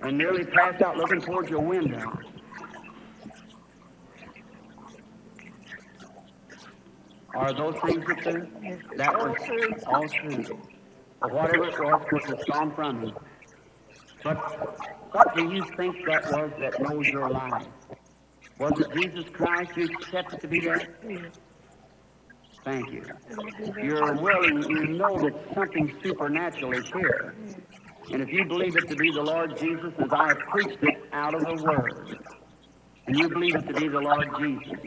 and 0.03 0.17
nearly 0.19 0.45
passed 0.45 0.83
out 0.83 0.97
looking 0.97 1.21
towards 1.21 1.51
your 1.51 1.61
window. 1.61 2.19
Are 7.35 7.53
those 7.53 7.75
things 7.85 8.07
the 8.07 8.15
truth? 8.15 8.49
That 8.97 9.17
was 9.17 9.83
all 9.87 10.09
true. 10.09 10.59
Or 11.23 11.31
whatever 11.31 11.69
it 11.69 11.79
was, 11.79 12.03
which 12.11 12.25
has 12.25 12.45
gone 12.51 12.75
from 12.75 13.05
you. 13.05 13.15
But 14.23 14.37
what 15.13 15.35
do 15.35 15.53
you 15.53 15.63
think 15.77 15.97
that 16.07 16.31
was 16.31 16.51
that 16.61 16.81
knows 16.81 17.09
your 17.09 17.29
life? 17.29 17.67
Was 18.59 18.79
it 18.81 18.87
Jesus 18.95 19.25
Christ 19.33 19.73
you 19.77 19.89
accepted 20.01 20.41
to 20.41 20.49
be 20.49 20.61
that? 20.61 20.89
Thank 22.65 22.93
you. 22.93 23.05
You're 23.83 24.15
willing, 24.15 24.63
you 24.71 24.87
know 24.89 25.19
that 25.19 25.35
something 25.55 25.95
supernatural 26.03 26.73
is 26.73 26.87
here. 26.95 27.35
And 28.11 28.23
if 28.23 28.31
you 28.31 28.45
believe 28.47 28.77
it 28.77 28.89
to 28.89 28.97
be 28.97 29.11
the 29.13 29.23
Lord 29.23 29.59
Jesus, 29.59 29.93
as 29.99 30.09
I 30.11 30.29
have 30.29 30.39
preached 30.51 30.83
it 30.83 31.09
out 31.13 31.35
of 31.35 31.43
the 31.43 31.63
Word, 31.63 32.19
and 33.07 33.19
you 33.19 33.29
believe 33.29 33.55
it 33.55 33.67
to 33.67 33.75
be 33.75 33.89
the 33.89 34.01
Lord 34.01 34.29
Jesus, 34.39 34.79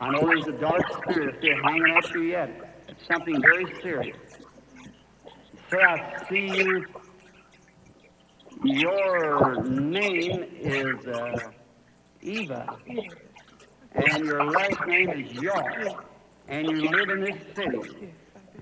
I 0.00 0.10
know 0.10 0.20
there's 0.20 0.46
a 0.48 0.52
dark 0.60 0.82
spirit 1.02 1.36
still 1.38 1.62
hanging 1.64 1.94
at 1.96 2.14
you 2.14 2.22
yet. 2.22 2.84
It's 2.88 3.06
something 3.10 3.40
very 3.40 3.66
serious. 3.82 4.16
Say, 5.70 5.78
I 5.82 6.26
see 6.28 6.48
you. 6.58 6.86
Your 8.64 9.64
name 9.64 10.44
is 10.60 11.06
uh, 11.06 11.38
Eva, 12.20 12.76
and 13.94 14.24
your 14.24 14.44
last 14.44 14.86
name 14.86 15.10
is 15.10 15.32
York, 15.32 15.74
and 16.48 16.68
you 16.68 16.90
live 16.90 17.08
in 17.10 17.20
this 17.20 17.36
city, 17.54 18.12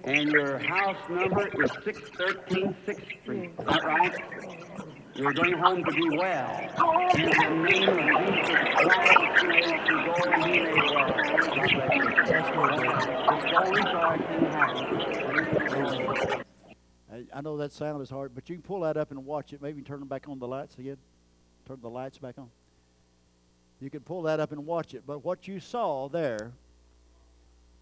and 0.05 0.31
your 0.31 0.59
house 0.59 0.97
number 1.09 1.49
is 1.63 1.71
613 1.85 2.77
6th 2.87 3.23
Street. 3.23 3.51
Is 3.59 3.67
that 3.67 3.85
right? 3.85 4.15
You're 5.15 5.33
going 5.33 5.53
home 5.55 5.85
to 5.85 5.93
be 5.93 6.17
well. 6.17 6.71
I 17.33 17.41
know 17.43 17.57
that 17.59 17.73
sound 17.73 18.03
is 18.03 18.11
hard, 18.11 18.35
but 18.35 18.49
you 18.49 18.57
can 18.57 18.63
pull 18.63 18.81
that 18.81 18.97
up 18.97 19.11
and 19.11 19.27
watch 19.27 19.53
it. 19.53 19.61
Maybe 19.61 19.83
turn 19.83 19.99
them 19.99 20.09
back 20.09 20.29
on 20.29 20.39
the 20.39 20.47
lights 20.49 20.79
again. 20.79 20.97
Turn 21.67 21.79
the 21.83 21.91
lights 21.91 22.19
back 22.19 22.39
on. 22.39 22.49
You 23.81 23.91
can 23.91 24.01
pull 24.01 24.23
that 24.23 24.41
up 24.41 24.53
and 24.53 24.65
watch 24.65 24.95
it. 24.95 25.03
But 25.07 25.25
what 25.25 25.49
you 25.49 25.61
saw 25.61 26.09
there 26.09 26.53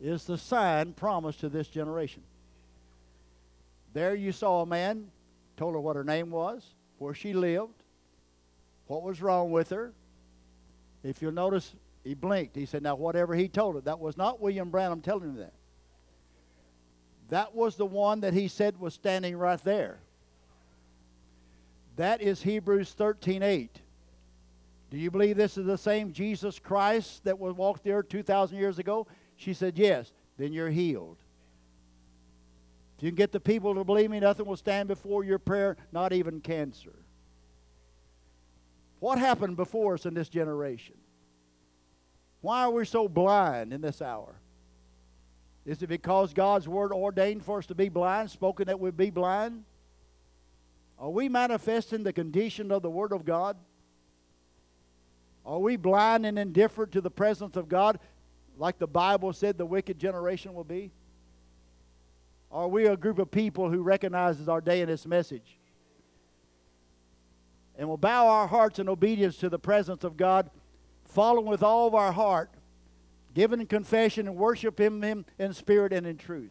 is 0.01 0.24
the 0.24 0.38
sign 0.38 0.92
promised 0.92 1.40
to 1.40 1.49
this 1.49 1.68
generation. 1.68 2.22
There 3.92 4.14
you 4.14 4.32
saw 4.32 4.62
a 4.62 4.66
man, 4.66 5.11
told 5.57 5.74
her 5.74 5.80
what 5.80 5.96
her 5.96 6.05
name 6.05 6.30
was, 6.30 6.64
where 6.99 7.14
she 7.14 7.32
lived, 7.32 7.82
what 8.86 9.03
was 9.03 9.20
wrong 9.20 9.51
with 9.51 9.70
her. 9.70 9.92
If 11.03 11.22
you'll 11.22 11.32
notice, 11.32 11.74
he 12.05 12.14
blinked. 12.14 12.57
He 12.57 12.66
said, 12.66 12.82
Now, 12.82 12.96
whatever 12.96 13.34
he 13.34 13.49
told 13.49 13.74
her, 13.76 13.80
that 13.82 13.99
was 13.99 14.16
not 14.16 14.40
William 14.40 14.70
Branham 14.70 15.01
telling 15.01 15.30
him 15.30 15.36
that. 15.36 15.53
That 17.28 17.55
was 17.55 17.76
the 17.76 17.86
one 17.86 18.20
that 18.20 18.34
he 18.34 18.49
said 18.49 18.80
was 18.80 18.94
standing 18.94 19.36
right 19.36 19.62
there. 19.62 19.99
That 21.96 22.22
is 22.22 22.42
Hebrews 22.42 22.94
13:8. 22.96 23.68
Do 24.90 24.96
you 24.96 25.11
believe 25.11 25.36
this 25.36 25.59
is 25.59 25.66
the 25.66 25.76
same 25.76 26.12
Jesus 26.12 26.59
Christ 26.59 27.24
that 27.24 27.38
walked 27.38 27.84
there 27.84 28.03
2,000 28.03 28.57
years 28.57 28.78
ago? 28.78 29.07
She 29.39 29.55
said, 29.55 29.78
Yes. 29.78 30.12
Then 30.36 30.53
you're 30.53 30.70
healed. 30.70 31.16
If 32.97 33.05
you 33.05 33.11
can 33.11 33.16
get 33.16 33.32
the 33.32 33.41
people 33.41 33.74
to 33.74 33.84
believe 33.84 34.11
me, 34.11 34.20
nothing 34.20 34.47
will 34.47 34.57
stand 34.57 34.89
before 34.89 35.24
your 35.24 35.39
prayer, 35.39 35.76
not 35.91 36.12
even 36.12 36.41
cancer. 36.41 36.95
What 39.01 39.18
happened 39.18 39.57
before 39.57 39.95
us 39.95 40.07
in 40.07 40.14
this 40.14 40.28
generation? 40.28 40.97
Why 42.41 42.62
are 42.62 42.70
we 42.70 42.84
so 42.84 43.09
blind 43.09 43.72
in 43.72 43.80
this 43.80 44.01
hour? 44.01 44.36
Is 45.66 45.82
it 45.82 45.89
because 45.89 46.32
God's 46.32 46.68
word 46.68 46.93
ordained 46.93 47.45
for 47.45 47.59
us 47.59 47.66
to 47.66 47.74
be 47.74 47.89
blind, 47.89 48.30
spoken 48.30 48.66
that 48.66 48.78
we'd 48.78 48.97
be 48.97 49.11
blind? 49.11 49.64
Are 50.99 51.11
we 51.11 51.28
manifesting 51.28 52.03
the 52.03 52.12
condition 52.12 52.72
of 52.72 52.82
the 52.82 52.91
word 52.91 53.12
of 53.12 53.24
God? 53.24 53.57
Are 55.45 55.59
we 55.59 55.76
blind 55.76 56.26
and 56.26 56.39
indifferent 56.39 56.93
to 56.93 57.01
the 57.01 57.11
presence 57.11 57.57
of 57.57 57.68
God, 57.68 57.99
like 58.59 58.78
the 58.78 58.86
Bible 58.86 59.32
said 59.32 59.56
the 59.56 59.66
wicked 59.66 59.98
generation 59.98 60.54
will 60.54 60.64
be? 60.64 60.90
Are 62.50 62.68
we 62.68 62.86
a 62.86 62.96
group 62.96 63.18
of 63.18 63.30
people 63.30 63.70
who 63.70 63.82
recognizes 63.82 64.48
our 64.48 64.61
day 64.61 64.80
in 64.80 64.88
this 64.88 65.06
message? 65.06 65.59
And 67.76 67.88
will 67.88 67.96
bow 67.96 68.26
our 68.26 68.46
hearts 68.46 68.78
in 68.78 68.88
obedience 68.88 69.36
to 69.38 69.48
the 69.48 69.59
presence 69.59 70.02
of 70.02 70.16
God, 70.16 70.50
following 71.04 71.46
with 71.46 71.62
all 71.62 71.86
of 71.86 71.94
our 71.94 72.11
heart, 72.11 72.50
giving 73.34 73.64
confession 73.66 74.26
and 74.26 74.36
worship 74.36 74.80
Him, 74.80 75.02
him 75.02 75.24
in 75.38 75.52
spirit 75.52 75.92
and 75.92 76.06
in 76.06 76.16
truth. 76.16 76.50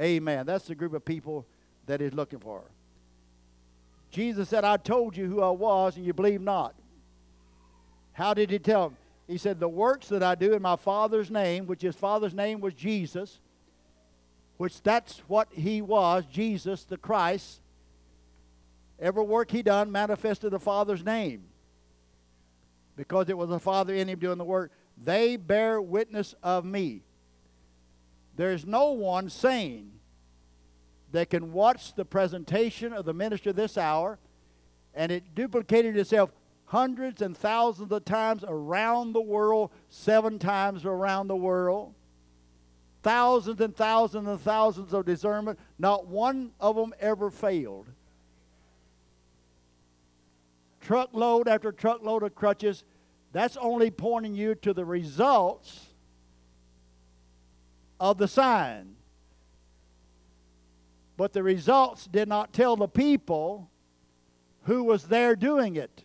Amen. 0.00 0.46
That's 0.46 0.66
the 0.66 0.74
group 0.74 0.94
of 0.94 1.04
people 1.04 1.46
that 1.86 2.00
He's 2.00 2.14
looking 2.14 2.40
for. 2.40 2.64
Jesus 4.10 4.48
said, 4.48 4.64
I 4.64 4.76
told 4.76 5.16
you 5.16 5.26
who 5.26 5.42
I 5.42 5.50
was, 5.50 5.96
and 5.96 6.04
you 6.04 6.12
believe 6.12 6.40
not. 6.40 6.74
How 8.12 8.34
did 8.34 8.50
he 8.50 8.58
tell 8.58 8.88
them? 8.88 8.96
He 9.30 9.38
said, 9.38 9.60
The 9.60 9.68
works 9.68 10.08
that 10.08 10.24
I 10.24 10.34
do 10.34 10.54
in 10.54 10.60
my 10.60 10.74
Father's 10.74 11.30
name, 11.30 11.66
which 11.66 11.82
his 11.82 11.94
Father's 11.94 12.34
name 12.34 12.60
was 12.60 12.74
Jesus, 12.74 13.38
which 14.56 14.82
that's 14.82 15.20
what 15.28 15.46
he 15.52 15.80
was, 15.80 16.24
Jesus 16.26 16.82
the 16.82 16.96
Christ. 16.96 17.60
Every 18.98 19.22
work 19.22 19.52
he 19.52 19.62
done 19.62 19.92
manifested 19.92 20.50
the 20.50 20.58
Father's 20.58 21.04
name 21.04 21.44
because 22.96 23.28
it 23.28 23.38
was 23.38 23.48
the 23.48 23.60
Father 23.60 23.94
in 23.94 24.08
him 24.08 24.18
doing 24.18 24.36
the 24.36 24.44
work. 24.44 24.72
They 25.00 25.36
bear 25.36 25.80
witness 25.80 26.34
of 26.42 26.64
me. 26.64 27.02
There's 28.34 28.66
no 28.66 28.90
one 28.90 29.30
sane 29.30 29.92
that 31.12 31.30
can 31.30 31.52
watch 31.52 31.94
the 31.94 32.04
presentation 32.04 32.92
of 32.92 33.04
the 33.04 33.14
minister 33.14 33.52
this 33.52 33.78
hour 33.78 34.18
and 34.92 35.12
it 35.12 35.36
duplicated 35.36 35.96
itself 35.96 36.32
hundreds 36.70 37.20
and 37.20 37.36
thousands 37.36 37.90
of 37.90 38.04
times 38.04 38.44
around 38.46 39.12
the 39.12 39.20
world, 39.20 39.72
seven 39.88 40.38
times 40.38 40.84
around 40.84 41.26
the 41.26 41.34
world. 41.34 41.92
Thousands 43.02 43.60
and 43.60 43.74
thousands 43.74 44.28
and 44.28 44.40
thousands 44.40 44.94
of 44.94 45.04
discernment. 45.04 45.58
Not 45.80 46.06
one 46.06 46.52
of 46.60 46.76
them 46.76 46.94
ever 47.00 47.28
failed. 47.28 47.88
Truckload 50.80 51.48
after 51.48 51.72
truckload 51.72 52.22
of 52.22 52.36
crutches. 52.36 52.84
That's 53.32 53.56
only 53.56 53.90
pointing 53.90 54.36
you 54.36 54.54
to 54.56 54.72
the 54.72 54.84
results 54.84 55.86
of 57.98 58.16
the 58.16 58.28
sign. 58.28 58.94
But 61.16 61.32
the 61.32 61.42
results 61.42 62.06
did 62.06 62.28
not 62.28 62.52
tell 62.52 62.76
the 62.76 62.86
people 62.86 63.68
who 64.62 64.84
was 64.84 65.08
there 65.08 65.34
doing 65.34 65.74
it. 65.74 66.04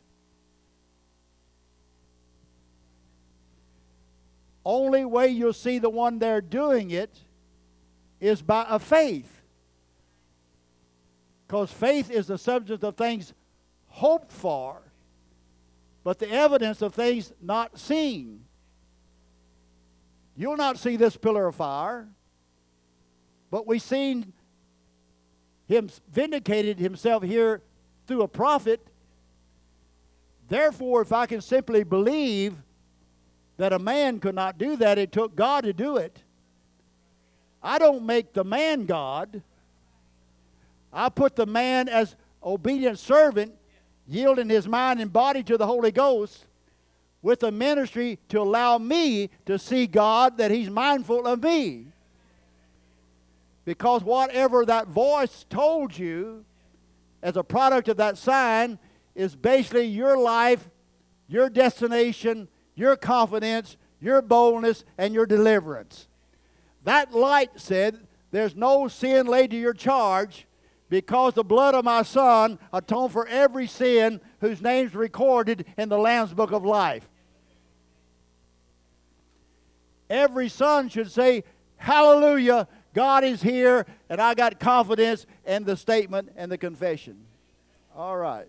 Only 4.66 5.05
way 5.05 5.28
you'll 5.28 5.53
see 5.53 5.78
the 5.78 5.89
one 5.89 6.18
there 6.18 6.41
doing 6.41 6.89
it 6.91 7.16
is 8.20 8.41
by 8.41 8.66
a 8.68 8.80
faith. 8.80 9.43
Because 11.45 11.72
faith 11.72 12.09
is 12.09 12.26
the 12.26 12.39
subject 12.39 12.84
of 12.84 12.97
things 12.97 13.34
hoped 13.88 14.32
for, 14.32 14.82
but 16.03 16.18
the 16.18 16.30
evidence 16.30 16.82
of 16.82 16.95
things 16.95 17.32
not 17.39 17.80
seen. 17.80 18.43
You'll 20.36 20.57
not 20.57 20.80
see 20.80 20.97
this 20.97 21.16
pillar 21.16 21.47
of 21.47 21.55
fire, 21.55 22.07
but 23.51 23.68
we've 23.68 23.82
seen 23.82 24.34
him 25.68 25.89
vindicated 26.11 26.80
himself 26.80 27.22
here 27.24 27.61
through 28.07 28.24
a 28.24 28.28
prophet. 28.28 28.86
Therefore, 30.47 31.01
if 31.01 31.11
I 31.11 31.28
can 31.28 31.41
simply 31.41 31.84
believe 31.84 32.55
that 33.58 33.74
a 33.74 33.80
man 33.80 34.20
could 34.20 34.36
not 34.36 34.58
do 34.58 34.76
that, 34.78 34.97
it 34.97 35.12
took 35.12 35.36
God 35.36 35.64
to 35.64 35.74
do 35.74 35.97
it. 35.97 36.22
I 37.64 37.80
don't 37.80 38.06
make 38.06 38.34
the 38.34 38.43
man 38.43 38.86
God. 38.86 39.41
I 40.91 41.10
put 41.10 41.36
the 41.36 41.45
man 41.45 41.89
as 41.89 42.16
obedient 42.43 42.99
servant, 42.99 43.53
yielding 44.08 44.49
his 44.49 44.68
mind 44.68 45.01
and 45.01 45.12
body 45.12 45.41
to 45.43 45.58
the 45.58 45.66
Holy 45.66 45.91
Ghost 45.91 46.45
with 47.22 47.41
a 47.41 47.51
ministry 47.51 48.20
to 48.30 48.39
allow 48.39 48.78
me 48.78 49.32
to 49.47 49.58
see 49.58 49.88
God 49.88 50.38
that 50.38 50.51
he's 50.51 50.70
mindful 50.70 51.26
of 51.26 51.41
me. 51.41 51.88
Because 53.66 54.03
whatever 54.03 54.64
that 54.64 54.88
voice 54.88 55.43
told 55.49 55.97
you 55.97 56.45
as 57.24 57.36
a 57.36 57.43
product 57.43 57.88
of 57.89 57.97
that 57.97 58.20
sign 58.20 58.78
is 59.16 59.36
basically 59.36 59.88
your 59.88 60.16
life, 60.16 60.70
your 61.28 61.49
destination, 61.49 62.47
your 62.76 62.95
confidence, 62.95 63.78
your 63.99 64.21
boldness, 64.21 64.84
and 64.97 65.13
your 65.13 65.26
deliverance. 65.26 66.07
That 66.84 67.13
light 67.13 67.51
said, 67.55 67.99
There's 68.32 68.55
no 68.55 68.88
sin 68.88 69.28
laid 69.28 69.51
to 69.51 69.57
your 69.57 69.73
charge 69.73 70.45
because 70.89 71.34
the 71.34 71.43
blood 71.43 71.73
of 71.73 71.84
my 71.84 72.03
son 72.03 72.59
atoned 72.71 73.11
for 73.11 73.28
every 73.28 73.67
sin 73.67 74.21
whose 74.39 74.61
name's 74.61 74.93
recorded 74.93 75.65
in 75.78 75.89
the 75.89 75.97
Lamb's 75.97 76.34
book 76.34 76.51
of 76.51 76.63
life. 76.63 77.09
Every 80.09 80.49
son 80.49 80.89
should 80.89 81.11
say, 81.11 81.43
Hallelujah, 81.78 82.67
God 82.93 83.23
is 83.23 83.41
here, 83.41 83.86
and 84.09 84.21
I 84.21 84.34
got 84.34 84.59
confidence 84.59 85.26
in 85.45 85.63
the 85.63 85.76
statement 85.76 86.32
and 86.36 86.51
the 86.51 86.57
confession. 86.57 87.17
All 87.95 88.15
right. 88.15 88.47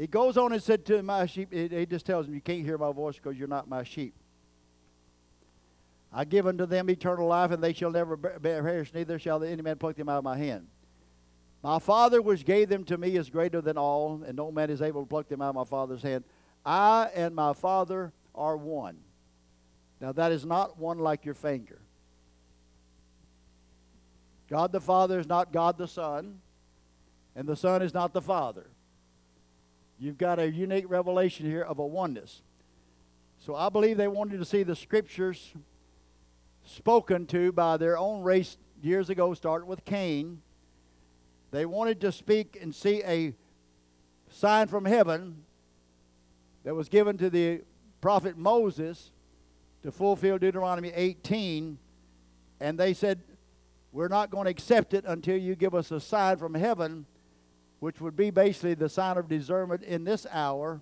He 0.00 0.06
goes 0.06 0.38
on 0.38 0.54
and 0.54 0.62
said 0.62 0.86
to 0.86 1.02
my 1.02 1.26
sheep, 1.26 1.52
he 1.52 1.84
just 1.84 2.06
tells 2.06 2.24
them, 2.24 2.34
You 2.34 2.40
can't 2.40 2.64
hear 2.64 2.78
my 2.78 2.90
voice 2.90 3.16
because 3.16 3.36
you're 3.36 3.46
not 3.46 3.68
my 3.68 3.84
sheep. 3.84 4.14
I 6.10 6.24
give 6.24 6.46
unto 6.46 6.64
them 6.64 6.88
eternal 6.88 7.26
life, 7.26 7.50
and 7.50 7.62
they 7.62 7.74
shall 7.74 7.90
never 7.90 8.16
perish, 8.16 8.94
neither 8.94 9.18
shall 9.18 9.44
any 9.44 9.60
man 9.60 9.76
pluck 9.76 9.96
them 9.96 10.08
out 10.08 10.16
of 10.16 10.24
my 10.24 10.38
hand. 10.38 10.68
My 11.62 11.78
Father, 11.78 12.22
which 12.22 12.46
gave 12.46 12.70
them 12.70 12.84
to 12.84 12.96
me, 12.96 13.14
is 13.14 13.28
greater 13.28 13.60
than 13.60 13.76
all, 13.76 14.22
and 14.26 14.38
no 14.38 14.50
man 14.50 14.70
is 14.70 14.80
able 14.80 15.02
to 15.02 15.06
pluck 15.06 15.28
them 15.28 15.42
out 15.42 15.50
of 15.50 15.54
my 15.56 15.64
Father's 15.64 16.02
hand. 16.02 16.24
I 16.64 17.10
and 17.14 17.34
my 17.34 17.52
Father 17.52 18.14
are 18.34 18.56
one. 18.56 18.96
Now, 20.00 20.12
that 20.12 20.32
is 20.32 20.46
not 20.46 20.78
one 20.78 20.98
like 20.98 21.26
your 21.26 21.34
finger. 21.34 21.78
God 24.48 24.72
the 24.72 24.80
Father 24.80 25.20
is 25.20 25.26
not 25.26 25.52
God 25.52 25.76
the 25.76 25.86
Son, 25.86 26.40
and 27.36 27.46
the 27.46 27.54
Son 27.54 27.82
is 27.82 27.92
not 27.92 28.14
the 28.14 28.22
Father. 28.22 28.70
You've 30.02 30.16
got 30.16 30.38
a 30.38 30.50
unique 30.50 30.86
revelation 30.88 31.44
here 31.44 31.60
of 31.60 31.78
a 31.78 31.86
oneness. 31.86 32.40
So 33.38 33.54
I 33.54 33.68
believe 33.68 33.98
they 33.98 34.08
wanted 34.08 34.38
to 34.38 34.46
see 34.46 34.62
the 34.62 34.74
scriptures 34.74 35.52
spoken 36.64 37.26
to 37.26 37.52
by 37.52 37.76
their 37.76 37.98
own 37.98 38.22
race 38.22 38.56
years 38.82 39.10
ago, 39.10 39.34
started 39.34 39.66
with 39.66 39.84
Cain. 39.84 40.40
They 41.50 41.66
wanted 41.66 42.00
to 42.00 42.12
speak 42.12 42.58
and 42.58 42.74
see 42.74 43.02
a 43.04 43.34
sign 44.30 44.68
from 44.68 44.86
heaven 44.86 45.44
that 46.64 46.74
was 46.74 46.88
given 46.88 47.18
to 47.18 47.28
the 47.28 47.60
prophet 48.00 48.38
Moses 48.38 49.12
to 49.82 49.92
fulfill 49.92 50.38
Deuteronomy 50.38 50.92
18. 50.94 51.78
And 52.58 52.78
they 52.78 52.94
said, 52.94 53.20
We're 53.92 54.08
not 54.08 54.30
going 54.30 54.46
to 54.46 54.50
accept 54.50 54.94
it 54.94 55.04
until 55.06 55.36
you 55.36 55.56
give 55.56 55.74
us 55.74 55.90
a 55.90 56.00
sign 56.00 56.38
from 56.38 56.54
heaven 56.54 57.04
which 57.80 58.00
would 58.00 58.16
be 58.16 58.30
basically 58.30 58.74
the 58.74 58.88
sign 58.88 59.16
of 59.16 59.28
discernment 59.28 59.82
in 59.82 60.04
this 60.04 60.26
hour 60.30 60.80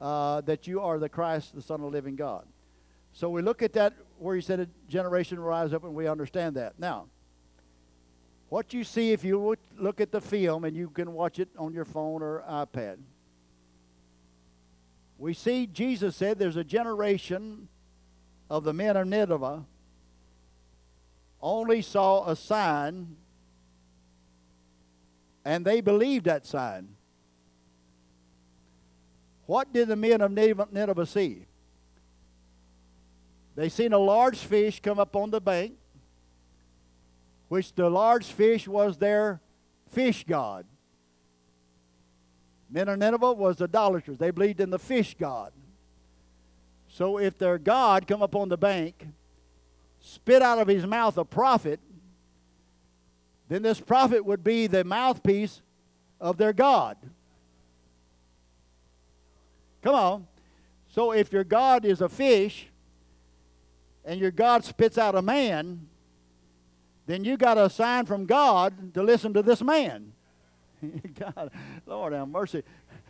uh, 0.00 0.40
that 0.42 0.66
you 0.66 0.80
are 0.80 0.98
the 0.98 1.08
Christ, 1.08 1.54
the 1.54 1.62
Son 1.62 1.76
of 1.76 1.82
the 1.82 1.90
living 1.90 2.16
God. 2.16 2.44
So 3.12 3.30
we 3.30 3.40
look 3.40 3.62
at 3.62 3.72
that 3.74 3.94
where 4.18 4.34
he 4.34 4.42
said 4.42 4.60
a 4.60 4.68
generation 4.88 5.38
will 5.38 5.46
rise 5.46 5.72
up, 5.72 5.84
and 5.84 5.94
we 5.94 6.06
understand 6.06 6.56
that. 6.56 6.78
Now, 6.78 7.06
what 8.48 8.74
you 8.74 8.84
see 8.84 9.12
if 9.12 9.24
you 9.24 9.56
look 9.78 10.00
at 10.00 10.12
the 10.12 10.20
film, 10.20 10.64
and 10.64 10.76
you 10.76 10.90
can 10.90 11.12
watch 11.14 11.38
it 11.38 11.48
on 11.56 11.72
your 11.72 11.84
phone 11.84 12.22
or 12.22 12.44
iPad, 12.48 12.98
we 15.18 15.32
see 15.32 15.66
Jesus 15.66 16.14
said 16.14 16.38
there's 16.38 16.56
a 16.56 16.64
generation 16.64 17.68
of 18.50 18.64
the 18.64 18.72
men 18.72 18.96
of 18.96 19.06
Nineveh 19.06 19.64
only 21.40 21.80
saw 21.80 22.28
a 22.28 22.36
sign 22.36 23.16
and 25.46 25.64
they 25.64 25.80
believed 25.80 26.24
that 26.24 26.44
sign. 26.44 26.88
What 29.46 29.72
did 29.72 29.86
the 29.86 29.94
men 29.94 30.20
of 30.20 30.32
Nineveh 30.32 31.06
see? 31.06 31.46
They 33.54 33.68
seen 33.68 33.92
a 33.92 33.98
large 33.98 34.38
fish 34.38 34.80
come 34.82 34.98
up 34.98 35.14
on 35.14 35.30
the 35.30 35.40
bank, 35.40 35.74
which 37.46 37.72
the 37.72 37.88
large 37.88 38.26
fish 38.26 38.66
was 38.66 38.96
their 38.96 39.40
fish 39.92 40.24
god. 40.24 40.66
Men 42.68 42.88
of 42.88 42.98
Nineveh 42.98 43.34
was 43.34 43.62
idolaters. 43.62 44.18
They 44.18 44.32
believed 44.32 44.58
in 44.58 44.70
the 44.70 44.80
fish 44.80 45.14
god. 45.16 45.52
So 46.88 47.20
if 47.20 47.38
their 47.38 47.58
god 47.58 48.08
come 48.08 48.20
up 48.20 48.34
on 48.34 48.48
the 48.48 48.58
bank, 48.58 49.06
spit 50.00 50.42
out 50.42 50.58
of 50.58 50.66
his 50.66 50.84
mouth 50.84 51.16
a 51.16 51.24
prophet, 51.24 51.78
then 53.48 53.62
this 53.62 53.80
prophet 53.80 54.24
would 54.24 54.42
be 54.42 54.66
the 54.66 54.84
mouthpiece 54.84 55.62
of 56.20 56.36
their 56.36 56.52
God. 56.52 56.96
Come 59.82 59.94
on. 59.94 60.26
So 60.88 61.12
if 61.12 61.32
your 61.32 61.44
God 61.44 61.84
is 61.84 62.00
a 62.00 62.08
fish 62.08 62.68
and 64.04 64.18
your 64.18 64.30
God 64.30 64.64
spits 64.64 64.98
out 64.98 65.14
a 65.14 65.22
man, 65.22 65.86
then 67.06 67.22
you 67.22 67.36
got 67.36 67.56
a 67.56 67.70
sign 67.70 68.04
from 68.06 68.26
God 68.26 68.94
to 68.94 69.02
listen 69.02 69.32
to 69.34 69.42
this 69.42 69.62
man. 69.62 70.12
God, 71.14 71.52
Lord 71.86 72.12
have 72.12 72.28
mercy. 72.28 72.62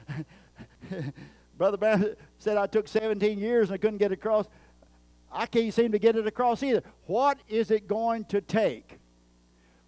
Brother 1.56 1.78
Branham 1.78 2.14
said 2.38 2.58
I 2.58 2.66
took 2.66 2.88
17 2.88 3.38
years 3.38 3.68
and 3.68 3.74
I 3.74 3.78
couldn't 3.78 3.98
get 3.98 4.12
across. 4.12 4.46
I 5.32 5.46
can't 5.46 5.72
seem 5.72 5.92
to 5.92 5.98
get 5.98 6.16
it 6.16 6.26
across 6.26 6.62
either. 6.62 6.82
What 7.06 7.38
is 7.48 7.70
it 7.70 7.88
going 7.88 8.26
to 8.26 8.40
take 8.40 8.98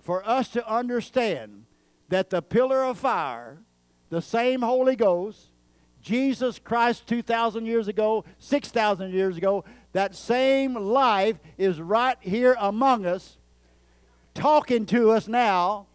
for 0.08 0.26
us 0.26 0.48
to 0.48 0.66
understand 0.66 1.66
that 2.08 2.30
the 2.30 2.40
pillar 2.40 2.82
of 2.82 2.96
fire, 2.96 3.58
the 4.08 4.22
same 4.22 4.62
Holy 4.62 4.96
Ghost, 4.96 5.50
Jesus 6.00 6.58
Christ 6.58 7.06
2,000 7.06 7.66
years 7.66 7.88
ago, 7.88 8.24
6,000 8.38 9.12
years 9.12 9.36
ago, 9.36 9.66
that 9.92 10.14
same 10.14 10.72
life 10.72 11.38
is 11.58 11.78
right 11.78 12.16
here 12.22 12.56
among 12.58 13.04
us 13.04 13.36
talking 14.32 14.86
to 14.86 15.10
us 15.10 15.28
now 15.28 15.88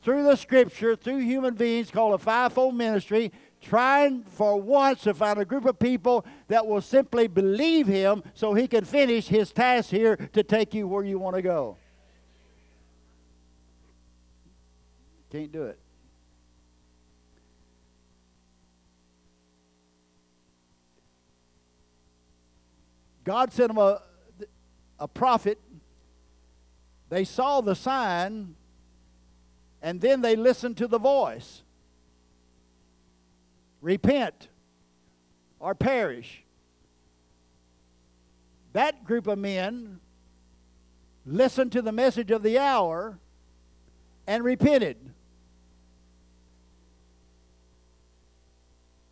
through 0.00 0.22
the 0.22 0.36
scripture, 0.36 0.94
through 0.94 1.18
human 1.18 1.54
beings 1.54 1.90
called 1.90 2.14
a 2.14 2.18
fivefold 2.18 2.76
ministry, 2.76 3.32
trying 3.60 4.22
for 4.22 4.60
once 4.60 5.00
to 5.00 5.12
find 5.12 5.40
a 5.40 5.44
group 5.44 5.64
of 5.64 5.76
people 5.76 6.24
that 6.46 6.64
will 6.64 6.80
simply 6.80 7.26
believe 7.26 7.88
him 7.88 8.22
so 8.32 8.54
he 8.54 8.68
can 8.68 8.84
finish 8.84 9.26
his 9.26 9.50
task 9.50 9.90
here 9.90 10.14
to 10.34 10.44
take 10.44 10.72
you 10.72 10.86
where 10.86 11.02
you 11.02 11.18
want 11.18 11.34
to 11.34 11.42
go. 11.42 11.76
Can't 15.30 15.52
do 15.52 15.64
it. 15.64 15.78
God 23.24 23.52
sent 23.52 23.68
them 23.68 23.78
a, 23.78 24.00
a 25.00 25.08
prophet. 25.08 25.58
They 27.08 27.24
saw 27.24 27.60
the 27.60 27.74
sign, 27.74 28.54
and 29.82 30.00
then 30.00 30.20
they 30.20 30.36
listened 30.36 30.76
to 30.76 30.86
the 30.86 30.98
voice 30.98 31.62
repent 33.80 34.48
or 35.60 35.74
perish. 35.74 36.42
That 38.72 39.04
group 39.04 39.26
of 39.26 39.38
men 39.38 40.00
listened 41.24 41.72
to 41.72 41.82
the 41.82 41.92
message 41.92 42.30
of 42.30 42.42
the 42.42 42.58
hour 42.58 43.18
and 44.26 44.44
repented. 44.44 44.96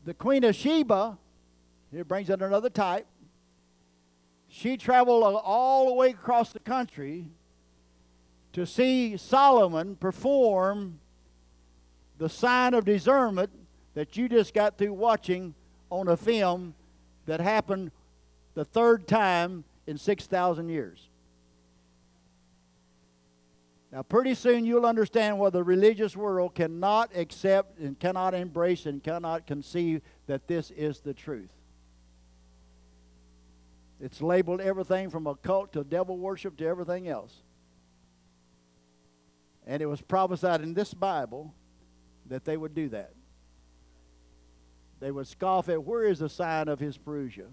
The 0.04 0.12
Queen 0.12 0.44
of 0.44 0.54
Sheba, 0.54 1.16
here 1.90 2.04
brings 2.04 2.28
in 2.28 2.42
another 2.42 2.68
type, 2.68 3.06
she 4.48 4.76
traveled 4.76 5.24
all 5.42 5.88
the 5.88 5.94
way 5.94 6.10
across 6.10 6.52
the 6.52 6.60
country 6.60 7.26
to 8.52 8.66
see 8.66 9.16
Solomon 9.16 9.96
perform 9.96 11.00
the 12.18 12.28
sign 12.28 12.74
of 12.74 12.84
discernment 12.84 13.50
that 13.94 14.16
you 14.16 14.28
just 14.28 14.52
got 14.52 14.76
through 14.76 14.92
watching 14.92 15.54
on 15.90 16.08
a 16.08 16.16
film 16.16 16.74
that 17.26 17.40
happened 17.40 17.90
the 18.54 18.64
third 18.64 19.08
time 19.08 19.64
in 19.86 19.96
6,000 19.96 20.68
years. 20.68 21.08
Now, 23.94 24.02
pretty 24.02 24.34
soon 24.34 24.64
you'll 24.64 24.86
understand 24.86 25.38
why 25.38 25.50
the 25.50 25.62
religious 25.62 26.16
world 26.16 26.56
cannot 26.56 27.14
accept 27.14 27.78
and 27.78 27.96
cannot 27.96 28.34
embrace 28.34 28.86
and 28.86 29.00
cannot 29.00 29.46
conceive 29.46 30.02
that 30.26 30.48
this 30.48 30.72
is 30.72 30.98
the 30.98 31.14
truth. 31.14 31.52
It's 34.00 34.20
labeled 34.20 34.60
everything 34.60 35.10
from 35.10 35.28
occult 35.28 35.72
to 35.74 35.84
devil 35.84 36.18
worship 36.18 36.56
to 36.56 36.66
everything 36.66 37.06
else. 37.06 37.44
And 39.64 39.80
it 39.80 39.86
was 39.86 40.00
prophesied 40.00 40.60
in 40.60 40.74
this 40.74 40.92
Bible 40.92 41.54
that 42.26 42.44
they 42.44 42.56
would 42.56 42.74
do 42.74 42.88
that. 42.88 43.14
They 44.98 45.12
would 45.12 45.28
scoff 45.28 45.68
at 45.68 45.84
where 45.84 46.02
is 46.02 46.18
the 46.18 46.28
sign 46.28 46.66
of 46.66 46.80
his 46.80 46.98
parousia? 46.98 47.46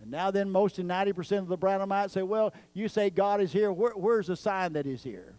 And 0.00 0.10
now 0.10 0.30
then, 0.30 0.50
most 0.50 0.76
than 0.76 0.86
90% 0.86 1.38
of 1.38 1.48
the 1.48 1.58
Branhamites 1.58 2.10
say, 2.10 2.22
well, 2.22 2.54
you 2.72 2.88
say 2.88 3.10
God 3.10 3.40
is 3.40 3.52
here. 3.52 3.72
Where, 3.72 3.92
where's 3.92 4.28
the 4.28 4.36
sign 4.36 4.74
that 4.74 4.86
he's 4.86 5.02
here? 5.02 5.34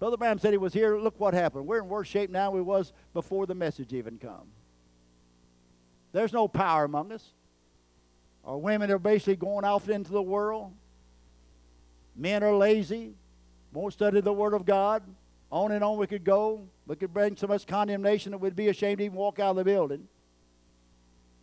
Brother 0.00 0.16
Branham 0.16 0.40
said 0.40 0.52
he 0.52 0.58
was 0.58 0.72
here. 0.72 0.98
Look 0.98 1.20
what 1.20 1.32
happened. 1.32 1.66
We're 1.66 1.78
in 1.78 1.88
worse 1.88 2.08
shape 2.08 2.28
now 2.28 2.50
than 2.50 2.56
we 2.56 2.62
was 2.62 2.92
before 3.14 3.46
the 3.46 3.54
message 3.54 3.92
even 3.92 4.18
come. 4.18 4.48
There's 6.10 6.32
no 6.32 6.48
power 6.48 6.84
among 6.84 7.12
us. 7.12 7.24
Our 8.44 8.58
women 8.58 8.90
are 8.90 8.98
basically 8.98 9.36
going 9.36 9.64
off 9.64 9.88
into 9.88 10.10
the 10.10 10.22
world. 10.22 10.72
Men 12.16 12.42
are 12.42 12.54
lazy, 12.54 13.14
won't 13.72 13.92
study 13.92 14.20
the 14.20 14.32
Word 14.32 14.54
of 14.54 14.66
God. 14.66 15.02
On 15.50 15.70
and 15.70 15.84
on 15.84 15.98
we 15.98 16.06
could 16.06 16.24
go. 16.24 16.66
We 16.86 16.96
could 16.96 17.14
bring 17.14 17.36
so 17.36 17.46
much 17.46 17.66
condemnation 17.66 18.32
that 18.32 18.38
we'd 18.38 18.56
be 18.56 18.68
ashamed 18.68 18.98
to 18.98 19.04
even 19.04 19.16
walk 19.16 19.38
out 19.38 19.50
of 19.50 19.56
the 19.56 19.64
building. 19.64 20.08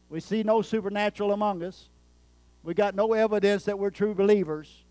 We 0.09 0.19
see 0.19 0.43
no 0.43 0.61
supernatural 0.61 1.31
among 1.31 1.63
us. 1.63 1.89
We 2.63 2.73
got 2.73 2.95
no 2.95 3.13
evidence 3.13 3.65
that 3.65 3.77
we're 3.77 3.91
true 3.91 4.13
believers. 4.13 4.83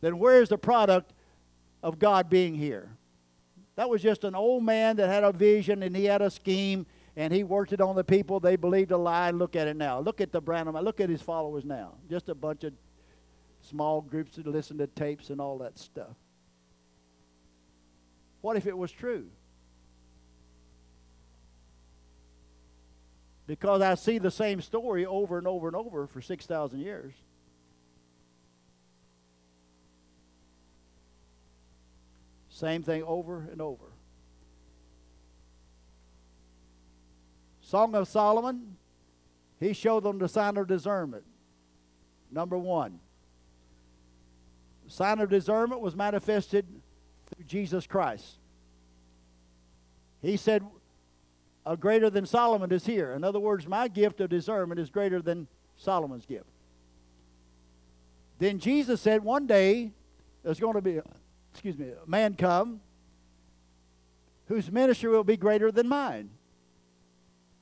Then 0.00 0.18
where's 0.18 0.48
the 0.48 0.58
product 0.58 1.12
of 1.82 1.98
God 1.98 2.30
being 2.30 2.54
here? 2.54 2.88
That 3.76 3.88
was 3.88 4.02
just 4.02 4.24
an 4.24 4.34
old 4.34 4.64
man 4.64 4.96
that 4.96 5.08
had 5.08 5.24
a 5.24 5.32
vision 5.32 5.82
and 5.82 5.94
he 5.94 6.06
had 6.06 6.22
a 6.22 6.30
scheme 6.30 6.86
and 7.16 7.32
he 7.32 7.44
worked 7.44 7.72
it 7.72 7.80
on 7.80 7.96
the 7.96 8.04
people. 8.04 8.40
They 8.40 8.56
believed 8.56 8.90
a 8.90 8.96
lie. 8.96 9.30
Look 9.30 9.56
at 9.56 9.68
it 9.68 9.76
now. 9.76 10.00
Look 10.00 10.20
at 10.20 10.32
the 10.32 10.40
Branham. 10.40 10.74
Look 10.76 11.00
at 11.00 11.08
his 11.08 11.22
followers 11.22 11.64
now. 11.64 11.94
Just 12.08 12.28
a 12.28 12.34
bunch 12.34 12.64
of 12.64 12.72
small 13.60 14.00
groups 14.00 14.36
that 14.36 14.46
listen 14.46 14.78
to 14.78 14.86
tapes 14.86 15.30
and 15.30 15.40
all 15.40 15.58
that 15.58 15.78
stuff. 15.78 16.16
What 18.40 18.56
if 18.56 18.66
it 18.66 18.76
was 18.76 18.90
true? 18.90 19.26
Because 23.50 23.82
I 23.82 23.96
see 23.96 24.18
the 24.18 24.30
same 24.30 24.60
story 24.60 25.04
over 25.04 25.36
and 25.36 25.44
over 25.44 25.66
and 25.66 25.74
over 25.74 26.06
for 26.06 26.22
6,000 26.22 26.78
years. 26.78 27.12
Same 32.48 32.84
thing 32.84 33.02
over 33.02 33.48
and 33.50 33.60
over. 33.60 33.86
Song 37.60 37.92
of 37.96 38.06
Solomon, 38.06 38.76
he 39.58 39.72
showed 39.72 40.04
them 40.04 40.20
the 40.20 40.28
sign 40.28 40.56
of 40.56 40.68
discernment. 40.68 41.24
Number 42.30 42.56
one. 42.56 43.00
The 44.86 44.92
sign 44.92 45.18
of 45.18 45.28
discernment 45.28 45.80
was 45.80 45.96
manifested 45.96 46.66
through 47.26 47.46
Jesus 47.46 47.84
Christ. 47.88 48.36
He 50.22 50.36
said, 50.36 50.62
a 51.70 51.76
greater 51.76 52.10
than 52.10 52.26
Solomon 52.26 52.72
is 52.72 52.84
here. 52.84 53.12
In 53.12 53.22
other 53.22 53.38
words, 53.38 53.68
my 53.68 53.86
gift 53.86 54.20
of 54.20 54.28
discernment 54.28 54.80
is 54.80 54.90
greater 54.90 55.22
than 55.22 55.46
Solomon's 55.76 56.26
gift. 56.26 56.50
Then 58.40 58.58
Jesus 58.58 59.00
said, 59.00 59.22
one 59.22 59.46
day 59.46 59.92
there's 60.42 60.58
going 60.58 60.74
to 60.74 60.82
be, 60.82 60.98
excuse 61.52 61.78
me, 61.78 61.90
a 61.90 62.10
man 62.10 62.34
come 62.34 62.80
whose 64.46 64.68
ministry 64.72 65.10
will 65.10 65.22
be 65.22 65.36
greater 65.36 65.70
than 65.70 65.86
mine. 65.86 66.30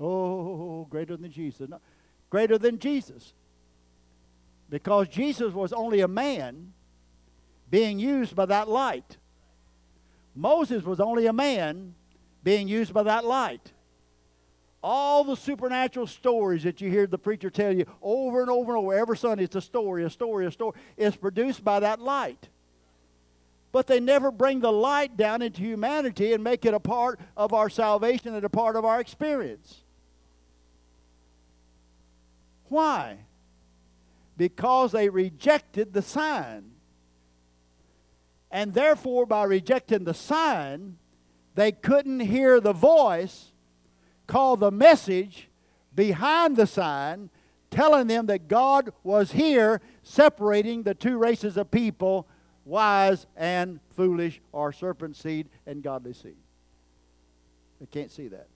Oh, 0.01 0.87
greater 0.89 1.19
than 1.19 1.31
Jesus. 1.31 1.69
No, 1.69 1.79
greater 2.31 2.57
than 2.57 2.79
Jesus. 2.79 3.35
Because 4.71 5.09
Jesus 5.09 5.53
was 5.53 5.71
only 5.75 6.01
a 6.01 6.09
man 6.09 6.73
being 7.71 7.99
used 7.99 8.35
by 8.35 8.47
that 8.47 8.71
light. 8.71 9.19
Moses 10.35 10.83
was 10.85 10.99
only 10.99 11.27
a 11.27 11.33
man 11.35 11.95
being 12.43 12.69
used 12.69 12.95
by 12.95 13.03
that 13.03 13.27
light. 13.27 13.73
All 14.83 15.25
the 15.25 15.37
supernatural 15.37 16.07
stories 16.07 16.63
that 16.63 16.81
you 16.81 16.89
hear 16.89 17.07
the 17.07 17.19
preacher 17.19 17.51
tell 17.51 17.75
you 17.75 17.85
over 18.01 18.41
and 18.41 18.51
over 18.51 18.77
and 18.77 18.85
over, 18.85 18.95
every 18.95 19.17
Sunday, 19.17 19.45
it's 19.45 19.57
a 19.57 19.61
story, 19.61 20.05
a 20.05 20.11
story, 20.11 20.47
a 20.47 20.53
story, 20.53 20.79
is 20.97 21.17
produced 21.17 21.65
by 21.65 21.81
that 21.81 22.01
light. 22.01 22.49
But 23.73 23.87
they 23.87 24.01
never 24.01 24.31
bring 24.31 24.61
the 24.61 24.73
light 24.73 25.17
down 25.17 25.43
into 25.43 25.61
humanity 25.61 26.33
and 26.33 26.43
make 26.43 26.65
it 26.65 26.75
a 26.75 26.81
part 26.81 27.19
of 27.37 27.53
our 27.53 27.69
salvation 27.69 28.35
and 28.35 28.45
a 28.45 28.49
part 28.49 28.77
of 28.77 28.85
our 28.85 29.01
experience. 29.01 29.83
Why? 32.69 33.19
Because 34.37 34.93
they 34.93 35.09
rejected 35.09 35.93
the 35.93 36.03
sign. 36.03 36.71
And 38.51 38.73
therefore, 38.73 39.27
by 39.27 39.45
rejecting 39.45 40.05
the 40.05 40.15
sign, 40.15 40.97
they 41.55 41.73
couldn't 41.73 42.21
hear 42.21 42.61
the 42.61 42.73
voice 42.73 43.53
call 44.29 44.57
the 44.57 44.71
message 44.71 45.49
behind 45.95 46.57
the 46.57 46.67
sign 46.67 47.31
telling 47.71 48.07
them 48.07 48.27
that 48.27 48.47
God 48.49 48.93
was 49.03 49.33
here 49.33 49.81
separating 50.03 50.85
the 50.85 50.95
two 50.95 51.19
races 51.19 51.57
of 51.57 51.71
people, 51.71 52.29
wise 52.65 53.27
and 53.37 53.81
foolish, 53.91 54.41
or 54.53 54.73
serpent 54.73 55.17
seed 55.17 55.49
and 55.67 55.83
godly 55.83 56.13
seed. 56.13 56.37
They 57.81 57.87
can't 57.87 58.11
see 58.11 58.29
that. 58.29 58.49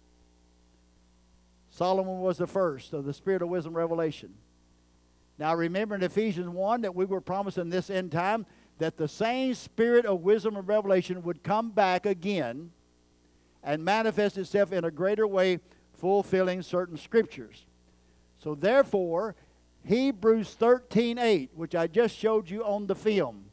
Solomon 1.71 2.21
was 2.21 2.39
the 2.39 2.47
first 2.47 2.93
of 2.93 3.05
the 3.05 3.15
spirit 3.15 3.43
of 3.43 3.49
wisdom 3.49 3.75
revelation. 3.75 4.35
Now 5.39 5.55
remember 5.55 5.95
in 5.95 6.03
Ephesians 6.03 6.49
1 6.49 6.83
that 6.83 6.95
we 6.95 7.07
were 7.07 7.21
promised 7.21 7.59
in 7.59 7.71
this 7.71 7.89
end 7.89 8.13
time 8.13 8.47
that 8.79 8.97
the 8.97 9.09
same 9.09 9.55
spirit 9.55 10.05
of 10.05 10.21
wisdom 10.21 10.57
and 10.57 10.69
revelation 10.69 11.23
would 11.23 11.43
come 11.43 11.71
back 11.71 12.05
again 12.05 12.71
and 13.63 13.85
manifest 13.85 14.39
itself 14.39 14.73
in 14.73 14.85
a 14.85 14.91
greater 14.91 15.27
way, 15.27 15.61
fulfilling 15.95 16.63
certain 16.63 16.97
scriptures. 16.97 17.65
So 18.39 18.55
therefore, 18.55 19.37
Hebrews 19.85 20.55
13:8, 20.55 21.51
which 21.55 21.75
I 21.75 21.87
just 21.87 22.17
showed 22.17 22.51
you 22.51 22.65
on 22.65 22.87
the 22.87 22.95
film. 22.95 23.51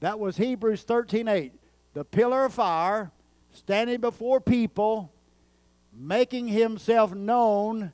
That 0.00 0.18
was 0.18 0.36
Hebrews 0.36 0.84
13:8. 0.84 1.52
The 1.94 2.04
pillar 2.04 2.44
of 2.46 2.54
fire 2.54 3.12
standing 3.52 4.00
before 4.00 4.40
people, 4.40 5.12
making 5.92 6.48
himself 6.48 7.14
known 7.14 7.92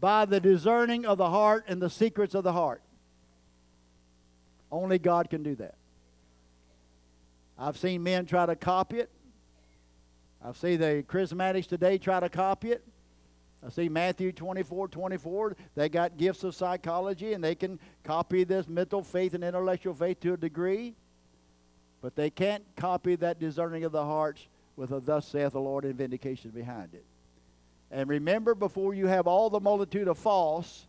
by 0.00 0.24
the 0.24 0.40
discerning 0.40 1.04
of 1.04 1.18
the 1.18 1.30
heart 1.30 1.64
and 1.68 1.82
the 1.82 1.90
secrets 1.90 2.34
of 2.34 2.44
the 2.44 2.52
heart. 2.52 2.82
Only 4.72 4.98
God 4.98 5.28
can 5.28 5.42
do 5.42 5.54
that. 5.56 5.74
I've 7.60 7.76
seen 7.76 8.02
men 8.02 8.24
try 8.24 8.46
to 8.46 8.56
copy 8.56 9.00
it. 9.00 9.10
I've 10.42 10.56
seen 10.56 10.80
the 10.80 11.04
charismatics 11.06 11.66
today 11.66 11.98
try 11.98 12.18
to 12.18 12.30
copy 12.30 12.72
it. 12.72 12.82
I 13.64 13.68
see 13.68 13.90
Matthew 13.90 14.32
24, 14.32 14.88
24. 14.88 15.56
They 15.74 15.90
got 15.90 16.16
gifts 16.16 16.42
of 16.42 16.54
psychology 16.54 17.34
and 17.34 17.44
they 17.44 17.54
can 17.54 17.78
copy 18.02 18.44
this 18.44 18.66
mental 18.66 19.02
faith 19.02 19.34
and 19.34 19.44
intellectual 19.44 19.92
faith 19.92 20.20
to 20.20 20.32
a 20.32 20.36
degree. 20.38 20.94
But 22.00 22.16
they 22.16 22.30
can't 22.30 22.64
copy 22.76 23.16
that 23.16 23.38
discerning 23.38 23.84
of 23.84 23.92
the 23.92 24.04
hearts 24.04 24.46
with 24.76 24.92
a 24.92 25.00
thus 25.00 25.26
saith 25.26 25.52
the 25.52 25.60
Lord 25.60 25.84
and 25.84 25.94
vindication 25.94 26.52
behind 26.52 26.94
it. 26.94 27.04
And 27.90 28.08
remember, 28.08 28.54
before 28.54 28.94
you 28.94 29.06
have 29.08 29.26
all 29.26 29.50
the 29.50 29.60
multitude 29.60 30.08
of 30.08 30.16
false, 30.16 30.86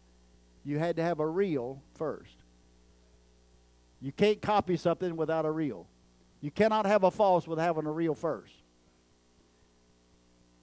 you 0.63 0.79
had 0.79 0.95
to 0.95 1.03
have 1.03 1.19
a 1.19 1.27
real 1.27 1.81
first. 1.95 2.35
You 3.99 4.13
can't 4.13 4.41
copy 4.41 4.77
something 4.77 5.17
without 5.17 5.45
a 5.45 5.51
real. 5.51 5.87
You 6.41 6.51
cannot 6.51 6.85
have 6.85 7.03
a 7.03 7.11
false 7.11 7.47
with 7.47 7.59
having 7.59 7.85
a 7.85 7.91
real 7.91 8.15
first. 8.15 8.53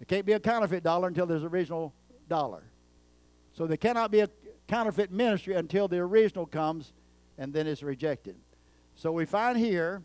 It 0.01 0.09
can't 0.09 0.26
be 0.26 0.33
a 0.33 0.41
counterfeit 0.41 0.83
dollar 0.83 1.09
until 1.09 1.26
there's 1.26 1.45
original 1.45 1.95
dollar. 2.29 2.64
So 3.53 3.66
there 3.66 3.76
cannot 3.76 4.11
be 4.11 4.20
a 4.20 4.29
counterfeit 4.66 5.11
ministry 5.11 5.55
until 5.55 5.89
the 5.89 5.99
original 5.99 6.47
comes 6.47 6.93
and 7.39 7.53
then 7.53 7.66
it's 7.66 7.83
rejected. 7.83 8.37
So 8.95 9.12
we 9.12 9.24
find 9.24 9.57
here 9.57 10.03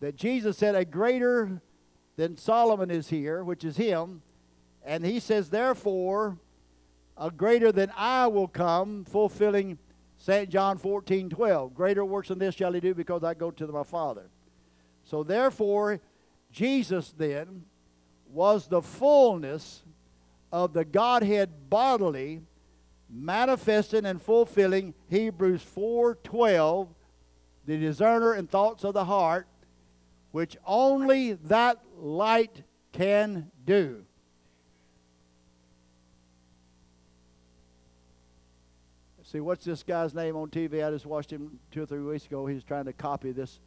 that 0.00 0.16
Jesus 0.16 0.56
said, 0.56 0.74
A 0.74 0.84
greater 0.84 1.60
than 2.16 2.36
Solomon 2.36 2.90
is 2.90 3.08
here, 3.08 3.42
which 3.42 3.64
is 3.64 3.76
him. 3.76 4.22
And 4.84 5.04
he 5.04 5.18
says, 5.18 5.50
Therefore, 5.50 6.38
a 7.16 7.30
greater 7.30 7.72
than 7.72 7.92
I 7.96 8.28
will 8.28 8.48
come, 8.48 9.04
fulfilling 9.04 9.78
St. 10.16 10.48
John 10.48 10.78
14 10.78 11.28
12. 11.28 11.74
Greater 11.74 12.04
works 12.04 12.28
than 12.28 12.38
this 12.38 12.54
shall 12.54 12.72
he 12.72 12.80
do 12.80 12.94
because 12.94 13.24
I 13.24 13.34
go 13.34 13.50
to 13.50 13.66
my 13.68 13.82
Father. 13.82 14.30
So 15.04 15.22
therefore, 15.22 16.00
Jesus 16.50 17.14
then 17.16 17.64
was 18.28 18.68
the 18.68 18.82
fullness 18.82 19.82
of 20.50 20.72
the 20.72 20.84
Godhead 20.84 21.68
bodily, 21.68 22.42
manifesting 23.10 24.06
and 24.06 24.20
fulfilling 24.20 24.94
Hebrews 25.08 25.62
4 25.62 26.16
12, 26.16 26.88
the 27.66 27.78
discerner 27.78 28.32
and 28.32 28.50
thoughts 28.50 28.84
of 28.84 28.94
the 28.94 29.04
heart, 29.04 29.46
which 30.32 30.56
only 30.66 31.34
that 31.34 31.80
light 31.96 32.62
can 32.92 33.50
do. 33.64 34.04
See, 39.34 39.40
what's 39.40 39.64
this 39.64 39.82
guy's 39.82 40.14
name 40.14 40.36
on 40.36 40.48
TV? 40.48 40.86
I 40.86 40.92
just 40.92 41.06
watched 41.06 41.32
him 41.32 41.58
two 41.72 41.82
or 41.82 41.86
three 41.86 41.98
weeks 41.98 42.24
ago. 42.26 42.46
He's 42.46 42.62
trying 42.62 42.84
to 42.84 42.92
copy 42.92 43.32
this 43.32 43.58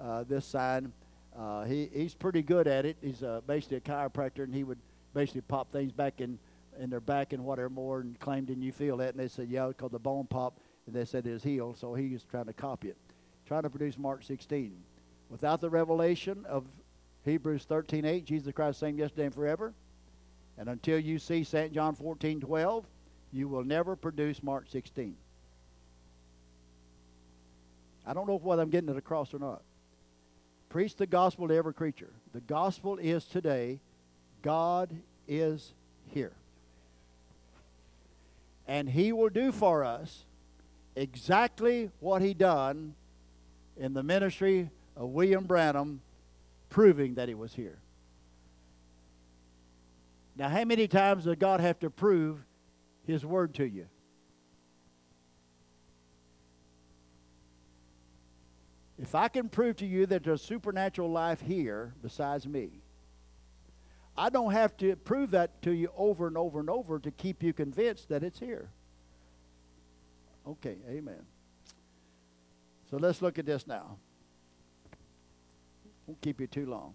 uh, 0.00 0.24
this 0.24 0.44
sign. 0.44 0.92
Uh, 1.36 1.64
he 1.64 1.90
he's 1.92 2.14
pretty 2.14 2.42
good 2.42 2.66
at 2.66 2.86
it. 2.86 2.96
He's 3.00 3.22
uh, 3.22 3.40
basically 3.46 3.78
a 3.78 3.80
chiropractor, 3.80 4.44
and 4.44 4.54
he 4.54 4.64
would 4.64 4.78
basically 5.14 5.42
pop 5.42 5.72
things 5.72 5.92
back 5.92 6.20
in 6.20 6.38
in 6.78 6.90
their 6.90 7.00
back 7.00 7.32
and 7.32 7.44
whatever 7.44 7.68
more, 7.68 8.00
and 8.00 8.18
claimed, 8.18 8.46
"Didn't 8.48 8.62
you 8.62 8.72
feel 8.72 8.96
that?" 8.98 9.10
And 9.10 9.18
they 9.18 9.28
said, 9.28 9.48
"Yeah, 9.48 9.70
called 9.76 9.92
the 9.92 9.98
bone 9.98 10.26
pop," 10.26 10.58
and 10.86 10.94
they 10.94 11.04
said 11.04 11.26
it 11.26 11.32
was 11.32 11.42
healed. 11.42 11.78
So 11.78 11.94
he 11.94 12.12
was 12.12 12.24
trying 12.24 12.46
to 12.46 12.52
copy 12.52 12.88
it, 12.88 12.96
trying 13.46 13.62
to 13.62 13.70
produce 13.70 13.98
Mark 13.98 14.22
16. 14.22 14.72
Without 15.28 15.60
the 15.60 15.70
revelation 15.70 16.44
of 16.46 16.64
Hebrews 17.24 17.66
13:8, 17.66 18.24
Jesus 18.24 18.52
Christ 18.52 18.78
same 18.78 18.98
yesterday 18.98 19.26
and 19.26 19.34
forever, 19.34 19.74
and 20.56 20.68
until 20.68 20.98
you 20.98 21.18
see 21.18 21.44
St. 21.44 21.72
John 21.72 21.94
14:12 21.94 22.84
you 23.32 23.48
will 23.48 23.64
never 23.64 23.96
produce 23.96 24.42
Mark 24.42 24.66
16. 24.68 25.16
I 28.06 28.14
don't 28.14 28.26
know 28.26 28.38
whether 28.38 28.62
I'm 28.62 28.70
getting 28.70 28.88
it 28.88 28.96
across 28.96 29.34
or 29.34 29.38
not. 29.38 29.62
Preach 30.68 30.96
the 30.96 31.06
gospel 31.06 31.48
to 31.48 31.54
every 31.54 31.74
creature. 31.74 32.12
The 32.32 32.40
gospel 32.40 32.98
is 32.98 33.24
today 33.24 33.80
God 34.42 34.90
is 35.26 35.72
here. 36.08 36.32
And 38.68 38.88
he 38.88 39.12
will 39.12 39.28
do 39.28 39.52
for 39.52 39.84
us 39.84 40.24
exactly 40.96 41.90
what 42.00 42.22
he 42.22 42.34
done 42.34 42.94
in 43.76 43.94
the 43.94 44.02
ministry 44.02 44.70
of 44.96 45.10
William 45.10 45.44
Branham 45.44 46.00
proving 46.68 47.14
that 47.14 47.28
he 47.28 47.34
was 47.34 47.54
here. 47.54 47.78
Now, 50.36 50.48
how 50.48 50.64
many 50.64 50.88
times 50.88 51.24
does 51.24 51.36
God 51.36 51.60
have 51.60 51.78
to 51.80 51.90
prove 51.90 52.38
his 53.06 53.24
word 53.24 53.54
to 53.54 53.64
you. 53.64 53.86
If 58.98 59.14
I 59.14 59.28
can 59.28 59.48
prove 59.48 59.76
to 59.76 59.86
you 59.86 60.06
that 60.06 60.24
there's 60.24 60.42
supernatural 60.42 61.10
life 61.10 61.40
here 61.42 61.94
besides 62.02 62.46
me, 62.46 62.80
I 64.16 64.30
don't 64.30 64.52
have 64.52 64.76
to 64.78 64.96
prove 64.96 65.32
that 65.32 65.60
to 65.62 65.72
you 65.72 65.90
over 65.96 66.26
and 66.26 66.38
over 66.38 66.60
and 66.60 66.70
over 66.70 66.98
to 66.98 67.10
keep 67.10 67.42
you 67.42 67.52
convinced 67.52 68.08
that 68.08 68.22
it's 68.22 68.40
here. 68.40 68.70
Okay, 70.48 70.76
amen. 70.88 71.26
So 72.90 72.96
let's 72.96 73.20
look 73.20 73.38
at 73.38 73.44
this 73.44 73.66
now. 73.66 73.98
Won't 76.06 76.22
keep 76.22 76.40
you 76.40 76.46
too 76.46 76.64
long. 76.66 76.94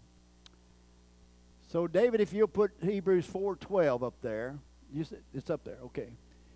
So 1.67 1.85
David, 1.85 2.21
if 2.21 2.33
you'll 2.33 2.47
put 2.47 2.71
Hebrews 2.81 3.27
4:12 3.27 4.01
up 4.01 4.15
there, 4.21 4.57
it's 4.93 5.49
up 5.49 5.63
there. 5.63 5.77
Okay. 5.83 6.13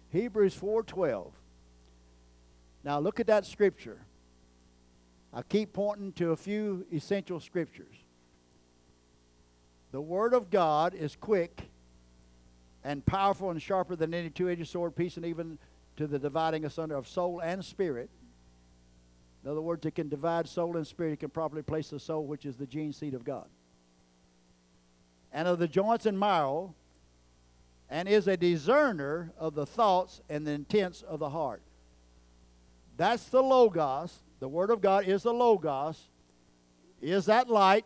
Hebrews 0.09 0.55
4:12. 0.55 1.31
Now 2.83 2.99
look 2.99 3.19
at 3.19 3.27
that 3.27 3.45
scripture. 3.45 4.05
I 5.35 5.41
keep 5.41 5.73
pointing 5.73 6.13
to 6.13 6.31
a 6.31 6.35
few 6.37 6.85
essential 6.93 7.41
scriptures. 7.41 7.95
The 9.91 9.99
word 9.99 10.33
of 10.33 10.49
God 10.49 10.95
is 10.95 11.17
quick 11.17 11.69
and 12.85 13.05
powerful 13.05 13.51
and 13.51 13.61
sharper 13.61 13.97
than 13.97 14.13
any 14.13 14.29
two-edged 14.29 14.67
sword, 14.67 14.95
piercing 14.95 15.25
even 15.25 15.57
to 15.97 16.07
the 16.07 16.17
dividing 16.17 16.63
asunder 16.63 16.95
of 16.95 17.05
soul 17.05 17.41
and 17.41 17.63
spirit. 17.65 18.09
In 19.43 19.51
other 19.51 19.61
words, 19.61 19.85
it 19.85 19.95
can 19.95 20.07
divide 20.07 20.47
soul 20.47 20.77
and 20.77 20.87
spirit. 20.87 21.13
It 21.13 21.19
can 21.19 21.29
properly 21.29 21.61
place 21.61 21.89
the 21.89 21.99
soul, 21.99 22.25
which 22.25 22.45
is 22.45 22.55
the 22.55 22.65
gene 22.65 22.93
seed 22.93 23.13
of 23.13 23.25
God. 23.25 23.47
And 25.33 25.47
of 25.49 25.59
the 25.59 25.67
joints 25.67 26.05
and 26.05 26.17
marrow, 26.17 26.73
and 27.89 28.07
is 28.07 28.27
a 28.27 28.37
discerner 28.37 29.33
of 29.37 29.53
the 29.53 29.65
thoughts 29.65 30.21
and 30.29 30.47
the 30.47 30.51
intents 30.51 31.01
of 31.01 31.19
the 31.19 31.29
heart. 31.29 31.61
That's 32.97 33.25
the 33.25 33.43
Logos. 33.43 34.21
The 34.39 34.47
Word 34.47 34.69
of 34.69 34.81
God 34.81 35.07
is 35.07 35.23
the 35.23 35.33
Logos. 35.33 36.09
Is 37.01 37.25
that 37.25 37.49
light? 37.49 37.85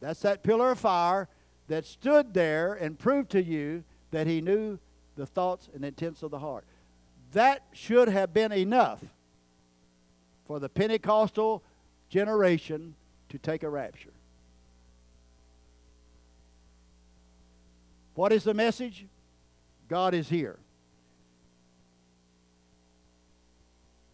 That's 0.00 0.20
that 0.20 0.42
pillar 0.42 0.72
of 0.72 0.78
fire 0.78 1.28
that 1.68 1.84
stood 1.84 2.34
there 2.34 2.74
and 2.74 2.98
proved 2.98 3.30
to 3.30 3.42
you 3.42 3.84
that 4.10 4.26
He 4.26 4.40
knew 4.40 4.78
the 5.16 5.26
thoughts 5.26 5.68
and 5.74 5.84
intents 5.84 6.22
of 6.22 6.30
the 6.30 6.38
heart. 6.38 6.64
That 7.32 7.62
should 7.72 8.08
have 8.08 8.32
been 8.32 8.52
enough 8.52 9.00
for 10.46 10.58
the 10.58 10.68
Pentecostal 10.68 11.62
generation 12.08 12.94
to 13.28 13.38
take 13.38 13.62
a 13.62 13.68
rapture. 13.68 14.10
What 18.14 18.32
is 18.32 18.44
the 18.44 18.54
message? 18.54 19.06
God 19.88 20.14
is 20.14 20.28
here. 20.28 20.58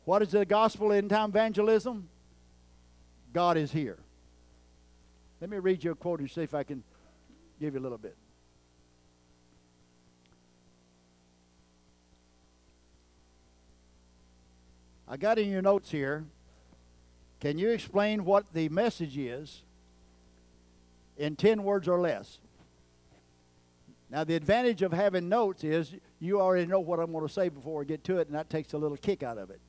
What 0.06 0.22
is 0.22 0.30
the 0.30 0.46
gospel 0.46 0.92
in 0.92 1.08
time 1.08 1.30
evangelism? 1.30 2.08
God 3.32 3.56
is 3.56 3.72
here. 3.72 3.98
Let 5.40 5.50
me 5.50 5.58
read 5.58 5.82
you 5.82 5.90
a 5.90 5.94
quote 5.96 6.20
and 6.20 6.30
see 6.30 6.42
if 6.42 6.54
I 6.54 6.62
can 6.62 6.84
give 7.60 7.74
you 7.74 7.80
a 7.80 7.82
little 7.82 7.98
bit. 7.98 8.16
I 15.08 15.16
got 15.16 15.40
in 15.40 15.50
your 15.50 15.60
notes 15.60 15.90
here. 15.90 16.24
Can 17.40 17.58
you 17.58 17.70
explain 17.70 18.24
what 18.24 18.52
the 18.52 18.68
message 18.68 19.18
is 19.18 19.62
in 21.16 21.34
10 21.34 21.64
words 21.64 21.88
or 21.88 22.00
less? 22.00 22.38
Now, 24.08 24.22
the 24.22 24.36
advantage 24.36 24.82
of 24.82 24.92
having 24.92 25.28
notes 25.28 25.64
is 25.64 25.96
you 26.20 26.40
already 26.40 26.66
know 26.66 26.78
what 26.78 27.00
I'm 27.00 27.10
going 27.10 27.26
to 27.26 27.32
say 27.32 27.48
before 27.48 27.82
I 27.82 27.84
get 27.84 28.04
to 28.04 28.18
it, 28.18 28.28
and 28.28 28.36
that 28.36 28.48
takes 28.48 28.72
a 28.72 28.78
little 28.78 28.96
kick 28.96 29.24
out 29.24 29.36
of 29.36 29.50
it. 29.50 29.60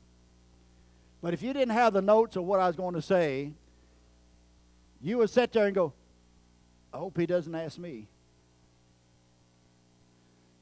But 1.22 1.34
if 1.34 1.42
you 1.42 1.54
didn't 1.54 1.74
have 1.74 1.94
the 1.94 2.02
notes 2.02 2.36
of 2.36 2.44
what 2.44 2.60
I 2.60 2.68
was 2.68 2.76
going 2.76 2.94
to 2.96 3.02
say, 3.02 3.52
you 5.02 5.18
would 5.18 5.30
sit 5.30 5.52
there 5.52 5.66
and 5.66 5.76
go, 5.76 5.94
I 6.94 6.98
hope 6.98 7.18
he 7.18 7.26
doesn't 7.26 7.54
ask 7.54 7.78
me. 7.78 8.08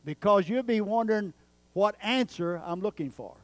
Because 0.04 0.48
you'd 0.48 0.68
be 0.68 0.82
wondering 0.82 1.34
what 1.74 1.96
answer 2.02 2.62
I'm 2.64 2.80
looking 2.80 3.10
for. 3.10 3.36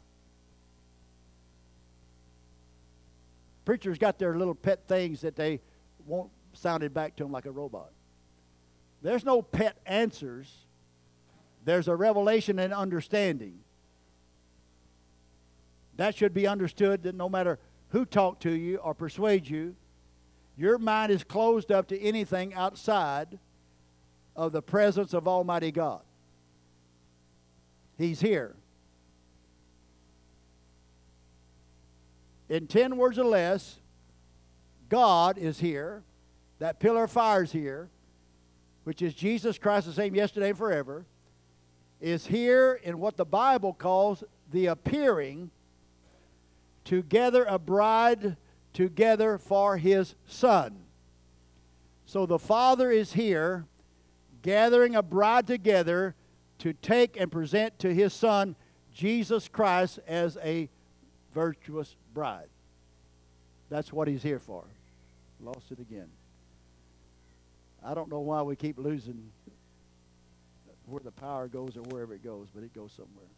Preachers 3.65 3.97
got 3.97 4.17
their 4.17 4.37
little 4.37 4.55
pet 4.55 4.87
things 4.87 5.21
that 5.21 5.35
they 5.35 5.59
want 6.05 6.29
sounded 6.53 6.93
back 6.93 7.15
to 7.15 7.23
them 7.23 7.31
like 7.31 7.45
a 7.45 7.51
robot. 7.51 7.91
There's 9.01 9.25
no 9.25 9.41
pet 9.41 9.77
answers, 9.85 10.51
there's 11.65 11.87
a 11.87 11.95
revelation 11.95 12.59
and 12.59 12.73
understanding. 12.73 13.59
That 15.97 16.15
should 16.15 16.33
be 16.33 16.47
understood 16.47 17.03
that 17.03 17.15
no 17.15 17.29
matter 17.29 17.59
who 17.91 18.05
talk 18.05 18.39
to 18.39 18.51
you 18.51 18.77
or 18.77 18.93
persuade 18.93 19.47
you. 19.47 19.75
Your 20.57 20.77
mind 20.77 21.11
is 21.11 21.23
closed 21.23 21.71
up 21.71 21.87
to 21.89 22.01
anything 22.01 22.53
outside 22.53 23.37
of 24.35 24.51
the 24.51 24.61
presence 24.61 25.13
of 25.13 25.27
Almighty 25.27 25.71
God. 25.71 26.01
He's 27.97 28.21
here. 28.21 28.55
In 32.49 32.67
10 32.67 32.97
words 32.97 33.19
or 33.19 33.25
less, 33.25 33.77
God 34.89 35.37
is 35.37 35.59
here. 35.59 36.03
That 36.59 36.79
pillar 36.79 37.05
of 37.05 37.11
fire 37.11 37.43
is 37.43 37.51
here, 37.51 37.89
which 38.83 39.01
is 39.01 39.13
Jesus 39.13 39.57
Christ 39.57 39.87
the 39.87 39.93
same 39.93 40.15
yesterday 40.15 40.49
and 40.49 40.57
forever, 40.57 41.05
is 41.99 42.27
here 42.27 42.79
in 42.83 42.99
what 42.99 43.17
the 43.17 43.25
Bible 43.25 43.73
calls 43.73 44.23
the 44.51 44.67
appearing 44.67 45.49
to 46.85 47.03
gather 47.03 47.43
a 47.45 47.59
bride 47.59 48.37
together 48.73 49.37
for 49.37 49.77
his 49.77 50.15
son. 50.25 50.79
So 52.05 52.25
the 52.25 52.39
Father 52.39 52.91
is 52.91 53.13
here 53.13 53.65
gathering 54.41 54.95
a 54.95 55.03
bride 55.03 55.47
together 55.47 56.15
to 56.59 56.73
take 56.73 57.19
and 57.19 57.31
present 57.31 57.79
to 57.79 57.93
his 57.93 58.13
son 58.13 58.55
Jesus 58.93 59.47
Christ 59.47 59.99
as 60.07 60.37
a 60.43 60.69
virtuous 61.33 61.95
bride. 62.13 62.49
That's 63.69 63.93
what 63.93 64.07
he's 64.07 64.23
here 64.23 64.39
for. 64.39 64.65
Lost 65.39 65.71
it 65.71 65.79
again. 65.79 66.09
I 67.83 67.93
don't 67.93 68.09
know 68.09 68.19
why 68.19 68.41
we 68.41 68.55
keep 68.55 68.77
losing 68.77 69.31
where 70.85 71.01
the 71.03 71.11
power 71.11 71.47
goes 71.47 71.77
or 71.77 71.81
wherever 71.83 72.13
it 72.13 72.23
goes, 72.23 72.47
but 72.53 72.63
it 72.63 72.73
goes 72.75 72.91
somewhere. 72.91 73.29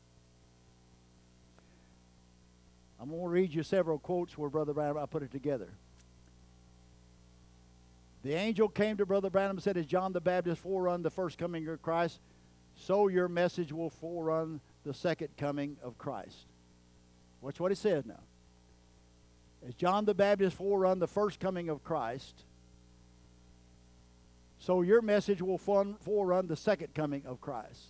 I'm 3.04 3.10
going 3.10 3.22
to 3.22 3.28
read 3.28 3.54
you 3.54 3.64
several 3.64 4.00
quotes 4.00 4.38
where 4.38 4.50
Brother 4.50 4.74
Branham, 4.74 4.98
I 4.98 5.06
put 5.06 5.24
it 5.24 5.32
together. 5.32 5.68
The 8.24 8.34
angel 8.34 8.70
came 8.70 8.96
to 8.96 9.06
Brother 9.06 9.30
Branham 9.30 9.58
and 9.58 9.62
said, 9.62 9.76
As 9.76 9.86
John 9.86 10.14
the 10.14 10.22
Baptist 10.22 10.64
forerun 10.64 11.04
the 11.04 11.10
first 11.10 11.38
coming 11.38 11.68
of 11.68 11.82
Christ, 11.82 12.22
so 12.78 13.10
your 13.10 13.28
message 13.28 13.74
will 13.74 13.90
forerun 13.90 14.62
the 14.86 14.94
second 14.94 15.36
coming 15.36 15.76
of 15.84 15.98
Christ. 15.98 16.46
Watch 17.42 17.60
what 17.60 17.72
he 17.72 17.76
says 17.76 18.06
now. 18.06 18.22
As 19.68 19.74
John 19.74 20.06
the 20.06 20.14
Baptist 20.14 20.58
forerun 20.58 21.00
the 21.02 21.08
first 21.08 21.42
coming 21.42 21.68
of 21.68 21.84
Christ, 21.84 22.46
so 24.60 24.82
your 24.82 25.02
message 25.02 25.42
will 25.42 25.60
forerun 25.60 26.48
the 26.48 26.56
second 26.56 26.94
coming 26.94 27.24
of 27.26 27.42
Christ. 27.42 27.88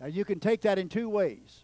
Now 0.00 0.06
you 0.06 0.24
can 0.24 0.40
take 0.40 0.62
that 0.62 0.80
in 0.80 0.88
two 0.88 1.08
ways 1.08 1.60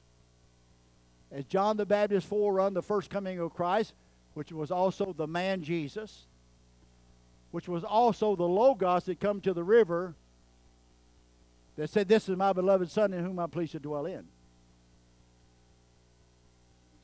as 1.32 1.44
John 1.44 1.76
the 1.76 1.86
Baptist 1.86 2.28
forerun 2.28 2.74
the 2.74 2.82
first 2.82 3.10
coming 3.10 3.38
of 3.38 3.54
Christ, 3.54 3.94
which 4.34 4.52
was 4.52 4.70
also 4.70 5.12
the 5.16 5.26
man 5.26 5.62
Jesus, 5.62 6.26
which 7.50 7.68
was 7.68 7.84
also 7.84 8.36
the 8.36 8.44
Logos 8.44 9.04
that 9.04 9.20
come 9.20 9.40
to 9.40 9.52
the 9.52 9.64
river 9.64 10.14
that 11.76 11.90
said, 11.90 12.08
This 12.08 12.28
is 12.28 12.36
my 12.36 12.52
beloved 12.52 12.90
Son 12.90 13.12
in 13.12 13.24
whom 13.24 13.38
I'm 13.38 13.50
pleased 13.50 13.72
to 13.72 13.78
dwell 13.78 14.06
in. 14.06 14.24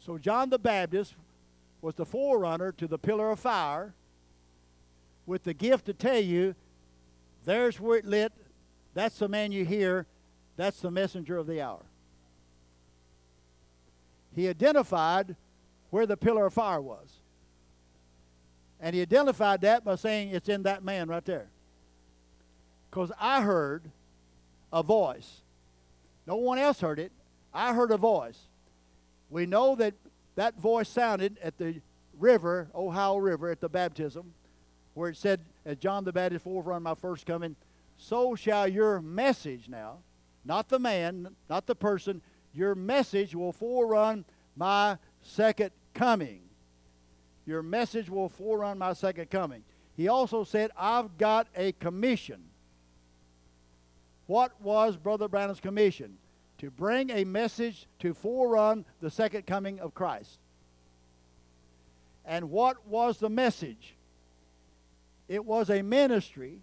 So 0.05 0.19
John 0.19 0.51
the 0.51 0.59
Baptist 0.59 1.15
was 1.81 1.95
the 1.95 2.07
forerunner 2.07 2.73
to 2.73 2.87
the 2.87 2.99
pillar 2.99 3.31
of 3.31 3.41
fire 3.41 3.95
with 5.27 5.45
the 5.45 5.55
gift 5.55 5.87
to 5.87 5.93
tell 5.93 6.19
you, 6.19 6.55
there's 7.45 7.81
where 7.81 7.99
it 7.99 8.05
lit, 8.05 8.33
that's 8.95 9.19
the 9.19 9.29
man 9.29 9.53
you 9.53 9.65
hear, 9.65 10.07
that's 10.57 10.81
the 10.81 10.91
messenger 10.91 11.39
of 11.39 11.47
the 11.47 11.61
hour 11.61 11.83
he 14.35 14.49
identified 14.49 15.37
where 15.91 16.07
the 16.07 16.17
pillar 16.17 16.47
of 16.47 16.55
fire 16.55 16.81
was. 16.81 17.09
And 18.81 18.95
he 18.95 19.03
identified 19.03 19.61
that 19.61 19.85
by 19.85 19.95
saying 19.95 20.31
it's 20.31 20.49
in 20.49 20.65
that 20.65 20.83
man 20.83 21.09
right 21.09 21.25
there. 21.25 21.47
Because 22.91 23.13
I 23.19 23.43
heard 23.43 23.83
a 24.73 24.83
voice. 24.83 25.43
No 26.27 26.37
one 26.37 26.59
else 26.59 26.81
heard 26.81 26.99
it. 26.99 27.13
I 27.55 27.75
heard 27.75 27.91
a 27.91 27.97
voice. 27.97 28.39
We 29.31 29.47
know 29.47 29.75
that 29.77 29.95
that 30.35 30.59
voice 30.59 30.89
sounded 30.89 31.39
at 31.43 31.59
the 31.59 31.81
river, 32.19 32.69
Ohio 32.75 33.17
River, 33.17 33.51
at 33.51 33.61
the 33.61 33.69
baptism, 33.69 34.33
where 34.95 35.11
it 35.11 35.17
said, 35.17 35.41
as 35.65 35.77
John 35.77 36.05
the 36.05 36.13
Baptist 36.13 36.45
forerun 36.45 36.83
my 36.83 36.95
first 36.95 37.27
coming, 37.27 37.57
so 37.97 38.35
shall 38.35 38.67
your 38.67 39.01
message 39.01 39.69
now, 39.69 39.99
not 40.45 40.69
the 40.69 40.79
man, 40.79 41.37
not 41.49 41.67
the 41.67 41.75
person, 41.75 42.21
your 42.55 42.75
message 42.75 43.35
will 43.35 43.53
forerun 43.53 44.25
my 44.57 44.99
second 45.23 45.71
coming. 45.95 46.41
Your 47.47 47.63
message 47.63 48.09
will 48.09 48.31
forerun 48.31 48.79
my 48.79 48.93
second 48.93 49.31
coming. 49.31 49.65
He 49.97 50.09
also 50.09 50.45
said, 50.45 50.71
I've 50.77 51.19
got 51.19 51.49
a 51.57 51.73
commission. 51.73 52.43
What 54.27 54.61
was 54.61 54.97
Brother 54.97 55.29
Branham's 55.29 55.61
commission? 55.61 56.19
To 56.59 56.71
bring 56.71 57.11
a 57.11 57.25
message 57.25 57.87
to 57.99 58.15
forerun 58.15 58.85
the 59.01 59.11
second 59.11 59.47
coming 59.47 59.81
of 59.81 59.95
Christ. 59.95 60.39
And 62.25 62.51
what 62.51 62.87
was 62.87 63.19
the 63.19 63.29
message? 63.29 63.97
It 65.29 65.45
was 65.45 65.71
a 65.71 65.83
ministry, 65.83 66.61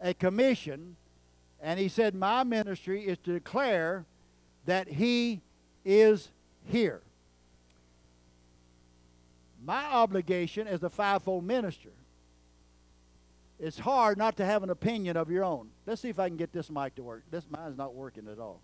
a 0.00 0.14
commission, 0.14 0.96
and 1.60 1.80
he 1.80 1.88
said, 1.88 2.14
My 2.14 2.44
ministry 2.44 3.06
is 3.06 3.18
to 3.24 3.32
declare 3.32 4.04
that 4.66 4.88
He 4.88 5.40
is 5.84 6.30
here. 6.66 7.02
My 9.64 9.84
obligation 9.84 10.66
as 10.66 10.82
a 10.82 10.90
fivefold 10.90 11.44
minister, 11.44 11.90
it's 13.58 13.78
hard 13.78 14.18
not 14.18 14.36
to 14.36 14.44
have 14.44 14.62
an 14.62 14.70
opinion 14.70 15.16
of 15.16 15.30
your 15.30 15.44
own. 15.44 15.68
Let's 15.86 16.02
see 16.02 16.10
if 16.10 16.18
I 16.18 16.28
can 16.28 16.36
get 16.36 16.52
this 16.52 16.70
mic 16.70 16.96
to 16.96 17.02
work. 17.02 17.22
This 17.30 17.44
mine's 17.48 17.78
not 17.78 17.94
working 17.94 18.28
at 18.28 18.38
all. 18.38 18.60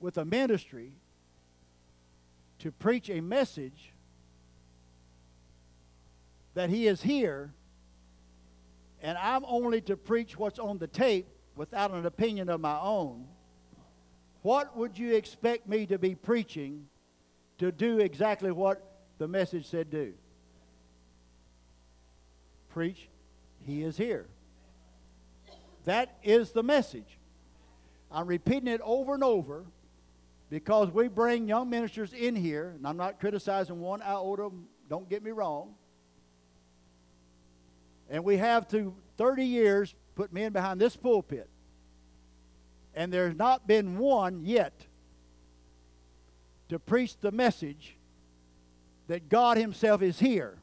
With 0.00 0.18
a 0.18 0.24
ministry 0.24 0.92
to 2.58 2.70
preach 2.70 3.08
a 3.10 3.20
message 3.20 3.92
that 6.54 6.70
he 6.70 6.86
is 6.86 7.02
here 7.02 7.52
and 9.02 9.16
I'm 9.16 9.44
only 9.46 9.80
to 9.82 9.96
preach 9.96 10.36
what's 10.36 10.58
on 10.58 10.78
the 10.78 10.86
tape 10.86 11.28
without 11.54 11.92
an 11.92 12.06
opinion 12.06 12.48
of 12.48 12.60
my 12.60 12.78
own, 12.78 13.26
what 14.42 14.76
would 14.76 14.98
you 14.98 15.14
expect 15.14 15.68
me 15.68 15.86
to 15.86 15.98
be 15.98 16.14
preaching 16.14 16.86
to 17.58 17.70
do 17.72 17.98
exactly 17.98 18.50
what 18.50 18.82
the 19.18 19.28
message 19.28 19.66
said 19.66 19.90
do? 19.90 20.14
Preach, 22.70 23.08
He 23.64 23.82
is 23.82 23.96
here. 23.96 24.26
That 25.84 26.16
is 26.22 26.52
the 26.52 26.62
message. 26.62 27.18
I'm 28.10 28.26
repeating 28.26 28.68
it 28.68 28.80
over 28.82 29.14
and 29.14 29.24
over 29.24 29.64
because 30.50 30.90
we 30.90 31.08
bring 31.08 31.48
young 31.48 31.68
ministers 31.68 32.12
in 32.12 32.34
here, 32.34 32.74
and 32.76 32.86
I'm 32.86 32.96
not 32.96 33.20
criticizing 33.20 33.80
one 33.80 34.02
iota, 34.02 34.44
them, 34.44 34.68
don't 34.88 35.08
get 35.08 35.22
me 35.22 35.30
wrong. 35.30 35.74
And 38.08 38.24
we 38.24 38.38
have 38.38 38.66
to 38.68 38.94
30 39.18 39.44
years 39.44 39.94
put 40.14 40.32
men 40.32 40.52
behind 40.52 40.80
this 40.80 40.96
pulpit. 40.96 41.48
And 42.94 43.12
there's 43.12 43.36
not 43.36 43.66
been 43.66 43.98
one 43.98 44.44
yet 44.44 44.86
to 46.70 46.78
preach 46.78 47.18
the 47.18 47.30
message 47.30 47.96
that 49.08 49.28
God 49.28 49.56
Himself 49.56 50.02
is 50.02 50.18
here. 50.18 50.58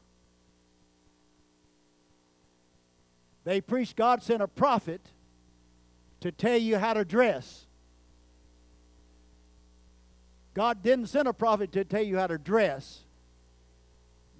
They 3.44 3.60
preach 3.60 3.94
God 3.94 4.22
sent 4.22 4.42
a 4.42 4.48
prophet 4.48 5.00
to 6.20 6.32
tell 6.32 6.56
you 6.58 6.78
how 6.78 6.94
to 6.94 7.04
dress. 7.04 7.65
God 10.56 10.82
didn't 10.82 11.08
send 11.08 11.28
a 11.28 11.34
prophet 11.34 11.70
to 11.72 11.84
tell 11.84 12.02
you 12.02 12.16
how 12.16 12.28
to 12.28 12.38
dress. 12.38 13.00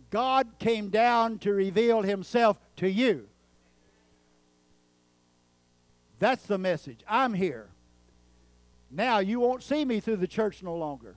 God 0.08 0.48
came 0.58 0.88
down 0.88 1.38
to 1.40 1.52
reveal 1.52 2.00
himself 2.00 2.58
to 2.76 2.90
you. 2.90 3.28
That's 6.18 6.46
the 6.46 6.56
message. 6.56 7.00
I'm 7.06 7.34
here. 7.34 7.68
Now 8.90 9.18
you 9.18 9.40
won't 9.40 9.62
see 9.62 9.84
me 9.84 10.00
through 10.00 10.16
the 10.16 10.26
church 10.26 10.62
no 10.62 10.74
longer. 10.74 11.16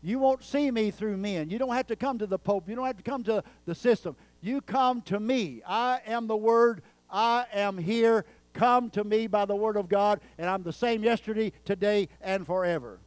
You 0.00 0.20
won't 0.20 0.44
see 0.44 0.70
me 0.70 0.92
through 0.92 1.16
men. 1.16 1.50
You 1.50 1.58
don't 1.58 1.74
have 1.74 1.88
to 1.88 1.96
come 1.96 2.18
to 2.20 2.26
the 2.28 2.38
Pope. 2.38 2.68
You 2.68 2.76
don't 2.76 2.86
have 2.86 2.98
to 2.98 3.02
come 3.02 3.24
to 3.24 3.42
the 3.66 3.74
system. 3.74 4.14
You 4.40 4.60
come 4.60 5.02
to 5.02 5.18
me. 5.18 5.60
I 5.66 6.02
am 6.06 6.28
the 6.28 6.36
Word. 6.36 6.82
I 7.10 7.46
am 7.52 7.78
here. 7.78 8.26
Come 8.52 8.90
to 8.90 9.02
me 9.02 9.26
by 9.26 9.44
the 9.44 9.56
Word 9.56 9.76
of 9.76 9.88
God, 9.88 10.20
and 10.38 10.48
I'm 10.48 10.62
the 10.62 10.72
same 10.72 11.02
yesterday, 11.02 11.52
today, 11.64 12.08
and 12.20 12.46
forever. 12.46 13.00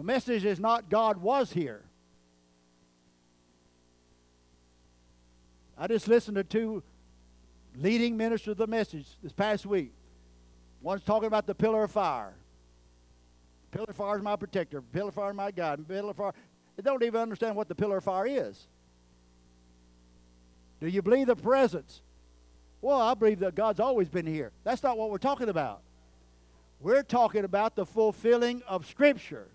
The 0.00 0.04
message 0.04 0.46
is 0.46 0.58
not 0.58 0.88
God 0.88 1.18
was 1.18 1.52
here. 1.52 1.82
I 5.76 5.88
just 5.88 6.08
listened 6.08 6.36
to 6.36 6.42
two 6.42 6.82
leading 7.76 8.16
ministers 8.16 8.52
of 8.52 8.56
the 8.56 8.66
message 8.66 9.06
this 9.22 9.34
past 9.34 9.66
week. 9.66 9.92
One's 10.80 11.02
talking 11.02 11.26
about 11.26 11.46
the 11.46 11.54
pillar 11.54 11.84
of 11.84 11.90
fire. 11.90 12.32
Pillar 13.72 13.88
of 13.90 13.96
fire 13.96 14.16
is 14.16 14.22
my 14.22 14.36
protector. 14.36 14.80
Pillar 14.80 15.08
of 15.08 15.14
fire 15.16 15.32
is 15.32 15.36
my 15.36 15.50
God. 15.50 15.86
Pillar 15.86 16.08
of 16.08 16.16
fire. 16.16 16.32
They 16.76 16.82
don't 16.82 17.02
even 17.02 17.20
understand 17.20 17.54
what 17.54 17.68
the 17.68 17.74
pillar 17.74 17.98
of 17.98 18.04
fire 18.04 18.24
is. 18.24 18.68
Do 20.80 20.88
you 20.88 21.02
believe 21.02 21.26
the 21.26 21.36
presence? 21.36 22.00
Well, 22.80 23.02
I 23.02 23.12
believe 23.12 23.40
that 23.40 23.54
God's 23.54 23.80
always 23.80 24.08
been 24.08 24.24
here. 24.24 24.52
That's 24.64 24.82
not 24.82 24.96
what 24.96 25.10
we're 25.10 25.18
talking 25.18 25.50
about. 25.50 25.82
We're 26.80 27.02
talking 27.02 27.44
about 27.44 27.76
the 27.76 27.84
fulfilling 27.84 28.62
of 28.66 28.86
Scripture. 28.86 29.48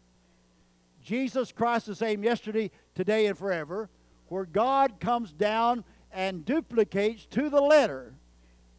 Jesus 1.05 1.51
Christ 1.51 1.85
the 1.85 1.95
same 1.95 2.23
yesterday, 2.23 2.71
today, 2.95 3.27
and 3.27 3.37
forever, 3.37 3.89
where 4.27 4.45
God 4.45 4.99
comes 4.99 5.31
down 5.31 5.85
and 6.11 6.43
duplicates 6.43 7.25
to 7.27 7.49
the 7.49 7.61
letter 7.61 8.15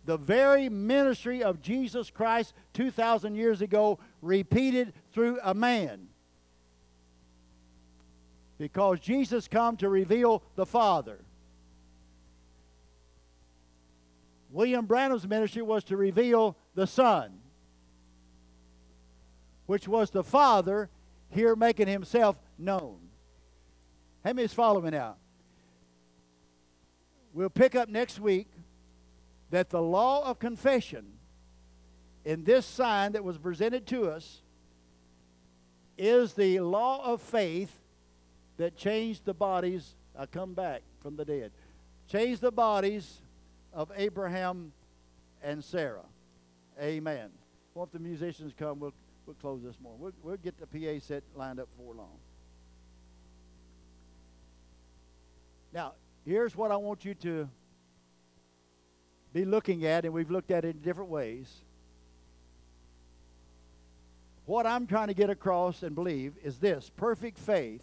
the 0.06 0.16
very 0.16 0.68
ministry 0.68 1.42
of 1.42 1.60
Jesus 1.60 2.10
Christ 2.10 2.54
2,000 2.74 3.34
years 3.34 3.60
ago, 3.60 3.98
repeated 4.22 4.92
through 5.12 5.38
a 5.42 5.52
man. 5.52 6.08
Because 8.56 9.00
Jesus 9.00 9.48
come 9.48 9.76
to 9.78 9.88
reveal 9.88 10.42
the 10.54 10.64
Father. 10.64 11.18
William 14.50 14.86
Branham's 14.86 15.26
ministry 15.26 15.60
was 15.60 15.84
to 15.84 15.96
reveal 15.96 16.56
the 16.74 16.86
Son, 16.86 17.40
which 19.66 19.86
was 19.88 20.10
the 20.10 20.24
Father 20.24 20.88
here 21.30 21.56
making 21.56 21.88
himself 21.88 22.38
known. 22.58 22.98
How 24.24 24.32
many 24.32 24.44
is 24.44 24.52
following 24.52 24.92
now? 24.92 25.16
We'll 27.32 27.50
pick 27.50 27.74
up 27.74 27.88
next 27.88 28.18
week 28.18 28.48
that 29.50 29.70
the 29.70 29.82
law 29.82 30.28
of 30.28 30.38
confession 30.38 31.04
in 32.24 32.44
this 32.44 32.66
sign 32.66 33.12
that 33.12 33.22
was 33.22 33.38
presented 33.38 33.86
to 33.86 34.10
us 34.10 34.42
is 35.96 36.34
the 36.34 36.60
law 36.60 37.04
of 37.04 37.20
faith 37.20 37.78
that 38.56 38.76
changed 38.76 39.24
the 39.24 39.34
bodies. 39.34 39.94
I 40.18 40.26
come 40.26 40.54
back 40.54 40.82
from 41.00 41.16
the 41.16 41.24
dead. 41.24 41.52
Changed 42.08 42.40
the 42.40 42.50
bodies 42.50 43.20
of 43.72 43.92
Abraham 43.96 44.72
and 45.42 45.62
Sarah. 45.62 46.04
Amen. 46.80 47.30
Well, 47.74 47.84
if 47.84 47.90
the 47.92 47.98
musicians 47.98 48.52
come, 48.58 48.80
we'll, 48.80 48.94
we'll 49.26 49.34
close 49.34 49.62
this 49.62 49.78
morning. 49.80 50.00
We'll, 50.00 50.12
we'll 50.22 50.36
get 50.36 50.54
the 50.58 50.66
PA 50.66 51.04
set 51.04 51.24
lined 51.34 51.58
up 51.58 51.68
for 51.76 51.94
long. 51.94 52.18
Now, 55.72 55.94
here's 56.24 56.56
what 56.56 56.70
I 56.70 56.76
want 56.76 57.04
you 57.04 57.14
to 57.14 57.48
be 59.32 59.44
looking 59.44 59.84
at, 59.84 60.04
and 60.04 60.14
we've 60.14 60.30
looked 60.30 60.50
at 60.50 60.64
it 60.64 60.76
in 60.76 60.82
different 60.82 61.10
ways. 61.10 61.52
What 64.46 64.64
I'm 64.64 64.86
trying 64.86 65.08
to 65.08 65.14
get 65.14 65.28
across 65.28 65.82
and 65.82 65.94
believe 65.94 66.34
is 66.42 66.58
this 66.58 66.90
perfect 66.96 67.38
faith 67.38 67.82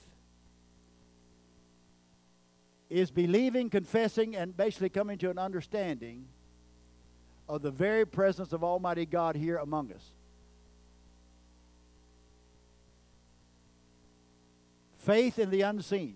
is 2.90 3.12
believing, 3.12 3.70
confessing, 3.70 4.36
and 4.36 4.56
basically 4.56 4.90
coming 4.90 5.18
to 5.18 5.30
an 5.30 5.38
understanding 5.38 6.26
of 7.50 7.62
the 7.62 7.72
very 7.72 8.06
presence 8.06 8.54
of 8.54 8.64
Almighty 8.64 9.06
God 9.06 9.36
here 9.36 9.58
among 9.58 9.92
us. 9.92 10.14
Faith 15.06 15.40
in 15.40 15.50
the 15.50 15.62
unseen. 15.62 16.16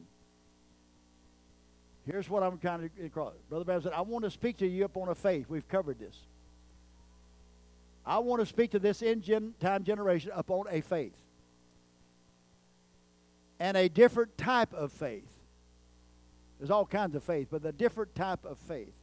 Here's 2.05 2.29
what 2.29 2.41
I'm 2.41 2.57
trying 2.57 2.89
to 2.89 3.05
across. 3.05 3.33
Brother 3.49 3.65
Bam 3.65 3.81
said, 3.81 3.91
I 3.91 4.01
want 4.01 4.23
to 4.23 4.31
speak 4.31 4.57
to 4.57 4.67
you 4.67 4.85
upon 4.85 5.09
a 5.09 5.15
faith. 5.15 5.47
We've 5.49 5.67
covered 5.67 5.99
this. 5.99 6.15
I 8.05 8.19
want 8.19 8.39
to 8.41 8.45
speak 8.45 8.71
to 8.71 8.79
this 8.79 9.03
end 9.03 9.23
gen- 9.23 9.55
time 9.59 9.83
generation 9.83 10.31
upon 10.33 10.67
a 10.69 10.79
faith. 10.79 11.17
And 13.59 13.75
a 13.75 13.89
different 13.89 14.37
type 14.37 14.73
of 14.73 14.93
faith. 14.93 15.29
There's 16.57 16.71
all 16.71 16.85
kinds 16.85 17.15
of 17.15 17.23
faith, 17.23 17.49
but 17.51 17.65
a 17.65 17.73
different 17.73 18.15
type 18.15 18.45
of 18.45 18.57
faith. 18.57 18.93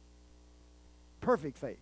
Perfect 1.21 1.59
faith. 1.59 1.77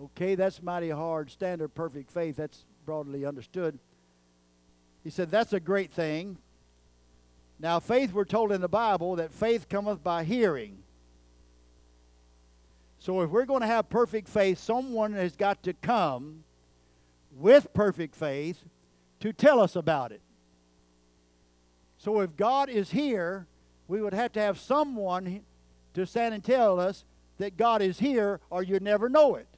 Okay, 0.00 0.34
that's 0.36 0.62
mighty 0.62 0.90
hard. 0.90 1.30
Standard 1.30 1.74
perfect 1.74 2.10
faith, 2.10 2.36
that's 2.36 2.64
broadly 2.86 3.26
understood. 3.26 3.78
He 5.04 5.10
said, 5.10 5.30
That's 5.30 5.52
a 5.52 5.60
great 5.60 5.92
thing. 5.92 6.38
Now, 7.60 7.78
faith, 7.78 8.12
we're 8.12 8.24
told 8.24 8.50
in 8.50 8.60
the 8.60 8.68
Bible 8.68 9.16
that 9.16 9.30
faith 9.30 9.68
cometh 9.68 10.02
by 10.02 10.24
hearing. 10.24 10.78
So, 12.98 13.20
if 13.20 13.30
we're 13.30 13.44
going 13.44 13.60
to 13.60 13.66
have 13.66 13.88
perfect 13.90 14.28
faith, 14.28 14.58
someone 14.58 15.12
has 15.12 15.36
got 15.36 15.62
to 15.64 15.74
come 15.74 16.42
with 17.30 17.72
perfect 17.74 18.16
faith 18.16 18.64
to 19.20 19.32
tell 19.32 19.60
us 19.60 19.76
about 19.76 20.10
it. 20.10 20.22
So, 21.98 22.20
if 22.20 22.34
God 22.34 22.70
is 22.70 22.90
here, 22.90 23.46
we 23.86 24.00
would 24.00 24.14
have 24.14 24.32
to 24.32 24.40
have 24.40 24.58
someone 24.58 25.42
to 25.92 26.06
stand 26.06 26.34
and 26.34 26.42
tell 26.42 26.80
us 26.80 27.04
that 27.38 27.56
God 27.56 27.82
is 27.82 27.98
here, 27.98 28.40
or 28.50 28.62
you'd 28.62 28.82
never 28.82 29.08
know 29.08 29.34
it. 29.36 29.48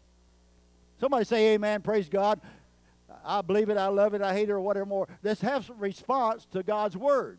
Somebody 0.98 1.24
say, 1.24 1.54
Amen, 1.54 1.82
praise 1.82 2.08
God. 2.08 2.40
I 3.26 3.42
believe 3.42 3.68
it, 3.68 3.76
I 3.76 3.88
love 3.88 4.14
it, 4.14 4.22
I 4.22 4.32
hate 4.32 4.48
it, 4.48 4.52
or 4.52 4.60
whatever 4.60 4.86
more. 4.86 5.08
Have 5.24 5.66
some 5.66 5.78
response 5.78 6.46
to 6.52 6.62
God's 6.62 6.96
word. 6.96 7.38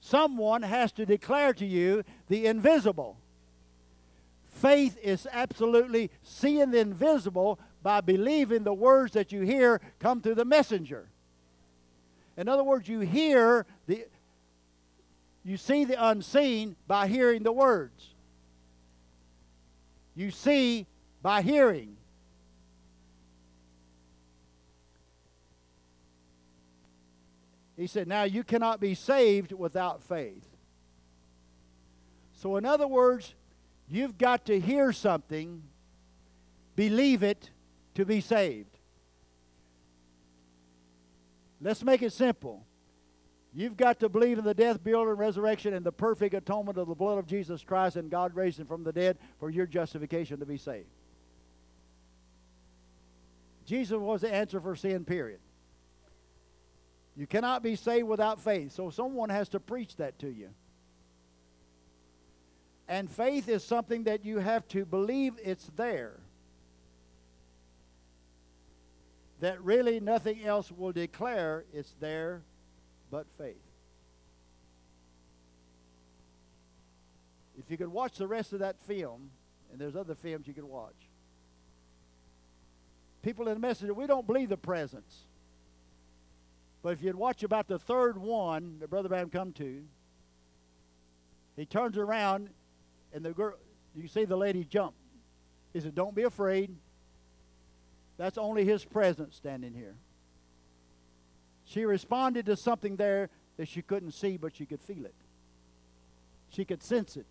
Someone 0.00 0.62
has 0.62 0.92
to 0.92 1.06
declare 1.06 1.54
to 1.54 1.64
you 1.64 2.04
the 2.28 2.46
invisible. 2.46 3.16
Faith 4.44 4.98
is 5.02 5.26
absolutely 5.32 6.10
seeing 6.22 6.70
the 6.70 6.80
invisible 6.80 7.58
by 7.82 8.00
believing 8.00 8.64
the 8.64 8.74
words 8.74 9.12
that 9.14 9.32
you 9.32 9.40
hear 9.40 9.80
come 9.98 10.20
through 10.20 10.34
the 10.34 10.44
messenger. 10.44 11.08
In 12.36 12.48
other 12.48 12.64
words, 12.64 12.88
you 12.88 13.00
hear 13.00 13.66
the 13.86 14.06
you 15.44 15.56
see 15.56 15.84
the 15.84 16.04
unseen 16.04 16.76
by 16.86 17.08
hearing 17.08 17.42
the 17.42 17.50
words. 17.50 18.14
You 20.14 20.30
see 20.30 20.86
by 21.20 21.42
hearing. 21.42 21.96
He 27.82 27.88
said, 27.88 28.06
Now 28.06 28.22
you 28.22 28.44
cannot 28.44 28.78
be 28.78 28.94
saved 28.94 29.50
without 29.50 30.04
faith. 30.04 30.46
So, 32.34 32.54
in 32.54 32.64
other 32.64 32.86
words, 32.86 33.34
you've 33.88 34.16
got 34.16 34.46
to 34.46 34.60
hear 34.60 34.92
something, 34.92 35.64
believe 36.76 37.24
it 37.24 37.50
to 37.96 38.04
be 38.04 38.20
saved. 38.20 38.78
Let's 41.60 41.82
make 41.82 42.02
it 42.02 42.12
simple. 42.12 42.64
You've 43.52 43.76
got 43.76 43.98
to 43.98 44.08
believe 44.08 44.38
in 44.38 44.44
the 44.44 44.54
death, 44.54 44.84
burial, 44.84 45.08
and 45.08 45.18
resurrection 45.18 45.74
and 45.74 45.84
the 45.84 45.90
perfect 45.90 46.34
atonement 46.34 46.78
of 46.78 46.86
the 46.86 46.94
blood 46.94 47.18
of 47.18 47.26
Jesus 47.26 47.64
Christ 47.64 47.96
and 47.96 48.08
God 48.08 48.36
raised 48.36 48.60
him 48.60 48.68
from 48.68 48.84
the 48.84 48.92
dead 48.92 49.18
for 49.40 49.50
your 49.50 49.66
justification 49.66 50.38
to 50.38 50.46
be 50.46 50.56
saved. 50.56 50.86
Jesus 53.66 53.98
was 53.98 54.20
the 54.20 54.32
answer 54.32 54.60
for 54.60 54.76
sin, 54.76 55.04
period. 55.04 55.40
You 57.16 57.26
cannot 57.26 57.62
be 57.62 57.76
saved 57.76 58.08
without 58.08 58.40
faith. 58.40 58.72
So 58.72 58.90
someone 58.90 59.28
has 59.28 59.48
to 59.50 59.60
preach 59.60 59.96
that 59.96 60.18
to 60.20 60.28
you. 60.28 60.48
And 62.88 63.10
faith 63.10 63.48
is 63.48 63.62
something 63.62 64.04
that 64.04 64.24
you 64.24 64.38
have 64.38 64.66
to 64.68 64.84
believe 64.84 65.34
it's 65.42 65.70
there. 65.76 66.20
That 69.40 69.62
really 69.62 70.00
nothing 70.00 70.44
else 70.44 70.70
will 70.70 70.92
declare 70.92 71.64
it's 71.72 71.94
there 72.00 72.42
but 73.10 73.26
faith. 73.38 73.56
If 77.58 77.70
you 77.70 77.76
could 77.76 77.88
watch 77.88 78.16
the 78.18 78.26
rest 78.26 78.52
of 78.52 78.60
that 78.60 78.80
film, 78.80 79.30
and 79.70 79.80
there's 79.80 79.96
other 79.96 80.14
films 80.14 80.46
you 80.46 80.54
could 80.54 80.64
watch, 80.64 80.94
people 83.22 83.48
in 83.48 83.54
the 83.54 83.60
message, 83.60 83.90
we 83.90 84.06
don't 84.06 84.26
believe 84.26 84.48
the 84.48 84.56
presence. 84.56 85.26
But 86.82 86.94
if 86.94 87.02
you'd 87.02 87.14
watch 87.14 87.44
about 87.44 87.68
the 87.68 87.78
third 87.78 88.18
one 88.18 88.78
that 88.80 88.90
Brother 88.90 89.08
Bam 89.08 89.30
come 89.30 89.52
to, 89.54 89.84
he 91.56 91.64
turns 91.64 91.96
around 91.96 92.50
and 93.12 93.24
the 93.24 93.32
girl, 93.32 93.54
you 93.94 94.08
see 94.08 94.24
the 94.24 94.36
lady 94.36 94.64
jump. 94.64 94.94
He 95.72 95.80
said, 95.80 95.94
Don't 95.94 96.14
be 96.14 96.22
afraid. 96.22 96.74
That's 98.16 98.38
only 98.38 98.64
his 98.64 98.84
presence 98.84 99.36
standing 99.36 99.74
here. 99.74 99.94
She 101.64 101.84
responded 101.84 102.46
to 102.46 102.56
something 102.56 102.96
there 102.96 103.30
that 103.56 103.68
she 103.68 103.82
couldn't 103.82 104.12
see, 104.12 104.36
but 104.36 104.54
she 104.54 104.66
could 104.66 104.80
feel 104.80 105.04
it. 105.04 105.14
She 106.50 106.64
could 106.64 106.82
sense 106.82 107.16
it. 107.16 107.26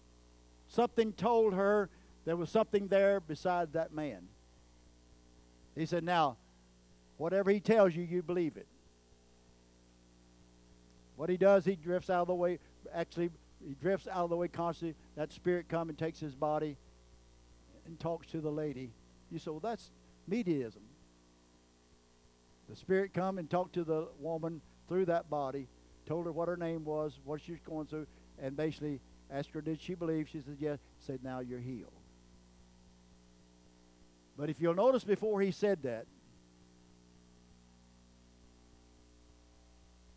Something 0.67 1.13
told 1.13 1.53
her 1.53 1.89
there 2.25 2.35
was 2.35 2.49
something 2.49 2.87
there 2.87 3.19
beside 3.19 3.73
that 3.73 3.93
man. 3.93 4.27
He 5.75 5.85
said, 5.85 6.03
Now, 6.03 6.37
whatever 7.17 7.51
he 7.51 7.59
tells 7.59 7.95
you, 7.95 8.03
you 8.03 8.21
believe 8.21 8.57
it. 8.57 8.67
What 11.21 11.29
he 11.29 11.37
does, 11.37 11.65
he 11.65 11.75
drifts 11.75 12.09
out 12.09 12.23
of 12.23 12.27
the 12.29 12.33
way. 12.33 12.57
Actually, 12.91 13.29
he 13.63 13.75
drifts 13.75 14.07
out 14.07 14.23
of 14.23 14.31
the 14.31 14.35
way 14.35 14.47
constantly. 14.47 14.95
That 15.15 15.31
spirit 15.31 15.69
comes 15.69 15.89
and 15.89 15.95
takes 15.95 16.19
his 16.19 16.33
body 16.33 16.77
and 17.85 17.99
talks 17.99 18.25
to 18.31 18.41
the 18.41 18.49
lady. 18.49 18.89
You 19.29 19.37
say, 19.37 19.51
well, 19.51 19.59
that's 19.59 19.91
mediatism. 20.27 20.81
The 22.67 22.75
spirit 22.75 23.13
come 23.13 23.37
and 23.37 23.47
talked 23.47 23.73
to 23.73 23.83
the 23.83 24.07
woman 24.19 24.61
through 24.87 25.05
that 25.05 25.29
body, 25.29 25.67
told 26.07 26.25
her 26.25 26.31
what 26.31 26.47
her 26.47 26.57
name 26.57 26.85
was, 26.85 27.19
what 27.23 27.39
she 27.39 27.51
was 27.51 27.61
going 27.61 27.85
through, 27.85 28.07
and 28.41 28.57
basically 28.57 28.99
asked 29.29 29.51
her, 29.51 29.61
did 29.61 29.79
she 29.79 29.93
believe? 29.93 30.27
She 30.27 30.41
said, 30.41 30.57
yes. 30.59 30.79
Said, 30.97 31.19
now 31.23 31.39
you're 31.39 31.59
healed. 31.59 31.93
But 34.35 34.49
if 34.49 34.59
you'll 34.59 34.73
notice 34.73 35.03
before 35.03 35.39
he 35.39 35.51
said 35.51 35.83
that, 35.83 36.07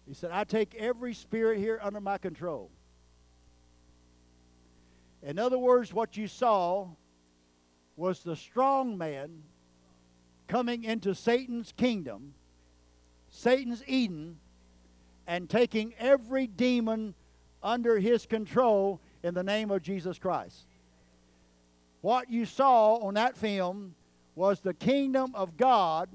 he 0.07 0.14
said, 0.14 0.30
I 0.32 0.44
take 0.44 0.74
every 0.74 1.14
spirit 1.14 1.59
here 1.59 1.78
under 1.82 2.00
my 2.00 2.18
control. 2.18 2.70
In 5.22 5.38
other 5.38 5.59
words, 5.59 5.92
what 5.92 6.16
you 6.16 6.28
saw 6.28 6.88
was 7.96 8.22
the 8.22 8.36
strong 8.36 8.98
man 8.98 9.42
coming 10.46 10.84
into 10.84 11.14
Satan's 11.14 11.72
kingdom, 11.72 12.34
Satan's 13.30 13.82
Eden, 13.86 14.38
and 15.26 15.48
taking 15.48 15.94
every 15.98 16.46
demon 16.46 17.14
under 17.62 17.98
his 17.98 18.26
control 18.26 19.00
in 19.22 19.32
the 19.32 19.42
name 19.42 19.70
of 19.70 19.82
Jesus 19.82 20.18
Christ. 20.18 20.66
What 22.02 22.30
you 22.30 22.44
saw 22.44 22.96
on 22.96 23.14
that 23.14 23.34
film 23.34 23.94
was 24.34 24.61
the 24.61 24.74
kingdom 24.74 25.34
of 25.34 25.57
God, 25.57 26.11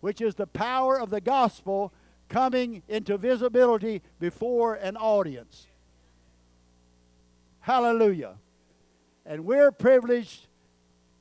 which 0.00 0.20
is 0.20 0.36
the 0.36 0.46
power 0.46 1.00
of 1.00 1.10
the 1.10 1.20
gospel, 1.20 1.92
coming 2.32 2.82
into 2.88 3.18
visibility 3.18 4.00
before 4.18 4.74
an 4.76 4.96
audience. 4.96 5.66
Hallelujah. 7.60 8.36
And 9.26 9.44
we're 9.44 9.70
privileged 9.70 10.48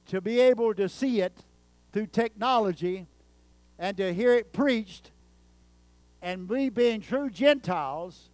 to 0.07 0.22
be 0.22 0.39
able 0.39 0.74
to 0.74 0.88
see 0.88 1.20
it 1.20 1.34
through 1.91 2.07
technology 2.07 3.07
and 3.78 3.97
to 3.97 4.14
hear 4.14 4.34
it 4.34 4.53
preached. 4.53 5.12
And 6.22 6.47
we, 6.47 6.70
being 6.70 7.01
true 7.01 7.30
Gentiles, 7.30 8.30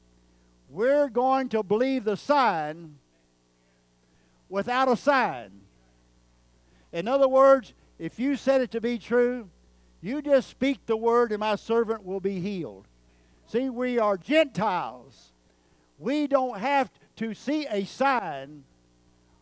we're 0.70 1.10
going 1.10 1.50
to 1.50 1.64
believe 1.64 2.04
the 2.04 2.16
sign 2.16 3.00
without 4.50 4.88
a 4.88 4.96
sign. 4.96 5.62
In 6.94 7.08
other 7.08 7.28
words, 7.28 7.74
if 7.98 8.20
you 8.20 8.36
said 8.36 8.62
it 8.62 8.70
to 8.72 8.82
be 8.82 9.00
true, 9.00 9.50
you 10.02 10.22
just 10.22 10.50
speak 10.50 10.86
the 10.86 10.98
word 10.98 11.32
and 11.32 11.40
my 11.40 11.56
servant 11.56 12.04
will 12.04 12.20
be 12.20 12.40
healed. 12.40 12.88
See, 13.48 13.70
we 13.70 13.98
are 13.98 14.18
Gentiles. 14.18 15.32
We 15.98 16.28
don't 16.28 16.60
have 16.60 16.92
to 17.18 17.34
see 17.34 17.66
a 17.68 17.86
sign 17.86 18.64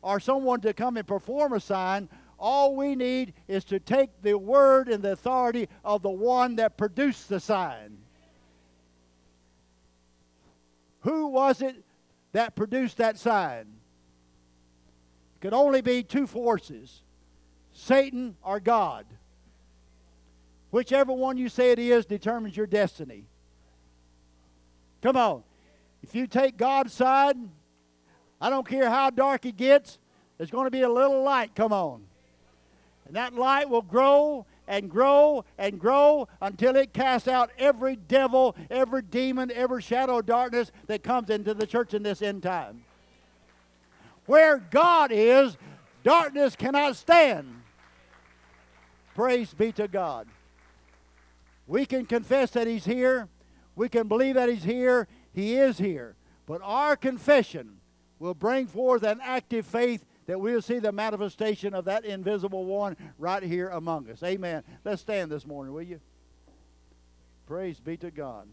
or 0.02 0.20
someone 0.20 0.62
to 0.62 0.74
come 0.74 0.98
and 0.98 1.08
perform 1.08 1.54
a 1.54 1.60
sign. 1.60 2.08
All 2.38 2.76
we 2.76 2.96
need 2.96 3.34
is 3.48 3.64
to 3.66 3.80
take 3.80 4.22
the 4.22 4.38
word 4.38 4.88
and 4.88 5.04
the 5.04 5.14
authority 5.14 5.68
of 5.84 6.02
the 6.02 6.10
one 6.10 6.58
that 6.58 6.78
produced 6.78 7.28
the 7.28 7.40
sign. 7.40 7.98
Who 11.02 11.28
was 11.28 11.62
it 11.62 11.76
that 12.32 12.56
produced 12.56 12.98
that 12.98 13.18
sign? 13.18 13.68
It 15.36 15.42
could 15.42 15.54
only 15.54 15.82
be 15.82 16.04
two 16.04 16.28
forces 16.28 17.02
Satan 17.74 18.38
or 18.42 18.60
God. 18.60 19.06
Whichever 20.72 21.14
one 21.14 21.38
you 21.38 21.50
say 21.50 21.72
it 21.72 21.80
is 21.80 22.06
determines 22.06 22.58
your 22.58 22.68
destiny. 22.68 23.26
Come 25.02 25.18
on. 25.18 25.44
If 26.04 26.16
you 26.16 26.28
take 26.28 26.58
God's 26.58 26.94
side, 26.94 27.38
I 28.42 28.50
don't 28.50 28.68
care 28.68 28.90
how 28.90 29.10
dark 29.10 29.46
it 29.46 29.58
gets, 29.58 30.00
there's 30.38 30.52
going 30.52 30.66
to 30.66 30.72
be 30.72 30.82
a 30.82 30.90
little 30.90 31.24
light 31.24 31.56
come 31.56 31.72
on. 31.72 32.04
And 33.08 33.16
that 33.16 33.34
light 33.34 33.70
will 33.70 33.82
grow 33.82 34.46
and 34.68 34.90
grow 34.90 35.46
and 35.58 35.80
grow 35.80 36.28
until 36.42 36.76
it 36.76 36.94
casts 36.94 37.28
out 37.28 37.52
every 37.58 37.96
devil, 37.96 38.56
every 38.70 39.02
demon, 39.02 39.52
every 39.54 39.82
shadow 39.82 40.20
of 40.20 40.26
darkness 40.26 40.72
that 40.88 41.04
comes 41.04 41.30
into 41.30 41.54
the 41.54 41.68
church 41.68 41.94
in 41.94 42.04
this 42.04 42.22
end 42.22 42.44
time. 42.44 42.84
Where 44.26 44.58
God 44.58 45.12
is, 45.12 45.58
darkness 46.04 46.56
cannot 46.56 46.96
stand. 46.96 47.62
Praise 49.14 49.54
be 49.54 49.72
to 49.74 49.88
God. 49.88 50.28
We 51.68 51.86
can 51.86 52.06
confess 52.06 52.52
that 52.52 52.68
He's 52.68 52.86
here. 52.86 53.28
We 53.76 53.90
can 53.90 54.08
believe 54.08 54.36
that 54.36 54.50
He's 54.50 54.64
here. 54.64 55.08
He 55.34 55.56
is 55.56 55.78
here. 55.78 56.16
But 56.46 56.62
our 56.64 56.96
confession 56.96 57.78
will 58.20 58.34
bring 58.34 58.68
forth 58.68 59.04
an 59.04 59.20
active 59.22 59.66
faith 59.66 60.06
that 60.28 60.40
we'll 60.40 60.62
see 60.62 60.80
the 60.80 60.92
manifestation 60.92 61.74
of 61.74 61.86
that 61.86 62.06
invisible 62.06 62.66
one 62.66 62.96
right 63.18 63.44
here 63.44 63.70
among 63.70 64.10
us. 64.10 64.24
Amen. 64.24 64.64
Let's 64.84 65.02
stand 65.02 65.32
this 65.32 65.46
morning, 65.46 65.74
will 65.74 65.84
you? 65.84 66.00
Praise 67.46 67.80
be 67.80 67.98
to 67.98 68.10
God. 68.10 68.48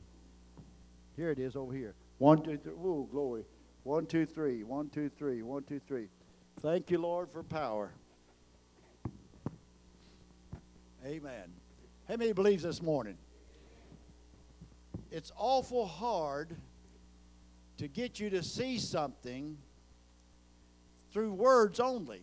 Here 1.17 1.31
it 1.31 1.39
is 1.39 1.57
over 1.57 1.73
here. 1.73 1.95
One, 2.19 2.43
two, 2.43 2.57
three. 2.59 2.73
Ooh, 2.73 3.09
glory. 3.11 3.45
One, 3.85 4.07
two, 4.07 4.27
three. 4.27 4.63
One, 4.63 4.89
two, 4.89 5.09
three. 5.09 5.43
One, 5.43 5.63
two, 5.63 5.81
three. 5.87 6.09
Thank 6.61 6.91
you, 6.91 6.99
Lord, 6.99 7.31
for 7.31 7.43
power. 7.43 7.93
Amen. 11.05 11.62
How 12.13 12.19
many 12.19 12.35
believes 12.35 12.63
this 12.63 12.83
morning? 12.83 13.17
It's 15.11 15.33
awful 15.35 15.87
hard 15.87 16.55
to 17.79 17.89
get 17.89 18.21
you 18.21 18.29
to 18.29 18.43
see 18.43 18.79
something 18.79 19.57
through 21.11 21.33
words 21.33 21.81
only. 21.81 22.23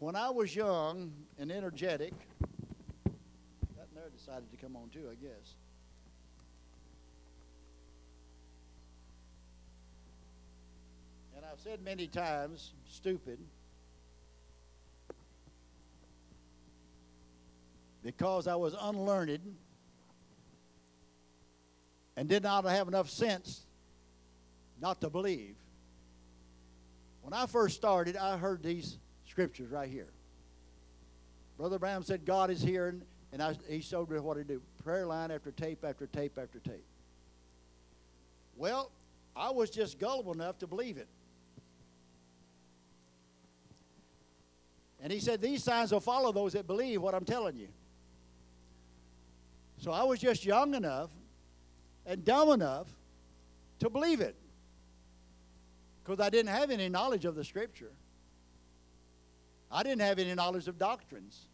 When 0.00 0.16
I 0.16 0.30
was 0.30 0.56
young 0.56 1.12
and 1.38 1.52
energetic, 1.52 2.14
that 3.04 3.94
there 3.94 4.10
decided 4.12 4.50
to 4.50 4.56
come 4.56 4.74
on 4.74 4.88
too, 4.88 5.08
I 5.12 5.14
guess. 5.14 5.54
And 11.36 11.44
I've 11.44 11.60
said 11.60 11.84
many 11.84 12.08
times, 12.08 12.74
stupid, 12.84 13.38
because 18.08 18.46
I 18.48 18.54
was 18.54 18.74
unlearned 18.80 19.38
and 22.16 22.26
did 22.26 22.42
not 22.42 22.64
have 22.64 22.88
enough 22.88 23.10
sense 23.10 23.66
not 24.80 25.02
to 25.02 25.10
believe. 25.10 25.56
When 27.20 27.34
I 27.34 27.44
first 27.44 27.76
started, 27.76 28.16
I 28.16 28.38
heard 28.38 28.62
these 28.62 28.96
scriptures 29.26 29.70
right 29.70 29.90
here. 29.90 30.08
Brother 31.58 31.78
Branham 31.78 32.02
said, 32.02 32.24
God 32.24 32.48
is 32.48 32.62
here, 32.62 32.88
and, 32.88 33.02
and 33.30 33.42
I, 33.42 33.54
he 33.68 33.82
showed 33.82 34.08
me 34.08 34.18
what 34.20 34.38
to 34.38 34.44
do. 34.44 34.62
Prayer 34.82 35.04
line 35.04 35.30
after 35.30 35.50
tape 35.50 35.84
after 35.84 36.06
tape 36.06 36.38
after 36.38 36.60
tape. 36.60 36.86
Well, 38.56 38.90
I 39.36 39.50
was 39.50 39.68
just 39.68 39.98
gullible 39.98 40.32
enough 40.32 40.56
to 40.60 40.66
believe 40.66 40.96
it. 40.96 41.08
And 45.02 45.12
he 45.12 45.20
said, 45.20 45.42
These 45.42 45.62
signs 45.62 45.92
will 45.92 46.00
follow 46.00 46.32
those 46.32 46.54
that 46.54 46.66
believe 46.66 47.02
what 47.02 47.14
I'm 47.14 47.26
telling 47.26 47.54
you. 47.54 47.68
So 49.78 49.92
I 49.92 50.02
was 50.02 50.18
just 50.18 50.44
young 50.44 50.74
enough 50.74 51.10
and 52.04 52.24
dumb 52.24 52.50
enough 52.50 52.88
to 53.78 53.88
believe 53.88 54.20
it 54.20 54.34
because 56.02 56.24
I 56.24 56.30
didn't 56.30 56.50
have 56.50 56.70
any 56.70 56.88
knowledge 56.88 57.24
of 57.24 57.34
the 57.34 57.44
Scripture. 57.44 57.92
I 59.70 59.82
didn't 59.82 60.00
have 60.00 60.18
any 60.18 60.34
knowledge 60.34 60.66
of 60.66 60.78
doctrines. 60.78 61.46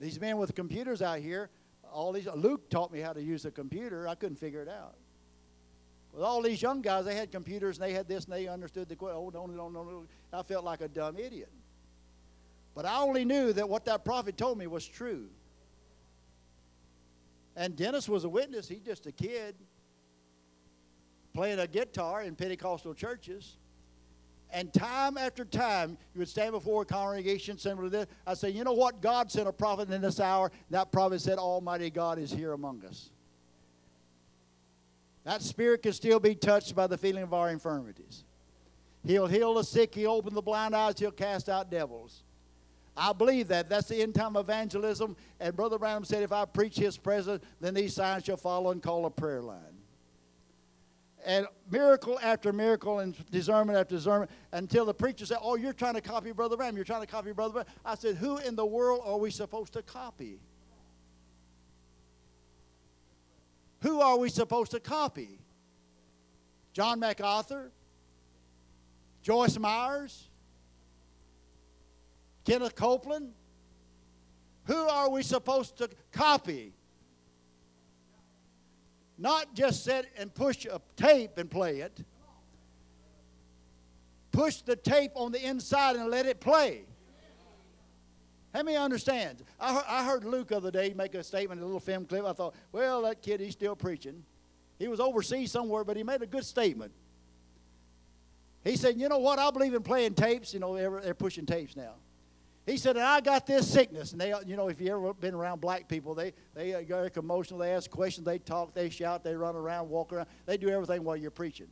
These 0.00 0.20
men 0.20 0.36
with 0.36 0.54
computers 0.54 1.00
out 1.00 1.20
here, 1.20 1.50
all 1.90 2.12
these 2.12 2.28
Luke 2.34 2.68
taught 2.68 2.92
me 2.92 3.00
how 3.00 3.12
to 3.12 3.22
use 3.22 3.44
a 3.44 3.50
computer. 3.50 4.06
I 4.06 4.14
couldn't 4.14 4.36
figure 4.36 4.62
it 4.62 4.68
out. 4.68 4.96
With 6.12 6.22
all 6.22 6.42
these 6.42 6.60
young 6.60 6.82
guys, 6.82 7.04
they 7.04 7.14
had 7.14 7.30
computers 7.30 7.78
and 7.78 7.86
they 7.86 7.92
had 7.92 8.08
this 8.08 8.24
and 8.24 8.34
they 8.34 8.48
understood 8.48 8.88
the 8.88 8.96
oh 9.00 9.30
no 9.32 9.46
no 9.46 9.68
no 9.68 9.82
no. 9.82 10.04
I 10.32 10.42
felt 10.42 10.64
like 10.64 10.80
a 10.80 10.88
dumb 10.88 11.16
idiot. 11.16 11.52
But 12.74 12.84
I 12.84 13.00
only 13.00 13.24
knew 13.24 13.52
that 13.52 13.68
what 13.68 13.84
that 13.86 14.04
prophet 14.04 14.36
told 14.36 14.58
me 14.58 14.66
was 14.66 14.86
true. 14.86 15.28
And 17.56 17.76
Dennis 17.76 18.08
was 18.08 18.24
a 18.24 18.28
witness. 18.28 18.68
He's 18.68 18.82
just 18.82 19.06
a 19.06 19.12
kid 19.12 19.54
playing 21.34 21.58
a 21.58 21.66
guitar 21.66 22.22
in 22.22 22.34
Pentecostal 22.34 22.94
churches. 22.94 23.56
And 24.50 24.72
time 24.72 25.18
after 25.18 25.44
time, 25.44 25.98
you 26.14 26.20
would 26.20 26.28
stand 26.28 26.52
before 26.52 26.82
a 26.82 26.84
congregation 26.84 27.58
similar 27.58 27.84
to 27.84 27.90
this. 27.90 28.06
I 28.26 28.34
say, 28.34 28.50
you 28.50 28.64
know 28.64 28.72
what? 28.72 29.02
God 29.02 29.30
sent 29.30 29.46
a 29.46 29.52
prophet 29.52 29.90
in 29.90 30.00
this 30.00 30.20
hour. 30.20 30.50
That 30.70 30.90
prophet 30.90 31.20
said, 31.20 31.38
Almighty 31.38 31.90
God 31.90 32.18
is 32.18 32.30
here 32.30 32.52
among 32.52 32.84
us. 32.84 33.10
That 35.24 35.42
spirit 35.42 35.82
can 35.82 35.92
still 35.92 36.18
be 36.18 36.34
touched 36.34 36.74
by 36.74 36.86
the 36.86 36.96
feeling 36.96 37.22
of 37.22 37.34
our 37.34 37.50
infirmities. 37.50 38.24
He'll 39.04 39.26
heal 39.26 39.54
the 39.54 39.64
sick, 39.64 39.94
he'll 39.94 40.12
open 40.12 40.34
the 40.34 40.42
blind 40.42 40.74
eyes, 40.74 40.98
he'll 40.98 41.10
cast 41.10 41.48
out 41.48 41.70
devils. 41.70 42.22
I 42.98 43.12
believe 43.12 43.48
that. 43.48 43.68
That's 43.68 43.88
the 43.88 44.02
end 44.02 44.14
time 44.14 44.36
evangelism. 44.36 45.16
And 45.40 45.54
Brother 45.54 45.78
Branham 45.78 46.04
said, 46.04 46.22
if 46.22 46.32
I 46.32 46.44
preach 46.44 46.76
his 46.76 46.98
presence, 46.98 47.44
then 47.60 47.74
these 47.74 47.94
signs 47.94 48.24
shall 48.24 48.36
follow 48.36 48.70
and 48.70 48.82
call 48.82 49.06
a 49.06 49.10
prayer 49.10 49.40
line. 49.40 49.78
And 51.24 51.46
miracle 51.70 52.18
after 52.22 52.52
miracle 52.52 53.00
and 53.00 53.14
discernment 53.30 53.78
after 53.78 53.96
discernment 53.96 54.30
until 54.52 54.84
the 54.84 54.94
preacher 54.94 55.26
said, 55.26 55.38
Oh, 55.42 55.56
you're 55.56 55.72
trying 55.72 55.94
to 55.94 56.00
copy 56.00 56.32
Brother 56.32 56.56
Branham. 56.56 56.76
You're 56.76 56.84
trying 56.84 57.00
to 57.00 57.06
copy 57.06 57.32
Brother 57.32 57.52
Branham. 57.52 57.72
I 57.84 57.96
said, 57.96 58.16
Who 58.16 58.38
in 58.38 58.54
the 58.56 58.64
world 58.64 59.02
are 59.04 59.18
we 59.18 59.30
supposed 59.30 59.72
to 59.74 59.82
copy? 59.82 60.38
Who 63.80 64.00
are 64.00 64.18
we 64.18 64.28
supposed 64.28 64.70
to 64.72 64.80
copy? 64.80 65.38
John 66.72 67.00
MacArthur? 67.00 67.72
Joyce 69.22 69.58
Meyers? 69.58 70.27
Kenneth 72.48 72.74
Copeland? 72.74 73.34
Who 74.64 74.74
are 74.74 75.10
we 75.10 75.22
supposed 75.22 75.76
to 75.78 75.90
copy? 76.12 76.72
Not 79.18 79.54
just 79.54 79.84
sit 79.84 80.06
and 80.16 80.34
push 80.34 80.64
a 80.64 80.80
tape 80.96 81.36
and 81.36 81.50
play 81.50 81.80
it. 81.80 82.02
Push 84.32 84.62
the 84.62 84.76
tape 84.76 85.10
on 85.14 85.30
the 85.30 85.46
inside 85.46 85.96
and 85.96 86.08
let 86.10 86.24
it 86.24 86.40
play. 86.40 86.86
How 88.54 88.62
many 88.62 88.78
understands? 88.78 89.42
I 89.60 89.74
heard, 89.74 89.84
I 89.86 90.04
heard 90.04 90.24
Luke 90.24 90.48
the 90.48 90.56
other 90.56 90.70
day 90.70 90.94
make 90.96 91.14
a 91.14 91.22
statement, 91.22 91.60
a 91.60 91.64
little 91.64 91.80
film 91.80 92.06
clip. 92.06 92.24
I 92.24 92.32
thought, 92.32 92.54
well, 92.72 93.02
that 93.02 93.20
kid, 93.20 93.40
he's 93.40 93.52
still 93.52 93.76
preaching. 93.76 94.24
He 94.78 94.88
was 94.88 95.00
overseas 95.00 95.52
somewhere, 95.52 95.84
but 95.84 95.98
he 95.98 96.02
made 96.02 96.22
a 96.22 96.26
good 96.26 96.46
statement. 96.46 96.92
He 98.64 98.76
said, 98.76 98.96
you 98.96 99.10
know 99.10 99.18
what? 99.18 99.38
I 99.38 99.50
believe 99.50 99.74
in 99.74 99.82
playing 99.82 100.14
tapes. 100.14 100.54
You 100.54 100.60
know, 100.60 100.76
they're 100.76 101.12
pushing 101.12 101.44
tapes 101.44 101.76
now. 101.76 101.92
He 102.68 102.76
said, 102.76 102.96
and 102.96 103.04
I 103.04 103.22
got 103.22 103.46
this 103.46 103.66
sickness. 103.72 104.12
And 104.12 104.20
they, 104.20 104.34
you 104.46 104.54
know, 104.54 104.68
if 104.68 104.78
you 104.78 104.94
ever 104.94 105.14
been 105.14 105.34
around 105.34 105.62
black 105.62 105.88
people, 105.88 106.14
they, 106.14 106.34
they 106.54 106.74
uh, 106.74 106.82
get 106.82 107.16
emotional. 107.16 107.58
They 107.58 107.72
ask 107.72 107.90
questions. 107.90 108.26
They 108.26 108.38
talk. 108.38 108.74
They 108.74 108.90
shout. 108.90 109.24
They 109.24 109.34
run 109.34 109.56
around, 109.56 109.88
walk 109.88 110.12
around. 110.12 110.26
They 110.44 110.58
do 110.58 110.68
everything 110.68 111.02
while 111.02 111.16
you're 111.16 111.30
preaching. 111.30 111.68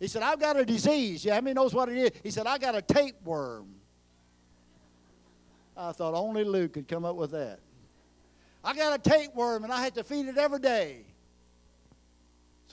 He 0.00 0.08
said, 0.08 0.22
I've 0.22 0.40
got 0.40 0.58
a 0.58 0.64
disease. 0.64 1.24
Yeah, 1.24 1.34
how 1.34 1.42
many 1.42 1.54
knows 1.54 1.72
what 1.72 1.88
it 1.88 1.96
is? 1.96 2.10
He 2.24 2.32
said, 2.32 2.48
I 2.48 2.58
got 2.58 2.74
a 2.74 2.82
tapeworm. 2.82 3.68
I 5.76 5.92
thought 5.92 6.14
only 6.14 6.42
Luke 6.42 6.72
could 6.72 6.88
come 6.88 7.04
up 7.04 7.14
with 7.14 7.30
that. 7.30 7.60
I 8.64 8.74
got 8.74 8.98
a 8.98 9.10
tapeworm 9.10 9.62
and 9.62 9.72
I 9.72 9.80
had 9.80 9.94
to 9.94 10.02
feed 10.02 10.26
it 10.26 10.38
every 10.38 10.58
day. 10.58 11.04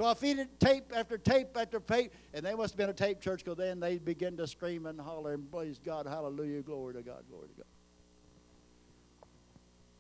So 0.02 0.08
I 0.08 0.16
feed 0.16 0.40
it 0.40 0.60
tape 0.60 0.86
after 0.96 1.16
tape 1.20 1.56
after 1.56 1.80
tape, 1.80 2.12
and 2.34 2.44
they 2.44 2.56
must 2.56 2.74
have 2.74 2.78
been 2.80 2.90
a 2.90 2.94
tape 2.94 3.22
church 3.22 3.44
because 3.44 3.60
then 3.60 3.80
they 3.80 4.00
begin 4.00 4.36
to 4.38 4.48
scream 4.48 4.88
and 4.88 5.00
holler 5.00 5.34
and 5.34 5.52
praise 5.52 5.78
God, 5.78 6.08
hallelujah, 6.08 6.64
glory 6.64 6.96
to 6.96 7.04
God, 7.04 7.24
glory 7.30 7.50
to 7.50 7.54
God. 7.58 7.66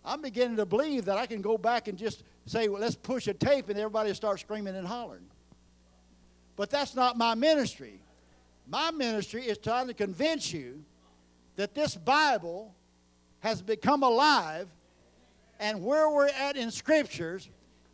I'm 0.04 0.24
beginning 0.24 0.58
to 0.58 0.66
believe 0.66 1.06
that 1.06 1.20
I 1.20 1.28
can 1.28 1.44
go 1.44 1.56
back 1.56 1.88
and 1.88 2.00
just 2.00 2.24
say, 2.48 2.68
well, 2.68 2.82
let's 2.82 2.96
push 2.96 3.28
a 3.28 3.36
tape, 3.36 3.70
and 3.70 3.78
everybody 3.78 4.12
start 4.16 4.40
screaming 4.40 4.76
and 4.76 4.88
hollering. 4.88 5.28
But 6.56 6.72
that's 6.72 6.96
not 6.96 7.16
my 7.16 7.36
ministry. 7.36 8.02
My 8.68 8.90
ministry 8.90 9.44
is 9.44 9.60
trying 9.60 9.86
to 9.86 9.94
convince 9.94 10.52
you 10.52 10.84
that 11.58 11.76
this 11.76 11.96
Bible 11.96 12.74
has 13.42 13.62
become 13.62 14.02
alive, 14.02 14.68
and 15.60 15.86
where 15.86 16.10
we're 16.10 16.30
at 16.30 16.58
in 16.58 16.72
scriptures 16.72 17.48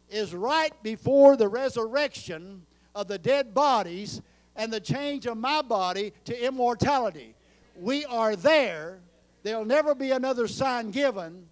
is 0.10 0.34
right 0.34 0.72
before 0.84 1.36
the 1.36 1.48
resurrection 1.48 2.66
of 2.96 3.08
the 3.08 3.18
dead 3.18 3.54
bodies 3.54 4.22
and 4.56 4.72
the 4.72 4.80
change 4.80 5.26
of 5.26 5.38
my 5.38 5.62
body 5.62 6.14
to 6.26 6.46
immortality. 6.46 7.36
We 7.80 8.06
are 8.06 8.36
there. 8.36 9.00
There'll 9.44 9.66
never 9.66 9.94
be 9.94 10.12
another 10.12 10.48
sign 10.48 10.92
given. 10.92 11.48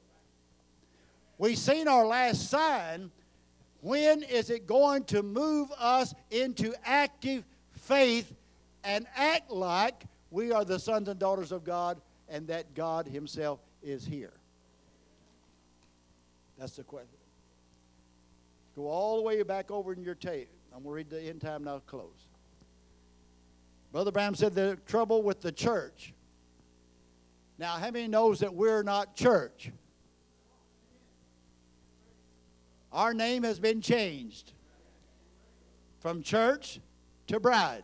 We've 1.37 1.57
seen 1.57 1.87
our 1.87 2.05
last 2.05 2.49
sign. 2.49 3.11
When 3.81 4.23
is 4.23 4.49
it 4.49 4.65
going 4.65 5.03
to 5.05 5.21
move 5.21 5.71
us 5.77 6.15
into 6.31 6.73
active 6.83 7.43
faith 7.71 8.33
and 8.83 9.05
act 9.15 9.51
like 9.51 10.05
we 10.31 10.51
are 10.51 10.65
the 10.65 10.79
sons 10.79 11.07
and 11.07 11.19
daughters 11.19 11.51
of 11.51 11.63
God 11.63 12.01
and 12.27 12.47
that 12.47 12.73
God 12.73 13.05
Himself 13.05 13.59
is 13.83 14.05
here? 14.05 14.33
That's 16.57 16.75
the 16.75 16.83
question. 16.83 17.14
Go 18.75 18.87
all 18.87 19.17
the 19.17 19.23
way 19.23 19.41
back 19.43 19.71
over 19.71 19.93
in 19.93 20.03
your 20.03 20.15
tape. 20.15 20.49
I'm 20.75 20.83
going 20.83 20.91
to 20.91 20.95
read 20.95 21.09
the 21.09 21.29
end 21.29 21.41
time 21.41 21.63
now 21.63 21.79
close. 21.79 22.27
Brother 23.91 24.11
Branham 24.11 24.35
said 24.35 24.53
the 24.53 24.77
trouble 24.85 25.23
with 25.23 25.39
the 25.39 25.51
church. 25.51 26.13
Now, 27.57 27.73
how 27.77 27.91
many 27.91 28.09
knows 28.09 28.39
that 28.39 28.53
we're 28.53 28.83
not 28.83 29.15
church? 29.15 29.71
Our 32.91 33.13
name 33.13 33.43
has 33.43 33.59
been 33.59 33.79
changed 33.79 34.51
from 35.99 36.21
church 36.21 36.79
to 37.27 37.39
bride. 37.39 37.83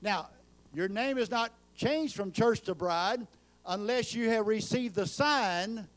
Now, 0.00 0.28
your 0.72 0.88
name 0.88 1.18
is 1.18 1.30
not 1.30 1.52
changed 1.74 2.14
from 2.14 2.30
church 2.30 2.60
to 2.62 2.74
bride 2.74 3.26
unless 3.66 4.14
you 4.14 4.28
have 4.30 4.46
received 4.46 4.94
the 4.94 5.06
sign 5.06 5.88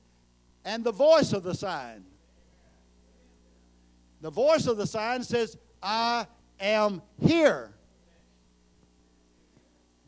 and 0.65 0.83
the 0.83 0.91
voice 0.91 1.33
of 1.33 1.43
the 1.43 1.53
sign. 1.53 2.03
The 4.21 4.29
voice 4.29 4.67
of 4.67 4.77
the 4.77 4.87
sign 4.87 5.23
says, 5.23 5.57
I 5.81 6.27
am 6.59 7.01
here. 7.19 7.73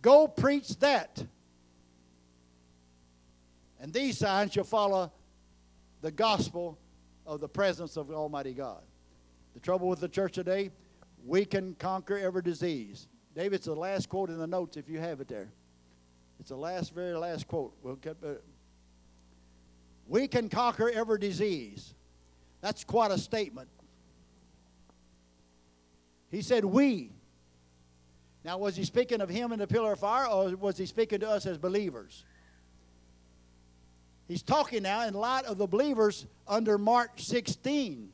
Go 0.02 0.27
preach 0.27 0.77
that. 0.80 1.23
And 3.80 3.91
these 3.91 4.18
signs 4.18 4.53
shall 4.53 4.64
follow 4.64 5.11
the 6.02 6.11
gospel 6.11 6.77
of 7.26 7.40
the 7.40 7.49
presence 7.49 7.98
of 7.98 8.11
Almighty 8.11 8.53
God. 8.53 8.81
The 9.56 9.60
trouble 9.60 9.88
with 9.88 9.99
the 9.99 10.10
church 10.10 10.34
today, 10.34 10.72
we 11.26 11.45
can 11.45 11.76
conquer 11.76 12.18
every 12.18 12.41
disease. 12.41 13.07
David, 13.35 13.56
it's 13.56 13.65
the 13.65 13.76
last 13.76 14.10
quote 14.10 14.30
in 14.30 14.38
the 14.38 14.48
notes 14.48 14.77
if 14.77 14.88
you 14.90 14.99
have 14.99 15.22
it 15.22 15.27
there. 15.27 15.49
It's 16.40 16.49
the 16.49 16.56
last, 16.56 16.94
very 16.94 17.14
last 17.15 17.48
quote. 17.48 17.73
We'll 17.81 17.95
get, 17.95 18.18
uh, 18.23 18.34
we 20.07 20.27
can 20.27 20.49
conquer 20.49 20.90
every 20.90 21.18
disease. 21.18 21.94
That's 22.61 22.84
quite 22.84 23.11
a 23.11 23.18
statement. 23.18 23.69
He 26.34 26.41
said, 26.41 26.65
We. 26.65 27.11
Now, 28.43 28.57
was 28.57 28.76
he 28.76 28.84
speaking 28.84 29.22
of 29.22 29.30
him 29.30 29.53
in 29.53 29.60
the 29.60 29.68
pillar 29.68 29.93
of 29.93 29.99
fire, 29.99 30.27
or 30.27 30.55
was 30.55 30.77
he 30.77 30.85
speaking 30.85 31.19
to 31.19 31.30
us 31.30 31.45
as 31.45 31.57
believers? 31.57 32.26
He's 34.27 34.41
talking 34.41 34.84
now 34.84 35.07
in 35.07 35.14
light 35.14 35.45
of 35.45 35.57
the 35.57 35.68
believers 35.68 36.26
under 36.47 36.77
Mark 36.77 37.11
16. 37.18 38.10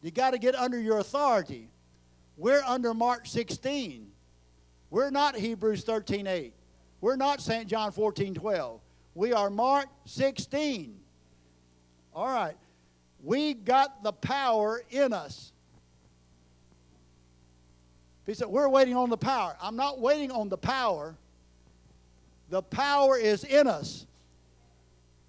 You 0.00 0.10
got 0.10 0.30
to 0.30 0.38
get 0.38 0.54
under 0.54 0.80
your 0.80 0.98
authority. 0.98 1.68
We're 2.36 2.62
under 2.66 2.94
Mark 2.94 3.26
16. 3.26 4.10
We're 4.90 5.10
not 5.10 5.36
Hebrews 5.36 5.84
13 5.84 6.26
8. 6.26 6.54
We're 7.02 7.16
not 7.16 7.42
St. 7.42 7.68
John 7.68 7.92
14 7.92 8.34
12. 8.34 8.80
We 9.14 9.34
are 9.34 9.50
Mark 9.50 9.86
16. 10.06 10.98
All 12.14 12.26
right. 12.26 12.56
We 13.22 13.52
got 13.54 14.02
the 14.02 14.12
power 14.12 14.80
in 14.90 15.12
us. 15.12 15.52
He 18.26 18.34
said, 18.34 18.48
We're 18.48 18.68
waiting 18.68 18.96
on 18.96 19.10
the 19.10 19.16
power. 19.16 19.56
I'm 19.60 19.76
not 19.76 20.00
waiting 20.00 20.30
on 20.30 20.48
the 20.48 20.58
power. 20.58 21.16
The 22.50 22.62
power 22.62 23.16
is 23.16 23.44
in 23.44 23.66
us. 23.66 24.06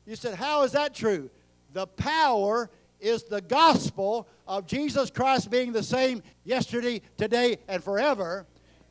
You 0.05 0.15
said, 0.15 0.35
How 0.35 0.63
is 0.63 0.73
that 0.73 0.93
true? 0.93 1.29
The 1.73 1.87
power 1.87 2.69
is 2.99 3.23
the 3.23 3.41
gospel 3.41 4.27
of 4.47 4.67
Jesus 4.67 5.09
Christ 5.09 5.49
being 5.49 5.71
the 5.71 5.83
same 5.83 6.21
yesterday, 6.43 7.01
today, 7.17 7.57
and 7.67 7.83
forever, 7.83 8.45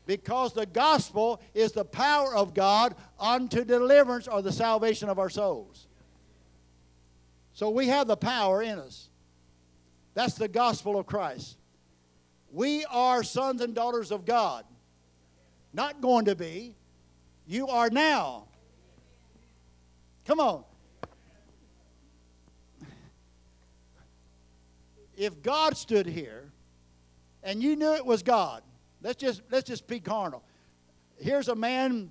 because 0.06 0.52
the 0.52 0.66
gospel 0.66 1.40
is 1.54 1.72
the 1.72 1.84
power 1.84 2.34
of 2.34 2.54
God 2.54 2.94
unto 3.20 3.64
deliverance 3.64 4.26
or 4.28 4.42
the 4.42 4.52
salvation 4.52 5.08
of 5.08 5.18
our 5.18 5.30
souls. 5.30 5.86
So 7.54 7.70
we 7.70 7.86
have 7.88 8.06
the 8.06 8.16
power 8.16 8.62
in 8.62 8.78
us. 8.78 9.08
That's 10.14 10.34
the 10.34 10.48
gospel 10.48 10.98
of 10.98 11.06
Christ. 11.06 11.56
We 12.52 12.84
are 12.84 13.22
sons 13.22 13.60
and 13.60 13.74
daughters 13.74 14.12
of 14.12 14.24
God. 14.24 14.64
Not 15.72 16.00
going 16.00 16.26
to 16.26 16.36
be. 16.36 16.76
You 17.46 17.66
are 17.68 17.90
now. 17.90 18.44
Come 20.26 20.38
on. 20.38 20.64
If 25.16 25.42
God 25.42 25.76
stood 25.76 26.06
here 26.06 26.52
and 27.42 27.62
you 27.62 27.74
knew 27.74 27.94
it 27.94 28.04
was 28.04 28.22
God, 28.22 28.62
Let's 29.02 29.20
just 29.20 29.42
let's 29.50 29.68
just 29.68 29.86
be 29.86 30.00
carnal. 30.00 30.42
Here's 31.16 31.48
a 31.48 31.54
man 31.54 32.10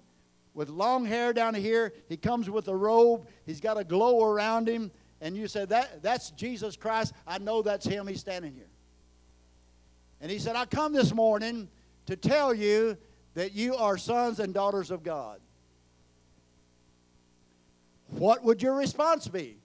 with 0.54 0.70
long 0.70 1.06
hair 1.06 1.32
down 1.32 1.54
here. 1.56 1.94
He 2.10 2.18
comes 2.18 2.50
with 2.50 2.68
a 2.68 2.76
robe. 2.76 3.28
He's 3.46 3.62
got 3.62 3.78
a 3.78 3.84
glow 3.84 4.24
around 4.24 4.68
him, 4.68 4.92
and 5.22 5.36
you 5.36 5.48
said 5.48 5.70
that 5.70 6.04
that's 6.04 6.32
Jesus 6.32 6.76
Christ. 6.76 7.14
I 7.26 7.38
know 7.38 7.62
that's 7.62 7.86
him. 7.86 8.08
He's 8.08 8.20
standing 8.20 8.54
here. 8.54 8.68
And 10.22 10.30
he 10.30 10.38
said, 10.38 10.56
I 10.56 10.66
come 10.66 10.94
this 10.94 11.14
morning 11.14 11.68
to 12.06 12.16
tell 12.16 12.54
you 12.54 12.96
that 13.34 13.54
you 13.54 13.76
are 13.76 13.98
sons 13.98 14.40
and 14.40 14.54
daughters 14.54 14.92
of 14.92 15.04
God. 15.04 15.40
What 18.10 18.44
would 18.44 18.62
your 18.62 18.76
response 18.76 19.28
be? 19.28 19.58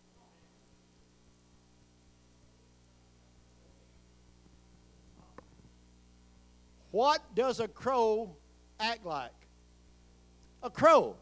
What 6.91 7.20
does 7.35 7.61
a 7.61 7.69
crow 7.69 8.35
act 8.81 9.05
like? 9.05 9.31
A 10.62 10.70
crow. 10.70 11.16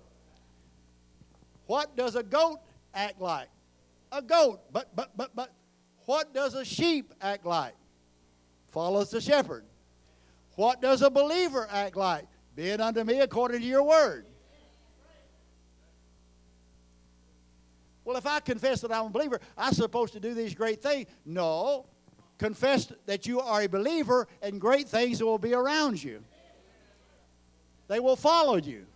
What 1.67 1.97
does 1.97 2.15
a 2.15 2.23
goat 2.23 2.61
act 2.95 3.21
like? 3.21 3.49
A 4.13 4.23
goat. 4.23 4.61
But 4.71 4.95
but 4.95 5.17
but 5.17 5.35
but 5.35 5.53
what 6.07 6.33
does 6.33 6.55
a 6.55 6.65
sheep 6.65 7.13
act 7.21 7.45
like? 7.45 7.75
Follows 8.75 9.09
the 9.09 9.21
shepherd. 9.21 9.65
What 10.57 10.83
does 10.83 11.01
a 11.03 11.09
believer 11.09 11.69
act 11.71 11.97
like? 11.97 12.27
Be 12.57 12.71
it 12.71 12.81
unto 12.81 13.05
me 13.05 13.21
according 13.21 13.61
to 13.61 13.67
your 13.67 13.85
word. 13.85 14.27
Well, 18.05 18.17
if 18.17 18.27
I 18.27 18.41
confess 18.41 18.81
that 18.81 18.91
I'm 18.91 19.07
a 19.07 19.11
believer, 19.11 19.41
I'm 19.57 19.73
supposed 19.73 20.13
to 20.15 20.21
do 20.21 20.35
these 20.35 20.57
great 20.57 20.83
things. 20.83 21.07
No. 21.25 21.87
Confess 22.37 22.93
that 23.07 23.29
you 23.29 23.41
are 23.41 23.63
a 23.63 23.69
believer, 23.69 24.27
and 24.43 24.61
great 24.61 24.89
things 24.89 25.23
will 25.23 25.39
be 25.39 25.55
around 25.55 26.03
you. 26.03 26.25
They 27.87 28.01
will 28.01 28.17
follow 28.17 28.57
you. 28.57 28.87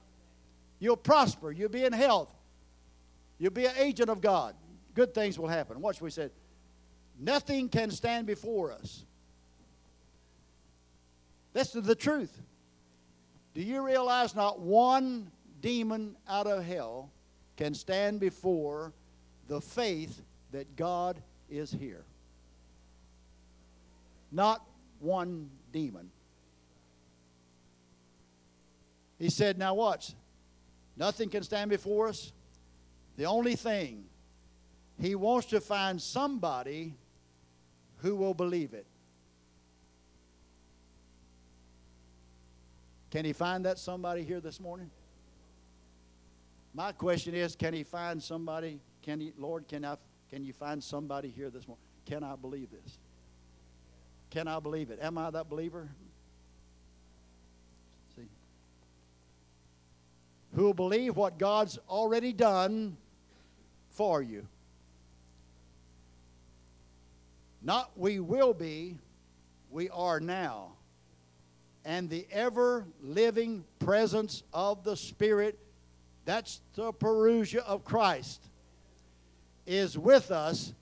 You'll 0.81 0.97
prosper. 0.97 1.53
You'll 1.53 1.69
be 1.69 1.85
in 1.85 1.93
health. 1.93 2.35
You'll 3.39 3.53
be 3.53 3.67
an 3.67 3.75
agent 3.79 4.11
of 4.11 4.21
God. 4.21 4.57
Good 4.95 5.15
things 5.15 5.39
will 5.39 5.47
happen. 5.47 5.81
Watch 5.81 6.01
what 6.01 6.07
we 6.07 6.11
said. 6.11 6.33
Nothing 7.17 7.69
can 7.69 7.93
stand 7.93 8.27
before 8.27 8.73
us. 8.73 9.05
That's 11.53 11.73
the 11.73 11.95
truth. 11.95 12.41
Do 13.55 13.63
you 13.63 13.85
realize 13.85 14.35
not 14.35 14.61
one 14.61 15.31
demon 15.61 16.17
out 16.29 16.47
of 16.47 16.65
hell 16.65 17.11
can 17.57 17.75
stand 17.75 18.21
before 18.21 18.93
the 19.49 19.61
faith 19.61 20.21
that 20.53 20.77
God 20.77 21.21
is 21.51 21.71
here? 21.71 22.05
Not 24.31 24.65
one 25.01 25.51
demon. 25.73 26.11
He 29.19 29.31
said, 29.31 29.59
Now 29.59 29.75
watch. 29.75 30.13
Nothing 30.97 31.29
can 31.29 31.43
stand 31.43 31.71
before 31.71 32.09
us. 32.09 32.33
The 33.17 33.25
only 33.25 33.57
thing, 33.57 34.05
he 35.01 35.15
wants 35.15 35.49
to 35.49 35.61
find 35.61 36.01
somebody 36.01 36.95
who 37.99 38.15
will 38.15 38.35
believe 38.35 38.75
it. 38.75 38.87
Can 43.11 43.25
he 43.25 43.33
find 43.33 43.65
that 43.65 43.79
somebody 43.79 44.23
here 44.23 44.41
this 44.41 44.61
morning? 44.61 44.91
My 46.75 46.93
question 46.93 47.35
is, 47.35 47.57
can 47.57 47.73
he 47.73 47.83
find 47.83 48.23
somebody? 48.23 48.81
Can 49.03 49.21
he, 49.21 49.33
Lord, 49.39 49.67
can 49.67 49.85
I, 49.85 49.97
can 50.31 50.45
you 50.45 50.53
find 50.53 50.83
somebody 50.83 51.29
here 51.29 51.51
this 51.51 51.67
morning? 51.67 51.83
Can 52.05 52.23
I 52.23 52.37
believe 52.37 52.71
this? 52.71 52.99
Can 54.31 54.47
I 54.47 54.61
believe 54.61 54.91
it? 54.91 54.99
Am 55.01 55.17
I 55.17 55.31
that 55.31 55.49
believer? 55.49 55.89
See, 58.15 58.29
who 60.55 60.65
will 60.65 60.75
believe 60.75 61.17
what 61.17 61.39
God's 61.39 61.79
already 61.89 62.35
done 62.35 62.97
for 63.91 64.21
you? 64.21 64.47
Not 67.63 67.91
we 67.97 68.21
will 68.21 68.53
be, 68.55 68.97
we 69.71 69.89
are 69.89 70.21
now 70.21 70.73
and 71.89 72.11
the 72.11 72.27
ever 72.31 72.87
living 73.03 73.65
presence 73.79 74.43
of 74.53 74.85
the 74.85 74.95
Spirit, 74.95 75.59
that's 76.27 76.61
the 76.75 76.93
parousia 76.93 77.61
of 77.61 77.83
Christ, 77.83 78.45
is 79.67 79.97
with 79.97 80.31
us. 80.31 80.75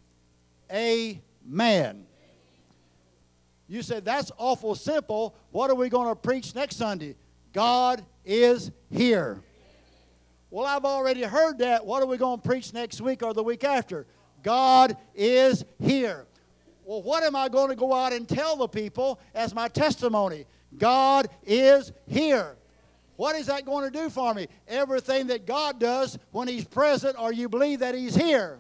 Amen. 0.69 2.07
You 3.69 3.83
said, 3.83 4.05
that's 4.05 4.33
awful 4.37 4.75
simple. 4.75 5.37
What 5.53 5.71
are 5.71 5.77
we 5.77 5.89
going 5.89 6.09
to 6.09 6.17
preach 6.17 6.57
next 6.57 6.75
Sunday? 6.75 7.15
God 7.53 8.05
is 8.25 8.73
here. 8.91 9.41
Well, 10.51 10.67
I've 10.67 10.85
already 10.85 11.23
heard 11.23 11.59
that. 11.59 11.87
What 11.87 12.03
are 12.03 12.07
we 12.07 12.17
going 12.17 12.41
to 12.41 12.49
preach 12.49 12.75
next 12.75 13.01
week 13.01 13.23
or 13.23 13.33
the 13.33 13.45
week 13.45 13.63
after? 13.63 14.07
God 14.43 14.97
is 15.15 15.65
here. 15.81 16.27
Well, 16.85 17.03
what 17.03 17.23
am 17.23 17.37
I 17.37 17.49
going 17.49 17.69
to 17.69 17.77
go 17.77 17.95
out 17.95 18.13
and 18.13 18.29
tell 18.29 18.57
the 18.57 18.67
people 18.67 19.21
as 19.37 19.55
my 19.55 19.69
testimony? 19.69 20.47
God 20.79 21.29
is 21.45 21.93
here. 22.07 22.57
What 23.17 23.35
is 23.37 23.47
that 23.47 23.65
going 23.65 23.91
to 23.91 23.99
do 23.99 24.11
for 24.11 24.35
me? 24.35 24.47
Everything 24.69 25.29
that 25.29 25.47
God 25.47 25.81
does 25.81 26.19
when 26.33 26.49
He's 26.49 26.65
present 26.65 27.19
or 27.19 27.33
you 27.33 27.49
believe 27.49 27.81
that 27.81 27.95
He's 27.95 28.15
here. 28.15 28.59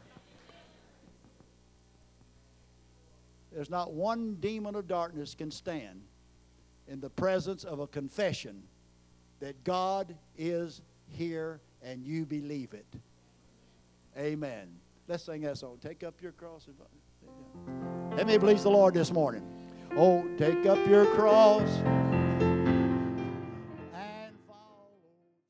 There's 3.52 3.70
not 3.70 3.92
one 3.92 4.36
demon 4.40 4.74
of 4.74 4.86
darkness 4.86 5.34
can 5.34 5.50
stand 5.50 6.02
in 6.88 7.00
the 7.00 7.10
presence 7.10 7.64
of 7.64 7.80
a 7.80 7.86
confession 7.86 8.62
that 9.40 9.62
God 9.64 10.14
is 10.36 10.82
here 11.08 11.60
and 11.82 12.04
you 12.04 12.26
believe 12.26 12.74
it. 12.74 12.86
Amen. 14.18 14.68
Let's 15.08 15.24
sing 15.24 15.42
that 15.42 15.58
song. 15.58 15.78
Take 15.82 16.02
up 16.02 16.14
your 16.22 16.32
cross. 16.32 16.66
And. 16.66 18.16
Let 18.16 18.26
me 18.26 18.38
please 18.38 18.62
the 18.62 18.70
Lord 18.70 18.94
this 18.94 19.12
morning. 19.12 19.55
Oh, 19.94 20.26
take 20.38 20.66
up 20.66 20.84
your 20.88 21.06
cross 21.06 21.68